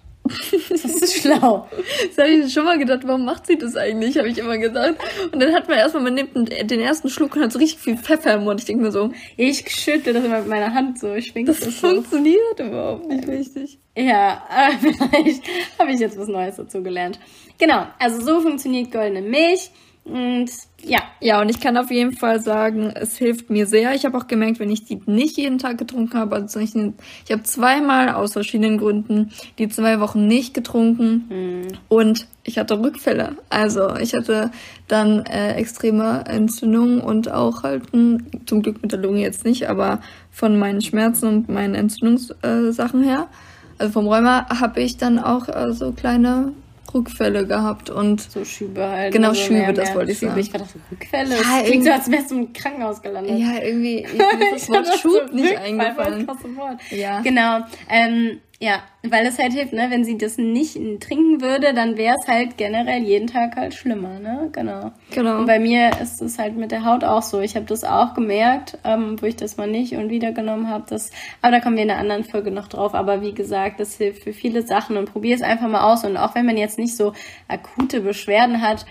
[0.71, 1.69] Das ist schlau.
[2.09, 4.17] Das habe ich schon mal gedacht, warum macht sie das eigentlich?
[4.19, 4.95] Habe ich immer gedacht.
[5.33, 7.97] Und dann hat man erstmal, man nimmt den ersten Schluck und hat so richtig viel
[7.97, 8.61] Pfeffer im Mund.
[8.61, 11.15] Ich denke mir so, Ich schüttle das immer mit meiner Hand so.
[11.15, 11.89] Ich das das so.
[11.89, 13.79] funktioniert überhaupt nicht richtig.
[13.97, 14.73] Ja, aber
[15.13, 15.43] vielleicht
[15.79, 17.19] habe ich jetzt was Neues dazu gelernt.
[17.59, 19.71] Genau, also so funktioniert goldene Milch.
[20.05, 20.51] Und
[20.83, 23.95] ja, Ja, und ich kann auf jeden Fall sagen, es hilft mir sehr.
[23.95, 27.31] Ich habe auch gemerkt, wenn ich die nicht jeden Tag getrunken habe, also ich, ich
[27.31, 33.37] habe zweimal aus verschiedenen Gründen die zwei Wochen nicht getrunken und ich hatte Rückfälle.
[33.51, 34.51] Also ich hatte
[34.89, 39.69] dann äh, extreme Entzündungen und auch halt ein, zum Glück mit der Lunge jetzt nicht,
[39.69, 40.01] aber
[40.31, 43.29] von meinen Schmerzen und meinen Entzündungssachen äh, her,
[43.77, 46.53] also vom Rheuma, habe ich dann auch äh, so kleine
[46.95, 49.13] Rückfälle gehabt und so Schübe halt.
[49.13, 50.31] Genau, also Schübe, mehr- das wollte ich Schübe.
[50.31, 50.41] sagen.
[50.41, 51.31] Ich war dachte, Rückfälle.
[51.31, 53.39] Ja, das klingt irgendwie- so, als wärst du im Krankenhaus gelandet.
[53.39, 56.27] ja, irgendwie ist mir das Wort Schub nicht eingefallen.
[56.27, 56.81] voll krasse Wort.
[56.91, 57.21] Ja.
[57.21, 57.61] Genau.
[57.89, 59.87] Ähm, ja, weil es halt hilft, ne?
[59.89, 64.19] Wenn sie das nicht trinken würde, dann wäre es halt generell jeden Tag halt schlimmer,
[64.19, 64.51] ne?
[64.53, 64.93] Genau.
[65.13, 65.39] Genau.
[65.39, 67.41] Und bei mir ist es halt mit der Haut auch so.
[67.41, 70.85] Ich habe das auch gemerkt, ähm, wo ich das mal nicht und wieder genommen habe.
[70.91, 71.11] Das,
[71.41, 72.95] aber da kommen wir in einer anderen Folge noch drauf.
[72.95, 76.05] Aber wie gesagt, das hilft für viele Sachen und probier es einfach mal aus.
[76.05, 77.15] Und auch wenn man jetzt nicht so
[77.49, 78.85] akute Beschwerden hat,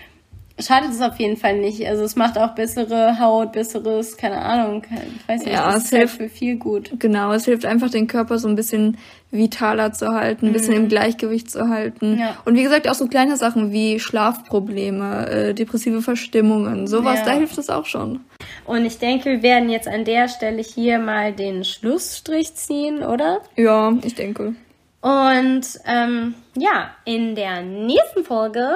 [0.59, 1.85] schadet es auf jeden Fall nicht.
[1.87, 6.17] Also es macht auch bessere Haut, besseres, keine Ahnung, ich weiß nicht, Ja, es hilft.
[6.17, 6.91] für viel gut.
[6.99, 8.97] Genau, es hilft einfach, den Körper so ein bisschen
[9.31, 12.13] vitaler zu halten, ein bisschen im Gleichgewicht zu halten.
[12.13, 12.19] Mhm.
[12.19, 12.37] Ja.
[12.45, 17.25] Und wie gesagt, auch so kleine Sachen wie Schlafprobleme, äh, depressive Verstimmungen, sowas, Ja.
[17.25, 18.21] da hilft es auch schon.
[18.65, 23.41] Und ich denke, wir werden jetzt an der Stelle hier mal den Schlussstrich ziehen, oder?
[23.55, 24.55] Ja, ich denke.
[25.01, 28.71] Und ähm, ja, in der nächsten Folge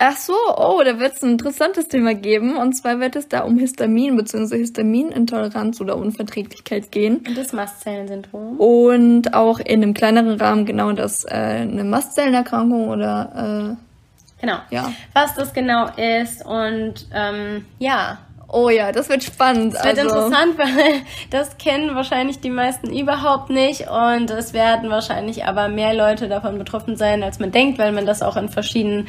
[0.00, 2.56] Ach so, oh, da wird es ein interessantes Thema geben.
[2.56, 4.58] Und zwar wird es da um Histamin bzw.
[4.58, 7.24] Histaminintoleranz oder Unverträglichkeit gehen.
[7.34, 8.58] das Mastzellensyndrom.
[8.60, 13.76] Und auch in einem kleineren Rahmen genau das äh, eine Mastzellenerkrankung oder
[14.40, 14.54] Genau.
[14.70, 14.92] äh, ja.
[15.14, 18.18] Was das genau ist und ähm, ja,
[18.50, 19.74] Oh ja, das wird spannend.
[19.74, 24.88] Es wird also, interessant, weil das kennen wahrscheinlich die meisten überhaupt nicht und es werden
[24.88, 28.48] wahrscheinlich aber mehr Leute davon betroffen sein, als man denkt, weil man das auch in
[28.48, 29.06] verschiedenen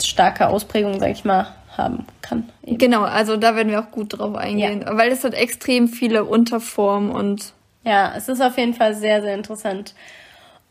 [0.00, 1.46] starker Ausprägung, sag ich mal,
[1.78, 2.50] haben kann.
[2.62, 2.76] Eben.
[2.76, 7.10] Genau, also da werden wir auch gut drauf eingehen, weil es hat extrem viele Unterformen
[7.10, 7.54] und
[7.84, 9.94] Ja, es ist auf jeden Fall sehr, sehr interessant.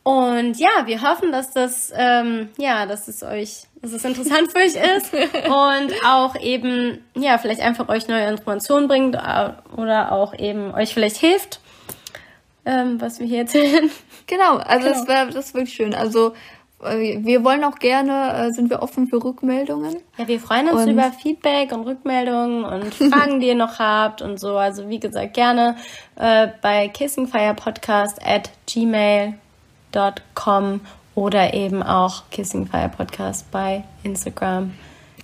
[0.03, 4.59] Und ja, wir hoffen, dass das, ähm, ja, dass es euch, dass es interessant für
[4.59, 5.13] euch ist
[5.45, 10.93] und auch eben, ja, vielleicht einfach euch neue Informationen bringt äh, oder auch eben euch
[10.93, 11.59] vielleicht hilft,
[12.65, 13.89] ähm, was wir hier erzählen.
[14.27, 14.99] genau, also Genau.
[14.99, 15.95] das wäre das wirklich schön.
[15.95, 16.33] Also
[16.83, 19.97] äh, wir wollen auch gerne, äh, sind wir offen für Rückmeldungen.
[20.17, 24.21] Ja, wir freuen uns Und- über Feedback und Rückmeldungen und Fragen, die ihr noch habt
[24.21, 24.57] und so.
[24.57, 25.75] Also wie gesagt, gerne
[26.17, 29.33] äh, bei kissingfirepodcast at gmail.com
[31.15, 34.73] oder eben auch kissingfirepodcast bei Instagram.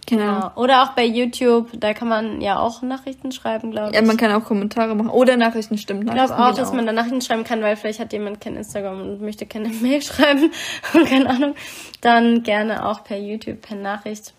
[0.10, 0.52] Genau.
[0.56, 3.96] Oder auch bei YouTube, da kann man ja auch Nachrichten schreiben, glaube ich.
[3.96, 6.06] Ja, man kann auch Kommentare machen oder Nachrichten stimmt.
[6.06, 9.02] ich glaube auch, dass man da Nachrichten schreiben kann, weil vielleicht hat jemand kein Instagram
[9.02, 10.50] und möchte keine Mail schreiben.
[11.10, 11.56] keine Ahnung.
[12.00, 14.34] Dann gerne auch per YouTube, per Nachricht.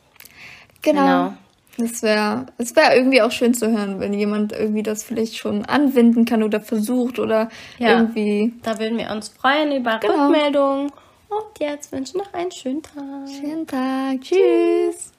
[0.82, 1.00] genau.
[1.02, 1.32] Genau.
[1.80, 5.64] Das wäre, es wäre irgendwie auch schön zu hören, wenn jemand irgendwie das vielleicht schon
[5.64, 7.90] anwenden kann oder versucht oder Ja.
[7.90, 8.52] irgendwie.
[8.64, 10.24] Da würden wir uns freuen über Genau.
[10.26, 10.90] Rückmeldungen.
[11.28, 13.28] Und jetzt wünsche ich noch einen schönen Tag.
[13.28, 14.20] Schönen Tag.
[14.22, 15.12] Tschüss.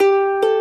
[0.00, 0.53] Tschüss.